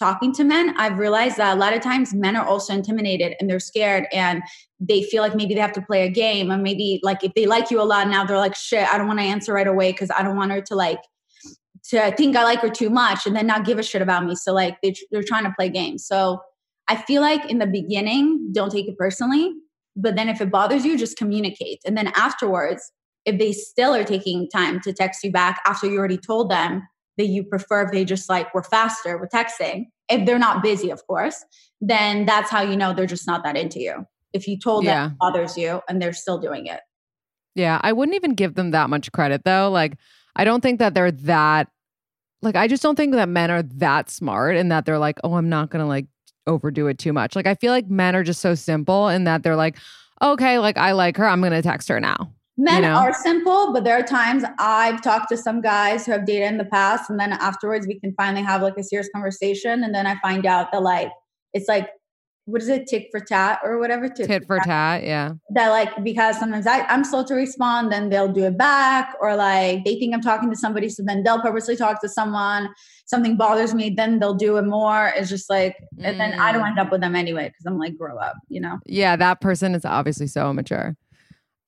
talking 0.00 0.32
to 0.32 0.44
men, 0.44 0.74
I've 0.78 0.98
realized 0.98 1.36
that 1.36 1.56
a 1.56 1.60
lot 1.60 1.74
of 1.74 1.82
times 1.82 2.14
men 2.14 2.34
are 2.34 2.44
also 2.44 2.72
intimidated 2.72 3.36
and 3.38 3.48
they're 3.48 3.60
scared 3.60 4.06
and 4.12 4.42
they 4.80 5.02
feel 5.02 5.22
like 5.22 5.36
maybe 5.36 5.54
they 5.54 5.60
have 5.60 5.74
to 5.74 5.82
play 5.82 6.06
a 6.06 6.08
game. 6.10 6.50
And 6.50 6.62
maybe 6.62 7.00
like 7.02 7.22
if 7.22 7.34
they 7.34 7.46
like 7.46 7.70
you 7.70 7.80
a 7.80 7.84
lot 7.84 8.08
now, 8.08 8.24
they're 8.24 8.38
like, 8.38 8.56
shit, 8.56 8.88
I 8.92 8.96
don't 8.98 9.06
want 9.06 9.20
to 9.20 9.24
answer 9.24 9.52
right 9.52 9.66
away 9.66 9.92
because 9.92 10.10
I 10.10 10.22
don't 10.22 10.36
want 10.36 10.50
her 10.52 10.62
to 10.62 10.74
like 10.74 11.00
to 11.90 12.12
think 12.12 12.36
I 12.36 12.44
like 12.44 12.60
her 12.60 12.70
too 12.70 12.90
much 12.90 13.26
and 13.26 13.36
then 13.36 13.46
not 13.46 13.64
give 13.64 13.78
a 13.78 13.82
shit 13.82 14.02
about 14.02 14.24
me. 14.24 14.34
So 14.36 14.52
like 14.52 14.80
they, 14.82 14.94
they're 15.10 15.22
trying 15.22 15.44
to 15.44 15.52
play 15.56 15.68
games. 15.68 16.06
So 16.06 16.40
I 16.88 16.96
feel 16.96 17.20
like 17.20 17.50
in 17.50 17.58
the 17.58 17.66
beginning, 17.66 18.50
don't 18.52 18.70
take 18.72 18.88
it 18.88 18.96
personally. 18.96 19.52
But 19.96 20.16
then 20.16 20.28
if 20.28 20.40
it 20.40 20.50
bothers 20.50 20.84
you, 20.84 20.96
just 20.96 21.16
communicate. 21.16 21.80
And 21.84 21.96
then 21.96 22.08
afterwards, 22.16 22.90
if 23.26 23.38
they 23.38 23.52
still 23.52 23.94
are 23.94 24.04
taking 24.04 24.48
time 24.48 24.80
to 24.80 24.92
text 24.92 25.22
you 25.22 25.30
back 25.30 25.60
after 25.66 25.86
you 25.86 25.98
already 25.98 26.16
told 26.16 26.50
them 26.50 26.82
that 27.18 27.26
you 27.26 27.44
prefer 27.44 27.82
if 27.82 27.92
they 27.92 28.04
just 28.04 28.28
like 28.28 28.52
were 28.54 28.62
faster 28.62 29.18
with 29.18 29.30
texting, 29.30 29.86
if 30.08 30.26
they're 30.26 30.38
not 30.38 30.62
busy, 30.62 30.90
of 30.90 31.06
course, 31.06 31.44
then 31.80 32.26
that's 32.26 32.50
how 32.50 32.62
you 32.62 32.76
know 32.76 32.92
they're 32.92 33.06
just 33.06 33.26
not 33.26 33.44
that 33.44 33.56
into 33.56 33.80
you. 33.80 34.06
If 34.32 34.46
you 34.46 34.58
told 34.58 34.84
yeah. 34.84 35.04
them 35.04 35.12
it 35.12 35.18
bothers 35.18 35.56
you 35.56 35.80
and 35.88 36.00
they're 36.00 36.12
still 36.12 36.38
doing 36.38 36.66
it. 36.66 36.80
Yeah, 37.54 37.80
I 37.82 37.92
wouldn't 37.92 38.14
even 38.14 38.34
give 38.34 38.54
them 38.54 38.70
that 38.70 38.90
much 38.90 39.10
credit 39.12 39.42
though. 39.44 39.70
Like 39.70 39.96
I 40.36 40.44
don't 40.44 40.60
think 40.60 40.78
that 40.78 40.94
they're 40.94 41.10
that 41.10 41.68
like 42.42 42.56
I 42.56 42.68
just 42.68 42.82
don't 42.82 42.96
think 42.96 43.14
that 43.14 43.28
men 43.28 43.50
are 43.50 43.62
that 43.62 44.10
smart 44.10 44.56
and 44.56 44.70
that 44.72 44.86
they're 44.86 44.98
like, 44.98 45.18
"Oh, 45.24 45.34
I'm 45.34 45.48
not 45.48 45.70
going 45.70 45.82
to 45.82 45.86
like 45.86 46.06
overdo 46.46 46.86
it 46.86 46.98
too 46.98 47.12
much." 47.12 47.36
Like 47.36 47.46
I 47.46 47.54
feel 47.54 47.72
like 47.72 47.88
men 47.90 48.16
are 48.16 48.24
just 48.24 48.40
so 48.40 48.54
simple 48.54 49.08
in 49.08 49.24
that 49.24 49.42
they're 49.42 49.56
like, 49.56 49.76
"Okay, 50.22 50.58
like 50.58 50.78
I 50.78 50.92
like 50.92 51.16
her, 51.16 51.26
I'm 51.26 51.40
going 51.40 51.52
to 51.52 51.62
text 51.62 51.88
her 51.88 52.00
now." 52.00 52.32
Men 52.60 52.82
you 52.82 52.88
know? 52.90 52.96
are 52.96 53.14
simple, 53.14 53.72
but 53.72 53.84
there 53.84 53.98
are 53.98 54.02
times 54.02 54.44
I've 54.58 55.00
talked 55.02 55.30
to 55.30 55.36
some 55.36 55.62
guys 55.62 56.04
who 56.04 56.12
have 56.12 56.26
dated 56.26 56.48
in 56.48 56.58
the 56.58 56.66
past 56.66 57.08
and 57.08 57.18
then 57.18 57.32
afterwards 57.32 57.86
we 57.86 57.98
can 57.98 58.12
finally 58.18 58.42
have 58.42 58.60
like 58.60 58.76
a 58.76 58.82
serious 58.82 59.08
conversation 59.14 59.82
and 59.82 59.94
then 59.94 60.06
I 60.06 60.16
find 60.20 60.44
out 60.44 60.70
that 60.72 60.82
like 60.82 61.10
it's 61.54 61.68
like 61.68 61.88
what 62.50 62.60
is 62.62 62.68
it, 62.68 62.86
tit 62.86 63.06
for 63.10 63.20
tat 63.20 63.60
or 63.62 63.78
whatever? 63.78 64.08
Tit, 64.08 64.26
tit 64.26 64.46
for 64.46 64.58
tat. 64.58 64.66
tat, 64.66 65.04
yeah. 65.04 65.32
That 65.50 65.68
like 65.68 66.02
because 66.02 66.38
sometimes 66.38 66.66
I, 66.66 66.80
I'm 66.82 67.04
slow 67.04 67.24
to 67.24 67.34
respond, 67.34 67.92
then 67.92 68.08
they'll 68.08 68.32
do 68.32 68.44
it 68.44 68.58
back, 68.58 69.14
or 69.20 69.36
like 69.36 69.84
they 69.84 69.98
think 69.98 70.14
I'm 70.14 70.20
talking 70.20 70.50
to 70.50 70.56
somebody, 70.56 70.88
so 70.88 71.02
then 71.06 71.22
they'll 71.22 71.40
purposely 71.40 71.76
talk 71.76 72.00
to 72.02 72.08
someone. 72.08 72.68
Something 73.06 73.36
bothers 73.36 73.74
me, 73.74 73.90
then 73.90 74.18
they'll 74.18 74.34
do 74.34 74.56
it 74.56 74.66
more. 74.66 75.12
It's 75.16 75.28
just 75.28 75.48
like, 75.48 75.76
mm. 75.96 76.04
and 76.04 76.20
then 76.20 76.38
I 76.38 76.52
don't 76.52 76.66
end 76.66 76.78
up 76.78 76.90
with 76.90 77.00
them 77.00 77.16
anyway 77.16 77.48
because 77.48 77.66
I'm 77.66 77.78
like, 77.78 77.96
grow 77.96 78.18
up, 78.18 78.36
you 78.48 78.60
know? 78.60 78.78
Yeah, 78.84 79.16
that 79.16 79.40
person 79.40 79.74
is 79.74 79.84
obviously 79.84 80.26
so 80.26 80.50
immature. 80.50 80.96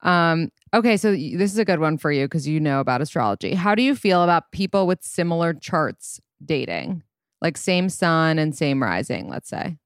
Um, 0.01 0.49
okay, 0.73 0.97
so 0.97 1.11
this 1.11 1.51
is 1.51 1.57
a 1.57 1.65
good 1.65 1.79
one 1.79 1.97
for 1.97 2.11
you 2.11 2.25
because 2.25 2.47
you 2.47 2.59
know 2.59 2.79
about 2.79 3.01
astrology. 3.01 3.53
How 3.53 3.75
do 3.75 3.83
you 3.83 3.95
feel 3.95 4.23
about 4.23 4.51
people 4.51 4.87
with 4.87 5.03
similar 5.03 5.53
charts 5.53 6.19
dating, 6.43 7.03
like 7.41 7.57
same 7.57 7.89
sun 7.89 8.39
and 8.39 8.55
same 8.55 8.81
rising, 8.81 9.29
let's 9.29 9.49
say? 9.49 9.77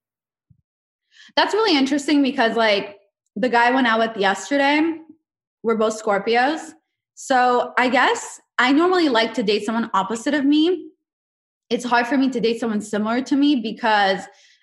That's 1.35 1.53
really 1.53 1.77
interesting 1.77 2.23
because 2.23 2.55
like 2.55 2.97
the 3.35 3.49
guy 3.49 3.67
I 3.67 3.71
went 3.71 3.87
out 3.87 3.99
with 3.99 4.17
yesterday, 4.17 4.81
we're 5.63 5.75
both 5.75 6.01
Scorpios. 6.01 6.71
So 7.15 7.73
I 7.77 7.89
guess 7.89 8.39
I 8.57 8.71
normally 8.71 9.09
like 9.09 9.33
to 9.35 9.43
date 9.43 9.65
someone 9.65 9.89
opposite 9.93 10.33
of 10.33 10.45
me. 10.45 10.89
It's 11.69 11.83
hard 11.83 12.07
for 12.07 12.17
me 12.17 12.29
to 12.29 12.39
date 12.39 12.59
someone 12.59 12.81
similar 12.81 13.21
to 13.23 13.35
me 13.35 13.57
because 13.57 14.21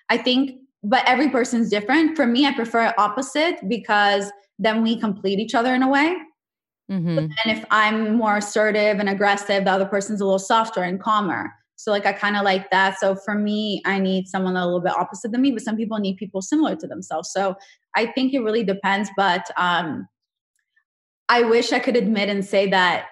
I 0.09 0.17
think, 0.17 0.59
but 0.83 1.03
every 1.05 1.29
person's 1.29 1.69
different. 1.69 2.15
For 2.15 2.25
me, 2.25 2.45
I 2.45 2.53
prefer 2.53 2.93
opposite 2.97 3.57
because 3.67 4.31
then 4.59 4.83
we 4.83 4.99
complete 4.99 5.39
each 5.39 5.55
other 5.55 5.73
in 5.73 5.83
a 5.83 5.89
way. 5.89 6.15
Mm-hmm. 6.91 7.17
And 7.17 7.31
if 7.45 7.65
I'm 7.71 8.15
more 8.15 8.37
assertive 8.37 8.99
and 8.99 9.09
aggressive, 9.09 9.65
the 9.65 9.71
other 9.71 9.85
person's 9.85 10.21
a 10.21 10.25
little 10.25 10.39
softer 10.39 10.83
and 10.83 11.01
calmer. 11.01 11.51
So 11.77 11.91
like 11.91 12.05
I 12.05 12.13
kind 12.13 12.37
of 12.37 12.43
like 12.43 12.69
that. 12.71 12.99
So 12.99 13.15
for 13.15 13.35
me, 13.35 13.81
I 13.85 13.99
need 13.99 14.27
someone 14.27 14.55
a 14.55 14.65
little 14.65 14.81
bit 14.81 14.93
opposite 14.93 15.31
than 15.31 15.41
me, 15.41 15.51
but 15.51 15.61
some 15.61 15.75
people 15.75 15.97
need 15.97 16.17
people 16.17 16.41
similar 16.41 16.75
to 16.75 16.87
themselves. 16.87 17.31
So 17.31 17.55
I 17.95 18.05
think 18.07 18.33
it 18.33 18.39
really 18.39 18.63
depends. 18.63 19.09
But 19.17 19.45
um 19.57 20.07
I 21.27 21.41
wish 21.41 21.73
I 21.73 21.79
could 21.79 21.95
admit 21.95 22.29
and 22.29 22.45
say 22.45 22.69
that 22.69 23.07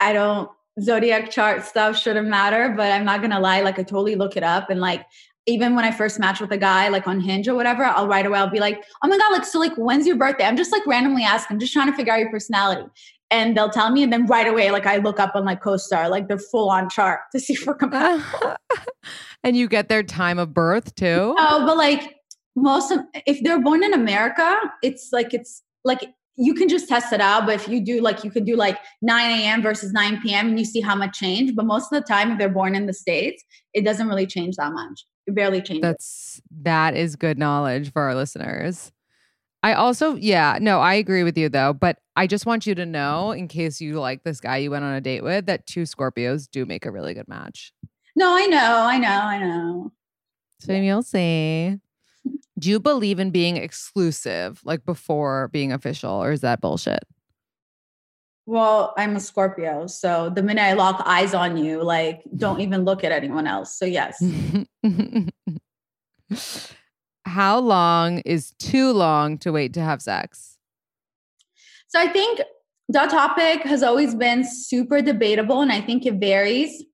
I 0.00 0.12
don't 0.12 0.50
zodiac 0.80 1.30
chart 1.30 1.64
stuff 1.64 1.96
shouldn't 1.96 2.28
matter, 2.28 2.74
but 2.76 2.90
I'm 2.90 3.04
not 3.04 3.22
gonna 3.22 3.40
lie, 3.40 3.60
like 3.62 3.78
I 3.78 3.84
totally 3.84 4.16
look 4.16 4.36
it 4.36 4.42
up 4.42 4.70
and 4.70 4.80
like 4.80 5.06
even 5.46 5.74
when 5.74 5.84
I 5.84 5.90
first 5.90 6.20
match 6.20 6.40
with 6.40 6.52
a 6.52 6.56
guy, 6.56 6.88
like 6.88 7.06
on 7.08 7.20
Hinge 7.20 7.48
or 7.48 7.54
whatever, 7.54 7.84
I'll 7.84 8.06
right 8.06 8.24
away 8.24 8.38
I'll 8.38 8.50
be 8.50 8.60
like, 8.60 8.82
oh 9.02 9.08
my 9.08 9.18
God, 9.18 9.32
like 9.32 9.44
so 9.44 9.58
like 9.58 9.74
when's 9.76 10.06
your 10.06 10.16
birthday? 10.16 10.44
I'm 10.44 10.56
just 10.56 10.72
like 10.72 10.86
randomly 10.86 11.24
asking, 11.24 11.58
just 11.58 11.72
trying 11.72 11.90
to 11.90 11.96
figure 11.96 12.12
out 12.12 12.20
your 12.20 12.30
personality. 12.30 12.88
And 13.30 13.56
they'll 13.56 13.70
tell 13.70 13.90
me, 13.90 14.02
and 14.02 14.12
then 14.12 14.26
right 14.26 14.46
away, 14.46 14.70
like 14.70 14.86
I 14.86 14.98
look 14.98 15.18
up 15.18 15.34
on 15.34 15.46
like 15.46 15.62
CoStar, 15.62 16.10
like 16.10 16.28
their 16.28 16.38
full 16.38 16.68
on 16.68 16.90
chart 16.90 17.20
to 17.32 17.40
see 17.40 17.54
if 17.54 17.66
we're 17.66 17.74
compatible. 17.74 18.56
and 19.42 19.56
you 19.56 19.68
get 19.68 19.88
their 19.88 20.02
time 20.02 20.38
of 20.38 20.52
birth 20.52 20.94
too? 20.94 21.34
Oh, 21.38 21.64
but 21.66 21.76
like 21.76 22.16
most 22.54 22.90
of 22.90 23.00
if 23.26 23.42
they're 23.42 23.60
born 23.60 23.82
in 23.82 23.94
America, 23.94 24.58
it's 24.82 25.08
like 25.12 25.32
it's 25.32 25.62
like 25.84 26.12
you 26.36 26.54
can 26.54 26.68
just 26.68 26.88
test 26.88 27.12
it 27.12 27.20
out. 27.20 27.46
But 27.46 27.54
if 27.54 27.68
you 27.68 27.84
do 27.84 28.00
like 28.00 28.22
you 28.22 28.30
could 28.30 28.44
do 28.44 28.54
like 28.54 28.78
9 29.00 29.40
a.m. 29.40 29.62
versus 29.62 29.92
9 29.92 30.20
p.m. 30.22 30.48
and 30.48 30.58
you 30.58 30.64
see 30.64 30.80
how 30.80 30.94
much 30.94 31.18
change. 31.18 31.54
But 31.54 31.64
most 31.64 31.92
of 31.92 32.00
the 32.00 32.06
time, 32.06 32.32
if 32.32 32.38
they're 32.38 32.48
born 32.48 32.74
in 32.74 32.86
the 32.86 32.92
States, 32.92 33.42
it 33.74 33.84
doesn't 33.84 34.08
really 34.08 34.26
change 34.26 34.56
that 34.56 34.72
much. 34.72 35.04
It 35.26 35.34
barely 35.34 35.62
changes. 35.62 35.82
That's 35.82 36.42
that 36.62 36.96
is 36.96 37.16
good 37.16 37.38
knowledge 37.38 37.92
for 37.92 38.02
our 38.02 38.14
listeners. 38.14 38.92
I 39.62 39.74
also, 39.74 40.16
yeah, 40.16 40.58
no, 40.60 40.80
I 40.80 40.94
agree 40.94 41.22
with 41.22 41.38
you 41.38 41.48
though, 41.48 41.72
but 41.72 41.98
I 42.16 42.26
just 42.26 42.46
want 42.46 42.66
you 42.66 42.74
to 42.74 42.84
know, 42.84 43.30
in 43.30 43.46
case 43.46 43.80
you 43.80 44.00
like 44.00 44.24
this 44.24 44.40
guy 44.40 44.56
you 44.56 44.72
went 44.72 44.84
on 44.84 44.94
a 44.94 45.00
date 45.00 45.22
with, 45.22 45.46
that 45.46 45.66
two 45.66 45.82
Scorpios 45.82 46.50
do 46.50 46.66
make 46.66 46.84
a 46.84 46.90
really 46.90 47.14
good 47.14 47.28
match. 47.28 47.72
No, 48.16 48.34
I 48.34 48.46
know, 48.46 48.58
I 48.58 48.98
know, 48.98 49.08
I 49.08 49.38
know. 49.38 49.92
So 50.58 50.72
you'll 50.72 51.02
see. 51.02 51.78
Do 52.58 52.70
you 52.70 52.80
believe 52.80 53.18
in 53.18 53.30
being 53.30 53.56
exclusive, 53.56 54.60
like 54.64 54.84
before 54.84 55.48
being 55.52 55.72
official, 55.72 56.10
or 56.10 56.32
is 56.32 56.40
that 56.40 56.60
bullshit? 56.60 57.04
Well, 58.46 58.92
I'm 58.96 59.16
a 59.16 59.20
Scorpio. 59.20 59.86
So 59.86 60.30
the 60.30 60.42
minute 60.42 60.62
I 60.62 60.72
lock 60.72 61.02
eyes 61.06 61.32
on 61.34 61.56
you, 61.56 61.82
like, 61.82 62.22
don't 62.36 62.60
even 62.66 62.84
look 62.84 63.04
at 63.04 63.12
anyone 63.12 63.46
else. 63.46 63.76
So, 63.76 63.84
yes. 63.84 64.22
How 67.24 67.58
long 67.58 68.18
is 68.20 68.52
too 68.58 68.90
long 68.92 69.38
to 69.38 69.52
wait 69.52 69.72
to 69.74 69.80
have 69.80 70.02
sex? 70.02 70.58
So, 71.88 72.00
I 72.00 72.08
think 72.08 72.40
that 72.88 73.10
topic 73.10 73.62
has 73.62 73.82
always 73.82 74.14
been 74.14 74.44
super 74.44 75.00
debatable, 75.02 75.60
and 75.60 75.70
I 75.70 75.80
think 75.80 76.04
it 76.04 76.14
varies. 76.14 76.84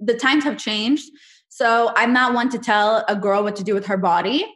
The 0.00 0.14
times 0.14 0.44
have 0.44 0.58
changed. 0.58 1.10
So, 1.48 1.92
I'm 1.96 2.12
not 2.12 2.34
one 2.34 2.50
to 2.50 2.58
tell 2.58 3.04
a 3.08 3.16
girl 3.16 3.42
what 3.42 3.56
to 3.56 3.64
do 3.64 3.74
with 3.74 3.86
her 3.86 3.96
body 3.96 4.46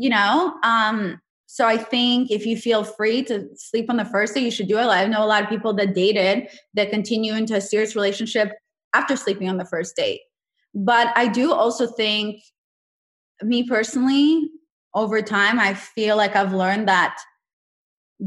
you 0.00 0.08
know 0.08 0.54
um 0.64 1.20
so 1.52 1.66
i 1.66 1.76
think 1.76 2.30
if 2.30 2.46
you 2.46 2.56
feel 2.56 2.84
free 2.84 3.24
to 3.24 3.48
sleep 3.56 3.90
on 3.90 3.96
the 3.96 4.04
first 4.04 4.34
day 4.34 4.40
you 4.40 4.52
should 4.52 4.68
do 4.68 4.78
it. 4.78 4.84
I 4.84 5.04
know 5.06 5.24
a 5.24 5.26
lot 5.26 5.42
of 5.42 5.48
people 5.48 5.74
that 5.74 5.94
dated 5.94 6.48
that 6.74 6.90
continue 6.90 7.34
into 7.34 7.56
a 7.56 7.60
serious 7.60 7.96
relationship 7.96 8.52
after 8.94 9.16
sleeping 9.16 9.48
on 9.48 9.56
the 9.56 9.64
first 9.64 9.96
date. 9.96 10.20
But 10.74 11.08
i 11.16 11.26
do 11.26 11.52
also 11.52 11.88
think 11.88 12.40
me 13.42 13.64
personally 13.66 14.48
over 14.94 15.22
time 15.22 15.58
i 15.58 15.74
feel 15.74 16.16
like 16.16 16.36
i've 16.36 16.52
learned 16.52 16.86
that 16.86 17.18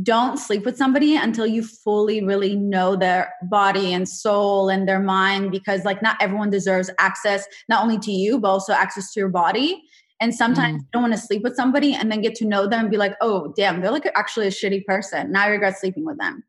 don't 0.01 0.37
sleep 0.37 0.65
with 0.65 0.75
somebody 0.75 1.15
until 1.15 1.45
you 1.45 1.63
fully 1.63 2.23
really 2.23 2.55
know 2.55 2.95
their 2.95 3.31
body 3.43 3.93
and 3.93 4.09
soul 4.09 4.69
and 4.69 4.87
their 4.87 4.99
mind 4.99 5.51
because 5.51 5.85
like 5.85 6.01
not 6.01 6.17
everyone 6.19 6.49
deserves 6.49 6.89
access 6.99 7.45
not 7.69 7.83
only 7.83 7.99
to 7.99 8.11
you 8.11 8.39
but 8.39 8.49
also 8.49 8.73
access 8.73 9.13
to 9.13 9.19
your 9.19 9.29
body 9.29 9.83
and 10.23 10.33
sometimes 10.33 10.77
mm. 10.77 10.79
you 10.79 10.87
don't 10.93 11.01
want 11.01 11.13
to 11.13 11.19
sleep 11.19 11.43
with 11.43 11.53
somebody 11.57 11.93
and 11.93 12.09
then 12.09 12.21
get 12.21 12.33
to 12.35 12.45
know 12.45 12.65
them 12.65 12.79
and 12.79 12.89
be 12.89 12.95
like, 12.95 13.13
oh, 13.19 13.53
damn, 13.57 13.81
they're 13.81 13.91
like 13.91 14.09
actually 14.15 14.47
a 14.47 14.51
shitty 14.51 14.85
person. 14.85 15.33
Now 15.33 15.43
I 15.43 15.47
regret 15.47 15.77
sleeping 15.77 16.05
with 16.05 16.17
them. 16.17 16.45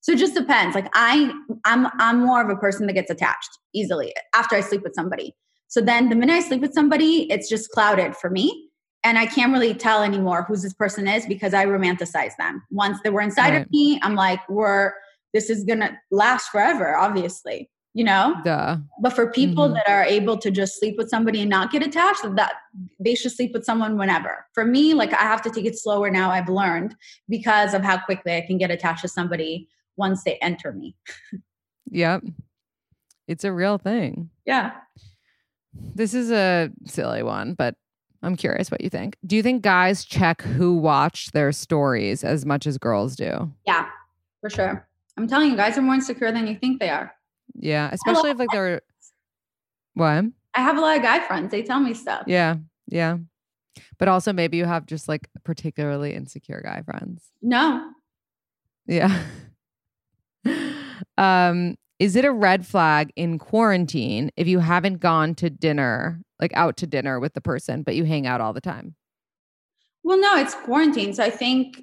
So 0.00 0.12
it 0.12 0.18
just 0.18 0.34
depends. 0.34 0.74
Like 0.74 0.88
I, 0.94 1.30
I'm, 1.66 1.88
I'm 1.98 2.24
more 2.24 2.42
of 2.42 2.48
a 2.48 2.56
person 2.56 2.86
that 2.86 2.94
gets 2.94 3.10
attached 3.10 3.50
easily 3.74 4.14
after 4.34 4.56
I 4.56 4.62
sleep 4.62 4.82
with 4.82 4.94
somebody. 4.94 5.36
So 5.66 5.82
then 5.82 6.08
the 6.08 6.16
minute 6.16 6.32
I 6.32 6.40
sleep 6.40 6.62
with 6.62 6.72
somebody, 6.72 7.30
it's 7.30 7.50
just 7.50 7.70
clouded 7.70 8.16
for 8.16 8.30
me. 8.30 8.70
And 9.04 9.18
I 9.18 9.26
can't 9.26 9.52
really 9.52 9.74
tell 9.74 10.02
anymore 10.02 10.44
who 10.48 10.56
this 10.56 10.72
person 10.72 11.06
is 11.06 11.26
because 11.26 11.52
I 11.52 11.66
romanticize 11.66 12.32
them. 12.38 12.62
Once 12.70 12.98
they 13.04 13.10
were 13.10 13.20
inside 13.20 13.50
right. 13.50 13.66
of 13.66 13.70
me, 13.70 14.00
I'm 14.02 14.14
like, 14.14 14.40
we're, 14.48 14.94
this 15.34 15.50
is 15.50 15.64
going 15.64 15.80
to 15.80 15.94
last 16.10 16.48
forever, 16.48 16.96
obviously 16.96 17.68
you 17.98 18.04
know? 18.04 18.36
Duh. 18.44 18.76
but 19.00 19.12
for 19.12 19.28
people 19.32 19.64
mm-hmm. 19.64 19.74
that 19.74 19.88
are 19.88 20.04
able 20.04 20.38
to 20.38 20.52
just 20.52 20.78
sleep 20.78 20.96
with 20.96 21.10
somebody 21.10 21.40
and 21.40 21.50
not 21.50 21.72
get 21.72 21.84
attached 21.84 22.22
that 22.36 22.52
they 23.00 23.16
should 23.16 23.32
sleep 23.32 23.52
with 23.52 23.64
someone 23.64 23.98
whenever. 23.98 24.46
For 24.54 24.64
me 24.64 24.94
like 24.94 25.12
i 25.12 25.22
have 25.22 25.42
to 25.42 25.50
take 25.50 25.64
it 25.64 25.76
slower 25.76 26.08
now 26.08 26.30
i've 26.30 26.48
learned 26.48 26.94
because 27.28 27.74
of 27.74 27.82
how 27.82 27.98
quickly 27.98 28.36
i 28.36 28.40
can 28.40 28.56
get 28.56 28.70
attached 28.70 29.02
to 29.02 29.08
somebody 29.08 29.68
once 29.96 30.22
they 30.22 30.36
enter 30.36 30.72
me. 30.72 30.94
Yep. 31.90 32.22
It's 33.26 33.44
a 33.44 33.52
real 33.52 33.78
thing. 33.78 34.30
Yeah. 34.44 34.72
This 35.72 36.14
is 36.14 36.30
a 36.30 36.70
silly 36.86 37.24
one 37.24 37.54
but 37.54 37.74
i'm 38.22 38.36
curious 38.36 38.70
what 38.70 38.80
you 38.80 38.90
think. 38.90 39.16
Do 39.26 39.34
you 39.34 39.42
think 39.42 39.62
guys 39.62 40.04
check 40.04 40.42
who 40.42 40.76
watched 40.76 41.32
their 41.32 41.50
stories 41.50 42.22
as 42.22 42.46
much 42.46 42.64
as 42.64 42.78
girls 42.78 43.16
do? 43.16 43.52
Yeah 43.66 43.88
for 44.40 44.50
sure. 44.50 44.88
I'm 45.16 45.26
telling 45.26 45.50
you 45.50 45.56
guys 45.56 45.76
are 45.76 45.82
more 45.82 45.96
insecure 45.96 46.30
than 46.30 46.46
you 46.46 46.56
think 46.56 46.78
they 46.78 46.90
are 46.90 47.12
yeah, 47.58 47.90
especially 47.92 48.30
if 48.30 48.38
like 48.38 48.48
they're 48.52 48.80
what? 49.94 50.24
I 50.54 50.60
have 50.60 50.76
a 50.76 50.80
lot 50.80 50.96
of 50.96 51.02
guy 51.02 51.20
friends. 51.20 51.50
They 51.50 51.62
tell 51.62 51.80
me 51.80 51.94
stuff. 51.94 52.24
Yeah, 52.26 52.56
yeah. 52.86 53.18
But 53.98 54.08
also 54.08 54.32
maybe 54.32 54.56
you 54.56 54.64
have 54.64 54.86
just 54.86 55.08
like 55.08 55.28
particularly 55.44 56.14
insecure 56.14 56.60
guy 56.64 56.82
friends. 56.82 57.24
No. 57.42 57.90
Yeah. 58.86 59.22
um, 61.18 61.76
is 61.98 62.16
it 62.16 62.24
a 62.24 62.32
red 62.32 62.66
flag 62.66 63.12
in 63.16 63.38
quarantine 63.38 64.30
if 64.36 64.46
you 64.46 64.60
haven't 64.60 64.98
gone 64.98 65.34
to 65.36 65.50
dinner, 65.50 66.20
like 66.40 66.52
out 66.54 66.76
to 66.78 66.86
dinner 66.86 67.18
with 67.20 67.34
the 67.34 67.40
person, 67.40 67.82
but 67.82 67.96
you 67.96 68.04
hang 68.04 68.26
out 68.26 68.40
all 68.40 68.52
the 68.52 68.60
time? 68.60 68.94
Well, 70.04 70.18
no, 70.18 70.36
it's 70.36 70.54
quarantine. 70.54 71.12
So 71.12 71.24
I 71.24 71.30
think 71.30 71.82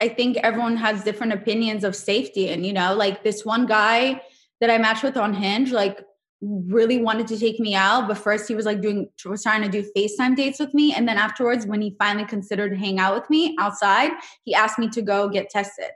I 0.00 0.08
think 0.08 0.36
everyone 0.38 0.76
has 0.76 1.02
different 1.02 1.32
opinions 1.32 1.82
of 1.82 1.96
safety. 1.96 2.48
And 2.48 2.64
you 2.64 2.72
know, 2.72 2.94
like 2.94 3.24
this 3.24 3.44
one 3.44 3.66
guy 3.66 4.22
that 4.60 4.70
I 4.70 4.78
matched 4.78 5.02
with 5.02 5.16
on 5.16 5.34
Hinge, 5.34 5.72
like 5.72 6.04
really 6.40 7.02
wanted 7.02 7.26
to 7.28 7.38
take 7.38 7.58
me 7.58 7.74
out. 7.74 8.06
But 8.06 8.18
first 8.18 8.48
he 8.48 8.54
was 8.54 8.66
like 8.66 8.80
doing 8.80 9.08
was 9.24 9.42
trying 9.42 9.62
to 9.62 9.68
do 9.68 9.88
FaceTime 9.96 10.36
dates 10.36 10.58
with 10.58 10.72
me. 10.74 10.94
And 10.94 11.08
then 11.08 11.18
afterwards, 11.18 11.66
when 11.66 11.80
he 11.80 11.96
finally 11.98 12.26
considered 12.26 12.76
hang 12.76 12.98
out 12.98 13.14
with 13.14 13.28
me 13.30 13.56
outside, 13.58 14.12
he 14.44 14.54
asked 14.54 14.78
me 14.78 14.88
to 14.90 15.02
go 15.02 15.28
get 15.28 15.50
tested 15.50 15.90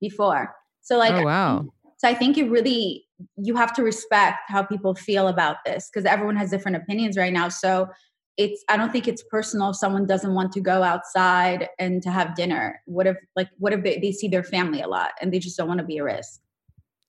before. 0.00 0.54
So 0.82 0.98
like 0.98 1.14
oh, 1.14 1.24
wow. 1.24 1.66
So 1.98 2.08
I 2.08 2.14
think 2.14 2.36
it 2.38 2.50
really 2.50 3.06
you 3.36 3.54
have 3.54 3.72
to 3.74 3.82
respect 3.82 4.38
how 4.48 4.62
people 4.62 4.94
feel 4.94 5.28
about 5.28 5.56
this 5.64 5.88
because 5.92 6.04
everyone 6.04 6.36
has 6.36 6.50
different 6.50 6.76
opinions 6.76 7.16
right 7.16 7.32
now. 7.32 7.48
So 7.48 7.88
it's 8.36 8.64
I 8.68 8.76
don't 8.76 8.90
think 8.90 9.06
it's 9.06 9.22
personal 9.30 9.70
if 9.70 9.76
someone 9.76 10.06
doesn't 10.06 10.34
want 10.34 10.52
to 10.52 10.60
go 10.60 10.82
outside 10.82 11.68
and 11.78 12.02
to 12.02 12.10
have 12.10 12.34
dinner. 12.34 12.80
What 12.86 13.06
if 13.06 13.16
like 13.36 13.48
what 13.58 13.72
if 13.72 13.82
they, 13.82 13.98
they 13.98 14.12
see 14.12 14.28
their 14.28 14.44
family 14.44 14.80
a 14.80 14.88
lot 14.88 15.10
and 15.20 15.32
they 15.32 15.38
just 15.38 15.56
don't 15.56 15.68
want 15.68 15.80
to 15.80 15.86
be 15.86 15.98
a 15.98 16.04
risk? 16.04 16.40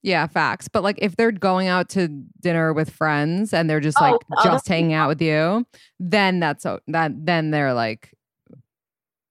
Yeah, 0.03 0.27
facts. 0.27 0.67
But 0.67 0.83
like 0.83 0.99
if 1.01 1.15
they're 1.15 1.31
going 1.31 1.67
out 1.67 1.89
to 1.89 2.09
dinner 2.41 2.73
with 2.73 2.89
friends 2.89 3.53
and 3.53 3.69
they're 3.69 3.79
just 3.79 3.99
like 3.99 4.15
oh, 4.37 4.43
just 4.43 4.69
oh. 4.69 4.73
hanging 4.73 4.93
out 4.93 5.07
with 5.07 5.21
you, 5.21 5.65
then 5.99 6.41
that's 6.41 6.63
so 6.63 6.79
that 6.87 7.13
then 7.25 7.51
they're 7.51 7.73
like 7.73 8.13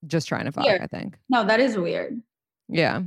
just 0.06 0.26
trying 0.26 0.46
to 0.46 0.52
fuck, 0.52 0.64
weird. 0.64 0.80
I 0.80 0.86
think. 0.86 1.18
No, 1.28 1.44
that 1.44 1.60
is 1.60 1.76
weird. 1.76 2.20
Yeah. 2.68 3.02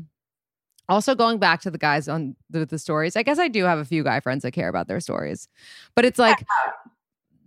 Also 0.88 1.16
going 1.16 1.40
back 1.40 1.62
to 1.62 1.72
the 1.72 1.80
guys 1.80 2.08
on 2.08 2.36
the, 2.52 2.68
the 2.68 2.78
stories, 2.78 3.16
I 3.16 3.24
guess 3.24 3.40
I 3.40 3.48
do 3.48 3.64
have 3.64 3.80
a 3.80 3.86
few 3.86 4.04
guy 4.04 4.20
friends 4.20 4.44
that 4.44 4.52
care 4.52 4.70
about 4.70 4.88
their 4.88 5.00
stories. 5.00 5.48
But 5.96 6.06
it's 6.06 6.20
like 6.20 6.46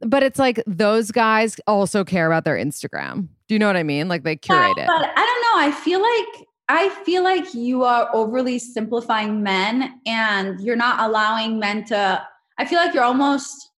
but 0.01 0.25
it's 0.25 0.39
like 0.39 0.63
those 0.67 1.13
guys 1.13 1.57
also 1.69 2.05
care 2.05 2.27
about 2.27 2.45
their 2.45 2.57
Instagram. 2.57 3.29
Do 3.47 3.55
you 3.55 3.59
know 3.61 3.69
what 3.69 3.77
I 3.77 3.85
mean? 3.85 4.09
Like 4.09 4.25
they 4.25 4.35
curate 4.35 4.75
yeah, 4.77 4.85
it. 4.85 4.87
But 4.87 5.11
I 5.17 5.27
don't 5.27 5.43
know. 5.43 5.69
I 5.69 5.73
feel 5.73 6.03
like 6.03 6.48
I 6.69 6.91
feel 7.05 7.25
like 7.25 7.55
you 7.55 7.85
are 7.85 8.11
overly 8.15 8.59
simplifying 8.59 9.43
men 9.43 10.01
and 10.07 10.61
you're 10.61 10.77
not 10.77 11.01
allowing 11.01 11.59
men 11.59 11.85
to 11.87 12.23
I 12.59 12.65
feel 12.65 12.79
like 12.79 12.93
you're 12.93 13.05
almost 13.05 13.71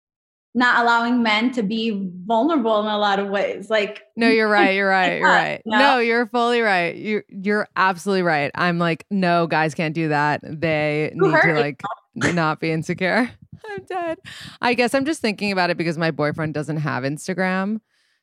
not 0.54 0.82
allowing 0.82 1.22
men 1.22 1.52
to 1.52 1.62
be 1.62 2.10
vulnerable 2.26 2.80
in 2.80 2.86
a 2.86 2.98
lot 2.98 3.20
of 3.20 3.28
ways. 3.28 3.70
Like 3.70 4.02
No, 4.16 4.28
you're 4.28 4.48
right. 4.48 4.74
You're 4.74 4.88
right. 4.88 5.18
You're 5.18 5.28
right. 5.28 5.62
No, 5.64 5.98
you're 5.98 6.26
fully 6.26 6.60
right. 6.60 6.96
You 6.96 7.22
you're 7.28 7.68
absolutely 7.76 8.22
right. 8.22 8.50
I'm 8.54 8.78
like, 8.78 9.06
no, 9.10 9.46
guys 9.46 9.74
can't 9.74 9.94
do 9.94 10.08
that. 10.08 10.40
They 10.42 11.12
need 11.14 11.42
to 11.42 11.54
like 11.54 11.80
not 12.14 12.58
be 12.60 12.72
insecure. 12.72 13.30
I'm 13.70 13.84
dead. 13.84 14.18
I 14.60 14.74
guess 14.74 14.94
I'm 14.94 15.04
just 15.04 15.20
thinking 15.20 15.52
about 15.52 15.70
it 15.70 15.76
because 15.76 15.96
my 15.98 16.10
boyfriend 16.10 16.54
doesn't 16.54 16.78
have 16.78 17.04
Instagram. 17.04 17.80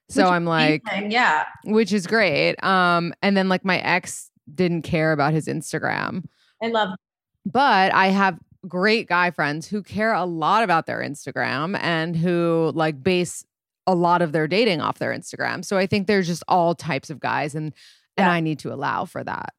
So 0.09 0.24
Which 0.24 0.32
I'm 0.32 0.45
like, 0.45 0.84
amazing, 0.89 1.11
yeah. 1.11 1.45
which 1.65 1.93
is 1.93 2.07
great. 2.07 2.61
Um, 2.63 3.13
and 3.22 3.36
then 3.36 3.49
like 3.49 3.63
my 3.63 3.80
ex 3.80 4.32
didn't 4.53 4.83
care 4.83 5.11
about 5.11 5.33
his 5.33 5.47
Instagram. 5.47 6.25
I 6.61 6.67
love 6.67 6.89
But 7.45 7.93
I 7.93 8.07
have 8.07 8.39
great 8.67 9.07
guy 9.07 9.31
friends 9.31 9.67
who 9.67 9.81
care 9.83 10.13
a 10.13 10.25
lot 10.25 10.63
about 10.63 10.85
their 10.85 10.99
Instagram 10.99 11.77
and 11.81 12.15
who 12.15 12.71
like 12.75 13.01
base 13.01 13.45
a 13.85 13.95
lot 13.95 14.21
of 14.21 14.31
their 14.31 14.47
dating 14.47 14.81
off 14.81 14.99
their 14.99 15.11
Instagram. 15.11 15.63
So 15.63 15.77
I 15.77 15.87
think 15.87 16.07
there's 16.07 16.27
just 16.27 16.43
all 16.47 16.75
types 16.75 17.09
of 17.09 17.19
guys 17.19 17.55
and 17.55 17.73
and 18.17 18.31
I 18.31 18.39
need 18.39 18.57
to 18.59 18.73
allow 18.73 19.05
for 19.05 19.23
that. 19.23 19.53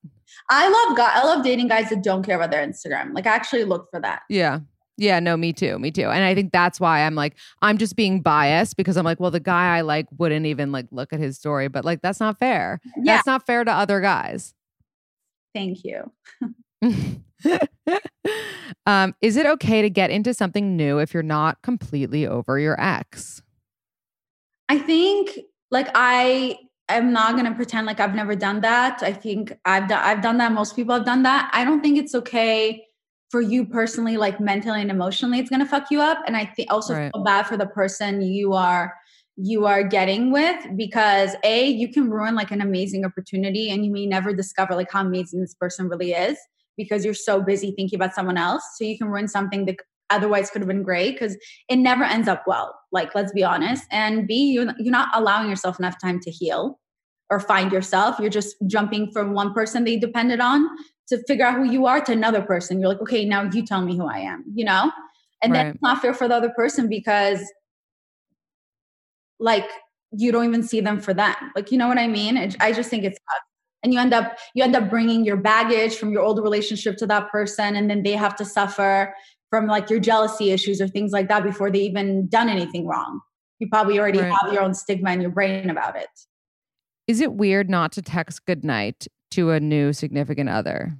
I 0.50 0.68
love 0.68 0.96
guy 0.96 1.10
I 1.14 1.24
love 1.24 1.44
dating 1.44 1.68
guys 1.68 1.90
that 1.90 2.02
don't 2.02 2.22
care 2.22 2.36
about 2.36 2.50
their 2.50 2.66
Instagram. 2.66 3.14
Like 3.14 3.26
I 3.26 3.34
actually 3.34 3.64
look 3.64 3.88
for 3.90 4.00
that. 4.00 4.22
Yeah. 4.28 4.60
Yeah, 5.00 5.20
no, 5.20 5.36
me 5.36 5.52
too. 5.52 5.78
Me 5.78 5.92
too. 5.92 6.10
And 6.10 6.24
I 6.24 6.34
think 6.34 6.50
that's 6.50 6.80
why 6.80 7.06
I'm 7.06 7.14
like, 7.14 7.36
I'm 7.62 7.78
just 7.78 7.94
being 7.94 8.20
biased 8.20 8.76
because 8.76 8.96
I'm 8.96 9.04
like, 9.04 9.20
well, 9.20 9.30
the 9.30 9.38
guy 9.38 9.76
I 9.76 9.82
like 9.82 10.08
wouldn't 10.18 10.44
even 10.44 10.72
like 10.72 10.86
look 10.90 11.12
at 11.12 11.20
his 11.20 11.36
story, 11.38 11.68
but 11.68 11.84
like 11.84 12.02
that's 12.02 12.18
not 12.18 12.40
fair. 12.40 12.80
Yeah. 12.96 13.14
That's 13.14 13.26
not 13.26 13.46
fair 13.46 13.62
to 13.62 13.70
other 13.70 14.00
guys. 14.00 14.54
Thank 15.54 15.84
you. 15.84 16.12
um, 18.86 19.14
is 19.20 19.36
it 19.36 19.46
okay 19.46 19.82
to 19.82 19.90
get 19.90 20.10
into 20.10 20.34
something 20.34 20.76
new 20.76 20.98
if 20.98 21.14
you're 21.14 21.22
not 21.22 21.62
completely 21.62 22.26
over 22.26 22.58
your 22.58 22.80
ex? 22.80 23.42
I 24.68 24.78
think 24.78 25.38
like 25.70 25.88
I 25.94 26.58
am 26.88 27.12
not 27.12 27.36
gonna 27.36 27.54
pretend 27.54 27.86
like 27.86 28.00
I've 28.00 28.14
never 28.14 28.34
done 28.34 28.60
that. 28.60 29.02
I 29.02 29.12
think 29.12 29.52
I've 29.64 29.88
done 29.88 30.02
I've 30.02 30.22
done 30.22 30.38
that. 30.38 30.52
Most 30.52 30.76
people 30.76 30.94
have 30.94 31.06
done 31.06 31.22
that. 31.22 31.50
I 31.52 31.64
don't 31.64 31.80
think 31.80 31.98
it's 31.98 32.14
okay 32.14 32.84
for 33.30 33.40
you 33.40 33.66
personally, 33.66 34.16
like 34.16 34.40
mentally 34.40 34.80
and 34.80 34.90
emotionally, 34.90 35.38
it's 35.38 35.50
gonna 35.50 35.66
fuck 35.66 35.90
you 35.90 36.00
up. 36.00 36.18
And 36.26 36.36
I 36.36 36.46
think 36.46 36.72
also 36.72 36.94
Right. 36.94 37.10
feel 37.12 37.22
bad 37.24 37.46
for 37.46 37.56
the 37.56 37.66
person 37.66 38.22
you 38.22 38.54
are 38.54 38.94
you 39.40 39.66
are 39.66 39.84
getting 39.84 40.32
with 40.32 40.56
because 40.76 41.36
a 41.44 41.66
you 41.68 41.88
can 41.88 42.10
ruin 42.10 42.34
like 42.34 42.50
an 42.50 42.60
amazing 42.60 43.04
opportunity 43.04 43.70
and 43.70 43.84
you 43.84 43.92
may 43.92 44.04
never 44.04 44.34
discover 44.34 44.74
like 44.74 44.90
how 44.90 45.00
amazing 45.00 45.40
this 45.40 45.54
person 45.54 45.88
really 45.88 46.10
is 46.10 46.36
because 46.76 47.04
you're 47.04 47.14
so 47.14 47.40
busy 47.40 47.72
thinking 47.76 47.96
about 47.96 48.14
someone 48.14 48.36
else. 48.36 48.64
So 48.76 48.84
you 48.84 48.98
can 48.98 49.06
ruin 49.06 49.28
something 49.28 49.64
that 49.66 49.76
otherwise 50.10 50.50
could 50.50 50.60
have 50.60 50.68
been 50.68 50.82
great 50.82 51.12
because 51.12 51.36
it 51.68 51.76
never 51.76 52.02
ends 52.02 52.26
up 52.26 52.42
well 52.48 52.74
like 52.90 53.14
let's 53.14 53.32
be 53.32 53.44
honest. 53.44 53.84
And 53.92 54.26
b 54.26 54.50
you're, 54.50 54.72
you're 54.78 54.90
not 54.90 55.08
allowing 55.14 55.48
yourself 55.48 55.78
enough 55.78 56.00
time 56.00 56.18
to 56.20 56.30
heal 56.32 56.80
or 57.30 57.38
find 57.38 57.70
yourself. 57.70 58.18
You're 58.18 58.30
just 58.30 58.56
jumping 58.66 59.12
from 59.12 59.34
one 59.34 59.54
person 59.54 59.84
that 59.84 59.90
you 59.92 60.00
depended 60.00 60.40
on 60.40 60.68
to 61.08 61.22
figure 61.28 61.46
out 61.46 61.58
who 61.58 61.64
you 61.64 61.86
are 61.86 62.00
to 62.00 62.10
another 62.12 62.42
person. 62.42 62.80
You're 62.80 62.88
like 62.88 63.02
okay 63.02 63.24
now 63.24 63.48
you 63.52 63.64
tell 63.64 63.82
me 63.82 63.96
who 63.96 64.08
i 64.08 64.18
am 64.18 64.42
you 64.52 64.64
know? 64.64 64.90
And 65.40 65.54
then 65.54 65.66
it's 65.68 65.82
not 65.82 66.02
fair 66.02 66.12
for 66.12 66.26
the 66.26 66.34
other 66.34 66.50
person 66.50 66.88
because 66.88 67.40
like 69.40 69.68
you 70.12 70.32
don't 70.32 70.44
even 70.44 70.62
see 70.62 70.80
them 70.80 71.00
for 71.00 71.12
them 71.14 71.34
like 71.54 71.70
you 71.70 71.78
know 71.78 71.88
what 71.88 71.98
i 71.98 72.06
mean 72.06 72.36
It- 72.36 72.56
i 72.60 72.72
just 72.72 72.88
think 72.90 73.04
it's 73.04 73.16
sucks. 73.18 73.44
and 73.82 73.92
you 73.92 73.98
end 74.00 74.12
up 74.14 74.38
you 74.54 74.64
end 74.64 74.74
up 74.74 74.88
bringing 74.90 75.24
your 75.24 75.36
baggage 75.36 75.96
from 75.96 76.10
your 76.12 76.22
old 76.22 76.42
relationship 76.42 76.96
to 76.98 77.06
that 77.06 77.30
person 77.30 77.76
and 77.76 77.90
then 77.90 78.02
they 78.02 78.12
have 78.12 78.34
to 78.36 78.44
suffer 78.44 79.14
from 79.50 79.66
like 79.66 79.88
your 79.90 80.00
jealousy 80.00 80.50
issues 80.50 80.80
or 80.80 80.88
things 80.88 81.12
like 81.12 81.28
that 81.28 81.42
before 81.42 81.70
they 81.70 81.80
even 81.80 82.26
done 82.28 82.48
anything 82.48 82.86
wrong 82.86 83.20
you 83.58 83.68
probably 83.68 83.98
already 83.98 84.20
Right. 84.20 84.32
have 84.42 84.52
your 84.52 84.62
own 84.62 84.74
stigma 84.74 85.12
in 85.12 85.20
your 85.20 85.30
brain 85.30 85.68
about 85.70 85.96
it 85.96 86.08
Is 87.06 87.20
it 87.20 87.32
weird 87.34 87.68
not 87.68 87.92
to 87.92 88.02
text 88.02 88.44
goodnight 88.46 89.06
to 89.32 89.50
a 89.50 89.60
new 89.60 89.92
significant 89.92 90.48
other? 90.48 90.96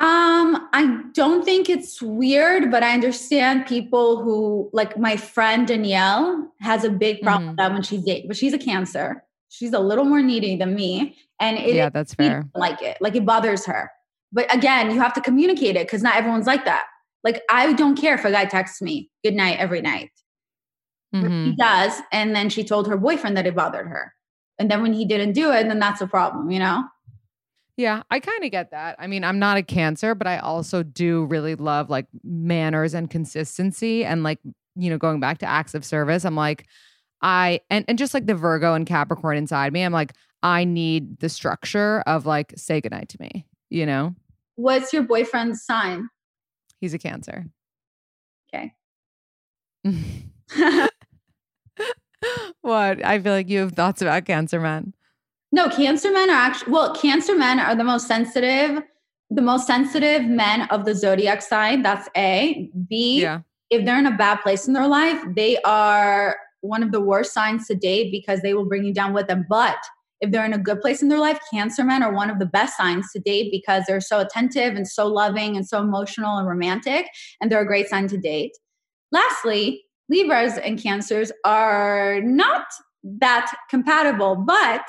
Um, 0.00 0.66
I 0.72 1.02
don't 1.12 1.44
think 1.44 1.68
it's 1.68 2.00
weird, 2.00 2.70
but 2.70 2.82
I 2.82 2.94
understand 2.94 3.66
people 3.66 4.22
who 4.22 4.70
like 4.72 4.98
my 4.98 5.16
friend 5.16 5.66
Danielle 5.68 6.50
has 6.60 6.84
a 6.84 6.90
big 6.90 7.20
problem 7.20 7.44
Mhm. 7.44 7.50
with 7.50 7.56
that 7.58 7.72
when 7.72 7.82
she's 7.82 8.02
dating, 8.04 8.28
but 8.28 8.36
she's 8.36 8.54
a 8.54 8.58
cancer. 8.58 9.22
She's 9.50 9.74
a 9.74 9.78
little 9.78 10.04
more 10.06 10.22
needy 10.22 10.56
than 10.56 10.74
me. 10.74 11.16
And 11.38 11.58
it 11.58 11.74
yeah, 11.74 11.90
that's 11.90 12.14
fair. 12.14 12.48
like 12.54 12.80
it. 12.80 12.96
Like 13.02 13.14
it 13.14 13.26
bothers 13.26 13.66
her. 13.66 13.90
But 14.32 14.52
again, 14.54 14.90
you 14.90 14.98
have 15.00 15.12
to 15.14 15.20
communicate 15.20 15.76
it 15.76 15.86
because 15.86 16.02
not 16.02 16.16
everyone's 16.16 16.46
like 16.46 16.64
that. 16.64 16.86
Like 17.22 17.42
I 17.50 17.74
don't 17.74 17.96
care 17.96 18.14
if 18.14 18.24
a 18.24 18.30
guy 18.30 18.46
texts 18.46 18.80
me 18.80 19.10
good 19.22 19.34
night 19.34 19.58
every 19.58 19.82
night. 19.82 20.10
But 21.12 21.24
Mhm. 21.24 21.44
He 21.46 21.56
does. 21.56 22.00
And 22.10 22.34
then 22.34 22.48
she 22.48 22.64
told 22.64 22.88
her 22.88 22.96
boyfriend 22.96 23.36
that 23.36 23.46
it 23.46 23.54
bothered 23.54 23.86
her. 23.88 24.14
And 24.58 24.70
then 24.70 24.80
when 24.80 24.94
he 24.94 25.04
didn't 25.04 25.32
do 25.32 25.50
it, 25.52 25.68
then 25.68 25.78
that's 25.78 26.00
a 26.00 26.06
problem, 26.06 26.50
you 26.50 26.58
know? 26.58 26.84
Yeah, 27.80 28.02
I 28.10 28.20
kind 28.20 28.44
of 28.44 28.50
get 28.50 28.72
that. 28.72 28.96
I 28.98 29.06
mean, 29.06 29.24
I'm 29.24 29.38
not 29.38 29.56
a 29.56 29.62
cancer, 29.62 30.14
but 30.14 30.26
I 30.26 30.36
also 30.36 30.82
do 30.82 31.24
really 31.24 31.54
love 31.54 31.88
like 31.88 32.04
manners 32.22 32.92
and 32.92 33.08
consistency 33.08 34.04
and 34.04 34.22
like, 34.22 34.38
you 34.76 34.90
know, 34.90 34.98
going 34.98 35.18
back 35.18 35.38
to 35.38 35.46
acts 35.46 35.74
of 35.74 35.82
service. 35.82 36.26
I'm 36.26 36.36
like, 36.36 36.66
I 37.22 37.62
and 37.70 37.86
and 37.88 37.96
just 37.96 38.12
like 38.12 38.26
the 38.26 38.34
Virgo 38.34 38.74
and 38.74 38.86
Capricorn 38.86 39.38
inside 39.38 39.72
me, 39.72 39.82
I'm 39.82 39.94
like, 39.94 40.12
I 40.42 40.64
need 40.64 41.20
the 41.20 41.30
structure 41.30 42.02
of 42.06 42.26
like 42.26 42.52
say 42.54 42.82
goodnight 42.82 43.08
to 43.10 43.16
me, 43.18 43.46
you 43.70 43.86
know? 43.86 44.14
What's 44.56 44.92
your 44.92 45.04
boyfriend's 45.04 45.64
sign? 45.64 46.10
He's 46.82 46.92
a 46.92 46.98
cancer. 46.98 47.46
Okay. 48.52 48.74
what? 52.60 53.02
I 53.02 53.18
feel 53.20 53.32
like 53.32 53.48
you 53.48 53.60
have 53.60 53.72
thoughts 53.72 54.02
about 54.02 54.26
cancer 54.26 54.60
men. 54.60 54.92
No, 55.52 55.68
cancer 55.68 56.12
men 56.12 56.30
are 56.30 56.34
actually 56.34 56.72
well, 56.72 56.94
cancer 56.94 57.34
men 57.34 57.58
are 57.58 57.74
the 57.74 57.84
most 57.84 58.06
sensitive, 58.06 58.82
the 59.30 59.42
most 59.42 59.66
sensitive 59.66 60.24
men 60.24 60.62
of 60.70 60.84
the 60.84 60.94
zodiac 60.94 61.42
sign. 61.42 61.82
That's 61.82 62.08
A. 62.16 62.70
B. 62.88 63.20
Yeah. 63.22 63.40
If 63.70 63.84
they're 63.84 63.98
in 63.98 64.06
a 64.06 64.16
bad 64.16 64.40
place 64.42 64.66
in 64.66 64.74
their 64.74 64.88
life, 64.88 65.22
they 65.36 65.58
are 65.62 66.36
one 66.60 66.82
of 66.82 66.92
the 66.92 67.00
worst 67.00 67.32
signs 67.32 67.66
to 67.68 67.74
date 67.74 68.10
because 68.10 68.42
they 68.42 68.54
will 68.54 68.66
bring 68.66 68.84
you 68.84 68.92
down 68.92 69.12
with 69.12 69.28
them. 69.28 69.46
But 69.48 69.78
if 70.20 70.30
they're 70.30 70.44
in 70.44 70.52
a 70.52 70.58
good 70.58 70.80
place 70.80 71.02
in 71.02 71.08
their 71.08 71.18
life, 71.18 71.38
cancer 71.52 71.84
men 71.84 72.02
are 72.02 72.12
one 72.12 72.30
of 72.30 72.38
the 72.38 72.46
best 72.46 72.76
signs 72.76 73.10
to 73.12 73.20
date 73.20 73.50
because 73.50 73.84
they're 73.86 74.00
so 74.00 74.20
attentive 74.20 74.74
and 74.74 74.86
so 74.86 75.06
loving 75.06 75.56
and 75.56 75.66
so 75.66 75.80
emotional 75.80 76.36
and 76.36 76.46
romantic, 76.46 77.08
and 77.40 77.50
they're 77.50 77.62
a 77.62 77.66
great 77.66 77.88
sign 77.88 78.06
to 78.08 78.18
date. 78.18 78.52
Lastly, 79.12 79.82
Libras 80.08 80.58
and 80.58 80.80
Cancers 80.80 81.32
are 81.44 82.20
not 82.22 82.66
that 83.02 83.50
compatible, 83.70 84.36
but 84.36 84.82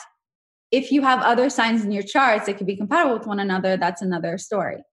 if 0.72 0.92
you 0.92 1.02
have 1.02 1.22
other 1.22 1.50
signs 1.50 1.84
in 1.84 1.92
your 1.92 2.04
charts 2.04 2.46
that 2.46 2.58
could 2.58 2.68
be 2.68 2.76
compatible 2.76 3.18
with 3.18 3.28
one 3.28 3.40
another, 3.40 3.78
that's 3.78 4.02
another 4.02 4.38
story. 4.38 4.84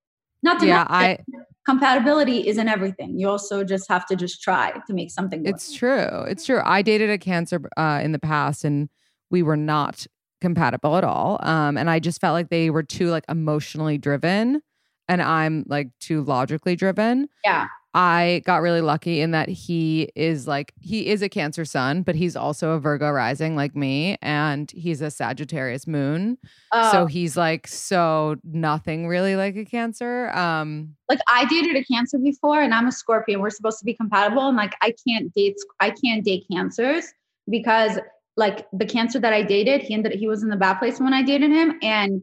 Not 0.43 0.59
to 0.59 0.67
Yeah, 0.67 0.85
I 0.87 1.19
compatibility 1.65 2.47
isn't 2.47 2.67
everything. 2.67 3.19
You 3.19 3.29
also 3.29 3.63
just 3.63 3.87
have 3.89 4.05
to 4.07 4.15
just 4.15 4.41
try 4.41 4.71
to 4.87 4.93
make 4.93 5.11
something 5.11 5.43
work. 5.43 5.55
It's 5.55 5.73
true. 5.73 6.23
It's 6.27 6.45
true. 6.45 6.61
I 6.63 6.81
dated 6.81 7.09
a 7.09 7.17
cancer 7.17 7.61
uh, 7.77 8.01
in 8.03 8.11
the 8.11 8.19
past, 8.19 8.63
and 8.63 8.89
we 9.29 9.43
were 9.43 9.57
not 9.57 10.07
compatible 10.41 10.95
at 10.95 11.03
all. 11.03 11.39
Um, 11.41 11.77
and 11.77 11.89
I 11.89 11.99
just 11.99 12.21
felt 12.21 12.33
like 12.33 12.49
they 12.49 12.69
were 12.69 12.83
too 12.83 13.09
like 13.09 13.25
emotionally 13.29 13.97
driven, 13.97 14.61
and 15.07 15.21
I'm 15.21 15.65
like 15.67 15.89
too 15.99 16.23
logically 16.23 16.75
driven. 16.75 17.29
yeah. 17.43 17.67
I 17.93 18.43
got 18.45 18.61
really 18.61 18.81
lucky 18.81 19.19
in 19.21 19.31
that 19.31 19.49
he 19.49 20.11
is 20.15 20.47
like 20.47 20.73
he 20.79 21.07
is 21.07 21.21
a 21.23 21.29
Cancer 21.29 21.65
sun, 21.65 22.03
but 22.03 22.15
he's 22.15 22.35
also 22.35 22.71
a 22.71 22.79
Virgo 22.79 23.09
rising 23.09 23.55
like 23.55 23.75
me, 23.75 24.15
and 24.21 24.69
he's 24.71 25.01
a 25.01 25.09
Sagittarius 25.09 25.87
moon. 25.87 26.37
Oh, 26.71 26.91
So 26.91 27.05
he's 27.07 27.35
like 27.35 27.67
so 27.67 28.35
nothing 28.43 29.07
really 29.07 29.35
like 29.35 29.55
a 29.55 29.65
Cancer. 29.65 30.29
Um, 30.31 30.95
like 31.09 31.19
I 31.27 31.45
dated 31.45 31.75
a 31.75 31.83
cancer 31.83 32.19
before 32.19 32.61
and 32.61 32.73
I'm 32.73 32.87
a 32.87 32.91
Scorpion. 32.91 33.41
We're 33.41 33.49
supposed 33.49 33.79
to 33.79 33.85
be 33.85 33.95
compatible. 33.95 34.47
And 34.47 34.55
like 34.57 34.75
I 34.81 34.93
can't 35.07 35.33
date 35.33 35.57
I 35.79 35.89
can't 35.89 36.23
date 36.23 36.45
cancers 36.51 37.05
because 37.49 37.97
like 38.37 38.67
the 38.71 38.85
cancer 38.85 39.19
that 39.19 39.33
I 39.33 39.41
dated, 39.41 39.81
he 39.81 39.95
ended 39.95 40.13
he 40.13 40.27
was 40.27 40.43
in 40.43 40.49
the 40.49 40.55
bad 40.55 40.75
place 40.75 40.99
when 40.99 41.13
I 41.13 41.23
dated 41.23 41.51
him. 41.51 41.79
And 41.81 42.21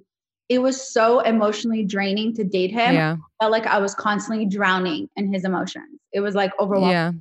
it 0.48 0.60
was 0.60 0.92
so 0.92 1.20
emotionally 1.20 1.84
draining 1.84 2.34
to 2.34 2.44
date 2.44 2.70
him. 2.70 2.94
yeah. 2.94 3.16
I 3.40 3.44
felt 3.44 3.52
like 3.52 3.66
I 3.66 3.78
was 3.78 3.94
constantly 3.94 4.46
drowning 4.46 5.08
in 5.16 5.32
his 5.32 5.44
emotions. 5.44 5.98
It 6.12 6.20
was 6.20 6.34
like 6.34 6.52
overwhelming. 6.60 6.92
Yeah. 6.92 7.12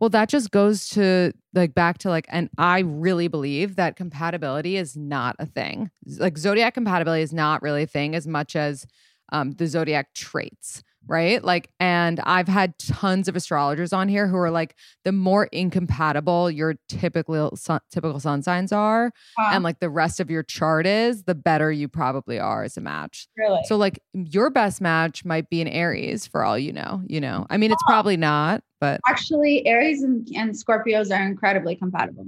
Well, 0.00 0.10
that 0.10 0.28
just 0.28 0.50
goes 0.50 0.88
to 0.90 1.32
like 1.54 1.74
back 1.74 1.98
to 1.98 2.10
like, 2.10 2.26
and 2.28 2.50
I 2.58 2.80
really 2.80 3.28
believe 3.28 3.76
that 3.76 3.96
compatibility 3.96 4.76
is 4.76 4.96
not 4.96 5.36
a 5.38 5.46
thing. 5.46 5.90
Like 6.18 6.36
zodiac 6.36 6.74
compatibility 6.74 7.22
is 7.22 7.32
not 7.32 7.62
really 7.62 7.84
a 7.84 7.86
thing 7.86 8.14
as 8.14 8.26
much 8.26 8.56
as 8.56 8.84
um, 9.32 9.52
the 9.52 9.66
zodiac 9.66 10.12
traits, 10.12 10.82
right? 11.06 11.42
Like, 11.44 11.70
and 11.80 12.20
I've 12.24 12.48
had 12.48 12.78
tons 12.78 13.28
of 13.28 13.36
astrologers 13.36 13.92
on 13.92 14.08
here 14.08 14.26
who 14.26 14.36
are 14.36 14.50
like, 14.50 14.74
the 15.04 15.12
more 15.12 15.46
incompatible 15.52 16.50
your 16.50 16.76
typical 16.88 17.54
sun, 17.56 17.80
typical 17.90 18.20
sun 18.20 18.42
signs 18.42 18.72
are, 18.72 19.12
Wow. 19.38 19.50
and 19.52 19.64
like 19.64 19.80
the 19.80 19.90
rest 19.90 20.20
of 20.20 20.30
your 20.30 20.42
chart 20.42 20.86
is, 20.86 21.24
the 21.24 21.34
better 21.34 21.70
you 21.70 21.88
probably 21.88 22.38
are 22.38 22.64
as 22.64 22.76
a 22.76 22.80
match. 22.80 23.28
really. 23.36 23.60
So 23.64 23.76
like 23.76 24.00
your 24.12 24.50
best 24.50 24.80
match 24.80 25.24
might 25.24 25.50
be 25.50 25.60
an 25.60 25.68
Aries 25.68 26.26
for 26.26 26.44
all 26.44 26.58
you 26.58 26.72
know, 26.72 27.02
you 27.06 27.20
know. 27.20 27.46
I 27.50 27.56
mean, 27.56 27.72
it's 27.72 27.82
probably 27.86 28.16
not, 28.16 28.62
but 28.80 29.00
actually, 29.06 29.66
Aries 29.66 30.02
and, 30.02 30.28
and 30.34 30.52
Scorpios 30.52 31.10
are 31.16 31.26
incredibly 31.26 31.76
compatible. 31.76 32.24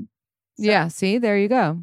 So. 0.58 0.64
Yeah, 0.64 0.88
see, 0.88 1.18
there 1.18 1.38
you 1.38 1.48
go. 1.48 1.82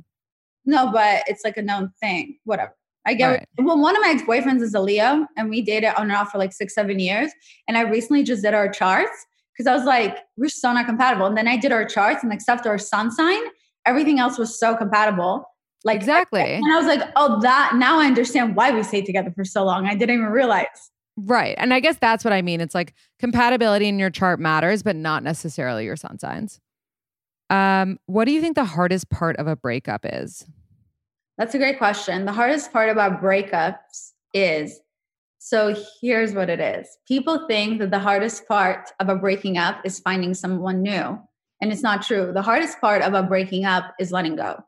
No, 0.65 0.91
but 0.91 1.23
it's 1.27 1.43
like 1.43 1.57
a 1.57 1.61
known 1.61 1.91
thing. 1.99 2.37
Whatever. 2.45 2.73
I 3.05 3.13
get 3.13 3.27
right. 3.27 3.47
well. 3.57 3.79
One 3.79 3.95
of 3.95 4.01
my 4.01 4.09
ex 4.09 4.21
boyfriends 4.23 4.61
is 4.61 4.73
a 4.73 4.79
Leo, 4.79 5.27
and 5.37 5.49
we 5.49 5.61
dated 5.61 5.93
on 5.95 6.03
and 6.03 6.11
off 6.13 6.31
for 6.31 6.37
like 6.37 6.53
six, 6.53 6.73
seven 6.73 6.99
years. 6.99 7.31
And 7.67 7.77
I 7.77 7.81
recently 7.81 8.23
just 8.23 8.43
did 8.43 8.53
our 8.53 8.69
charts 8.69 9.25
because 9.53 9.67
I 9.67 9.75
was 9.75 9.85
like, 9.85 10.17
we're 10.37 10.49
so 10.49 10.71
not 10.73 10.85
compatible. 10.85 11.25
And 11.25 11.37
then 11.37 11.47
I 11.47 11.57
did 11.57 11.71
our 11.71 11.85
charts, 11.85 12.23
and 12.23 12.31
except 12.31 12.65
our 12.65 12.77
sun 12.77 13.11
sign, 13.11 13.41
everything 13.85 14.19
else 14.19 14.37
was 14.37 14.57
so 14.57 14.75
compatible. 14.75 15.45
Like 15.83 15.97
exactly. 15.97 16.41
And 16.41 16.71
I 16.71 16.77
was 16.77 16.87
like, 16.87 17.01
oh, 17.15 17.41
that 17.41 17.73
now 17.75 17.99
I 17.99 18.05
understand 18.05 18.55
why 18.55 18.71
we 18.71 18.83
stayed 18.83 19.05
together 19.05 19.31
for 19.35 19.43
so 19.43 19.65
long. 19.65 19.85
I 19.85 19.95
didn't 19.95 20.15
even 20.15 20.29
realize. 20.29 20.91
Right. 21.17 21.55
And 21.57 21.73
I 21.73 21.79
guess 21.79 21.97
that's 21.99 22.23
what 22.23 22.33
I 22.33 22.41
mean. 22.41 22.61
It's 22.61 22.73
like 22.73 22.93
compatibility 23.19 23.87
in 23.87 23.99
your 23.99 24.09
chart 24.09 24.39
matters, 24.39 24.81
but 24.81 24.95
not 24.95 25.23
necessarily 25.23 25.85
your 25.85 25.95
sun 25.95 26.19
signs. 26.19 26.59
Um, 27.49 27.99
what 28.07 28.25
do 28.25 28.31
you 28.31 28.41
think 28.41 28.55
the 28.55 28.65
hardest 28.65 29.09
part 29.09 29.35
of 29.37 29.45
a 29.45 29.55
breakup 29.55 30.05
is? 30.05 30.45
That's 31.37 31.55
a 31.55 31.57
great 31.57 31.77
question. 31.77 32.25
The 32.25 32.31
hardest 32.31 32.71
part 32.71 32.89
about 32.89 33.21
breakups 33.21 34.11
is 34.33 34.79
so 35.39 35.75
here's 36.01 36.33
what 36.33 36.49
it 36.49 36.61
is. 36.61 36.87
People 37.05 37.45
think 37.49 37.79
that 37.79 37.91
the 37.91 37.99
hardest 37.99 38.47
part 38.47 38.91
of 39.01 39.09
a 39.09 39.15
breaking 39.15 39.57
up 39.57 39.81
is 39.83 39.99
finding 39.99 40.33
someone 40.33 40.81
new. 40.81 41.19
And 41.59 41.71
it's 41.71 41.83
not 41.83 42.01
true. 42.01 42.31
The 42.33 42.41
hardest 42.41 42.79
part 42.79 43.01
of 43.01 43.13
a 43.13 43.23
breaking 43.23 43.65
up 43.65 43.93
is 43.99 44.11
letting 44.11 44.37
go. 44.37 44.63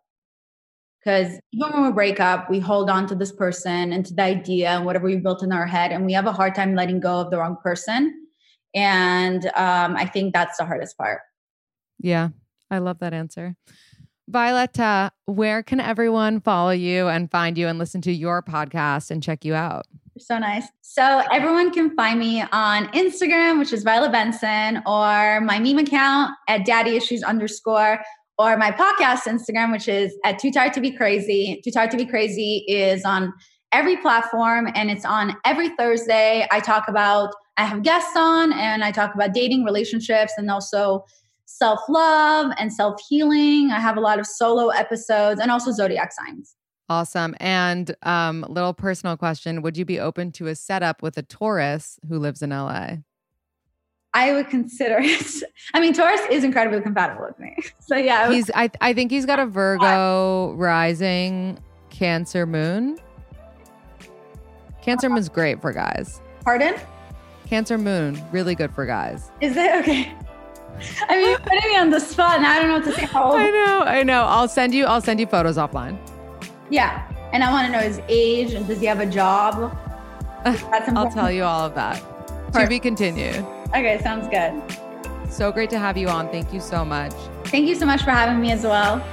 Because 1.00 1.40
even 1.54 1.72
when 1.72 1.86
we 1.86 1.92
break 1.94 2.20
up, 2.20 2.50
we 2.50 2.60
hold 2.60 2.90
on 2.90 3.08
to 3.08 3.16
this 3.16 3.32
person 3.32 3.94
and 3.94 4.06
to 4.06 4.14
the 4.14 4.24
idea 4.24 4.72
and 4.72 4.86
whatever 4.86 5.06
we 5.06 5.16
built 5.18 5.44
in 5.44 5.54
our 5.54 5.68
head, 5.68 5.92
and 5.92 6.06
we 6.06 6.14
have 6.14 6.26
a 6.26 6.32
hard 6.34 6.56
time 6.56 6.76
letting 6.76 7.00
go 7.00 7.22
of 7.22 7.32
the 7.32 7.38
wrong 7.38 7.58
person. 7.64 8.28
And 8.74 9.46
um, 9.56 9.96
I 9.96 10.06
think 10.06 10.34
that's 10.34 10.58
the 10.58 10.66
hardest 10.66 10.98
part. 10.98 11.22
Yeah, 12.00 12.30
I 12.70 12.80
love 12.80 13.00
that 13.00 13.14
answer. 13.14 13.56
Violetta, 14.28 15.12
where 15.26 15.62
can 15.62 15.80
everyone 15.80 16.42
follow 16.42 16.72
you 16.72 17.08
and 17.08 17.30
find 17.30 17.58
you 17.58 17.68
and 17.68 17.78
listen 17.78 18.02
to 18.02 18.12
your 18.12 18.42
podcast 18.42 19.12
and 19.12 19.22
check 19.22 19.46
you 19.46 19.54
out? 19.54 19.86
so 20.18 20.38
nice. 20.38 20.68
So 20.82 21.24
everyone 21.32 21.72
can 21.72 21.96
find 21.96 22.20
me 22.20 22.42
on 22.42 22.88
Instagram, 22.88 23.60
which 23.60 23.74
is 23.74 23.84
Violet 23.84 24.12
Benson, 24.12 24.82
or 24.86 25.42
my 25.42 25.60
meme 25.60 25.80
account 25.80 26.32
at 26.48 26.66
daddy 26.66 26.96
issues 26.96 27.22
underscore, 27.24 28.02
or 28.38 28.58
my 28.58 28.72
podcast 28.72 29.24
Instagram, 29.24 29.72
which 29.72 29.88
is 29.88 30.16
at 30.24 30.40
Too 30.40 30.52
Tired 30.52 30.74
to 30.74 30.82
Be 30.82 30.92
Crazy. 30.92 31.62
Too 31.64 31.72
Tired 31.72 31.92
to 31.92 31.98
Be 31.98 32.06
Crazy 32.06 32.64
is 32.68 33.04
on 33.04 33.34
every 33.72 33.98
platform 33.98 34.70
and 34.74 34.90
it's 34.90 35.06
on 35.06 35.36
every 35.44 35.70
Thursday. 35.76 36.48
I 36.50 36.62
talk 36.62 36.88
about, 36.88 37.34
I 37.58 37.66
have 37.66 37.84
guests 37.84 38.16
on 38.16 38.54
and 38.54 38.84
I 38.84 38.92
talk 38.92 39.16
about 39.16 39.34
dating, 39.34 39.66
relationships, 39.66 40.34
and 40.38 40.50
also 40.50 41.04
self 41.46 41.80
love 41.90 42.52
and 42.58 42.72
self 42.72 43.00
healing. 43.08 43.72
I 43.72 43.80
have 43.80 43.98
a 43.98 44.02
lot 44.02 44.20
of 44.20 44.26
solo 44.26 44.70
episodes 44.70 45.40
and 45.40 45.52
also 45.52 45.72
zodiac 45.72 46.12
signs. 46.12 46.56
Awesome. 46.88 47.36
And 47.40 47.96
um, 48.04 48.46
little 48.48 48.74
personal 48.74 49.18
question: 49.18 49.62
Would 49.62 49.78
you 49.78 49.86
be 49.86 50.00
open 50.00 50.32
to 50.34 50.48
a 50.48 50.56
setup 50.56 51.02
with 51.02 51.18
a 51.18 51.24
Taurus 51.24 52.00
who 52.08 52.20
lives 52.20 52.42
in 52.42 52.52
LA? 52.52 52.98
I 54.14 54.32
would 54.32 54.50
consider 54.50 55.00
it. 55.00 55.44
I 55.74 55.80
mean, 55.80 55.94
Taurus 55.94 56.22
is 56.30 56.44
incredibly 56.44 56.82
compatible 56.82 57.26
with 57.26 57.40
me. 57.40 57.56
So 57.80 57.96
yeah, 57.96 58.32
he's. 58.32 58.50
I 58.56 58.70
I 58.82 58.94
think 58.94 59.12
he's 59.12 59.26
got 59.26 59.40
a 59.40 59.46
Virgo 59.46 60.54
rising, 60.54 61.60
Cancer 61.90 62.46
moon. 62.46 62.98
Cancer 64.82 65.10
moon's 65.10 65.30
great 65.30 65.62
for 65.62 65.72
guys. 65.72 66.22
Pardon? 66.44 66.76
Cancer 67.48 67.78
moon, 67.78 68.24
really 68.32 68.56
good 68.56 68.74
for 68.74 68.86
guys. 68.86 69.32
Is 69.42 69.56
it 69.56 69.76
okay? 69.82 70.12
I 71.08 71.16
mean, 71.16 71.30
you're 71.30 71.40
putting 71.40 71.70
me 71.70 71.78
on 71.78 71.90
the 71.90 72.00
spot, 72.00 72.38
and 72.38 72.46
I 72.46 72.60
don't 72.60 72.68
know 72.68 72.76
what 72.76 72.86
to 72.86 72.94
say. 72.94 73.08
I 73.14 73.52
know, 73.52 73.84
I 73.86 74.04
know. 74.04 74.24
I'll 74.24 74.48
send 74.48 74.74
you. 74.74 74.86
I'll 74.86 75.02
send 75.02 75.20
you 75.20 75.28
photos 75.28 75.58
offline. 75.58 75.98
Yeah. 76.70 77.10
And 77.34 77.44
I 77.44 77.52
want 77.52 77.66
to 77.68 77.72
know 77.72 77.80
his 77.80 78.00
age 78.08 78.54
and 78.54 78.66
does 78.66 78.80
he 78.80 78.86
have 78.86 79.02
a 79.02 79.06
job? 79.06 79.78
I'll 80.46 81.12
tell 81.12 81.30
you 81.32 81.44
all 81.44 81.66
of 81.66 81.76
that. 81.76 82.02
Perfect. 82.28 82.54
To 82.54 82.68
be 82.68 82.80
continued. 82.80 83.46
Okay, 83.70 84.00
sounds 84.02 84.28
good. 84.30 85.32
So 85.32 85.52
great 85.52 85.70
to 85.72 85.80
have 85.80 85.98
you 85.98 86.08
on. 86.08 86.30
Thank 86.30 86.54
you 86.54 86.62
so 86.62 86.86
much. 86.86 87.12
Thank 87.46 87.68
you 87.68 87.76
so 87.76 87.86
much 87.86 88.04
for 88.04 88.12
having 88.12 88.40
me 88.40 88.52
as 88.52 88.64
well. 88.64 89.06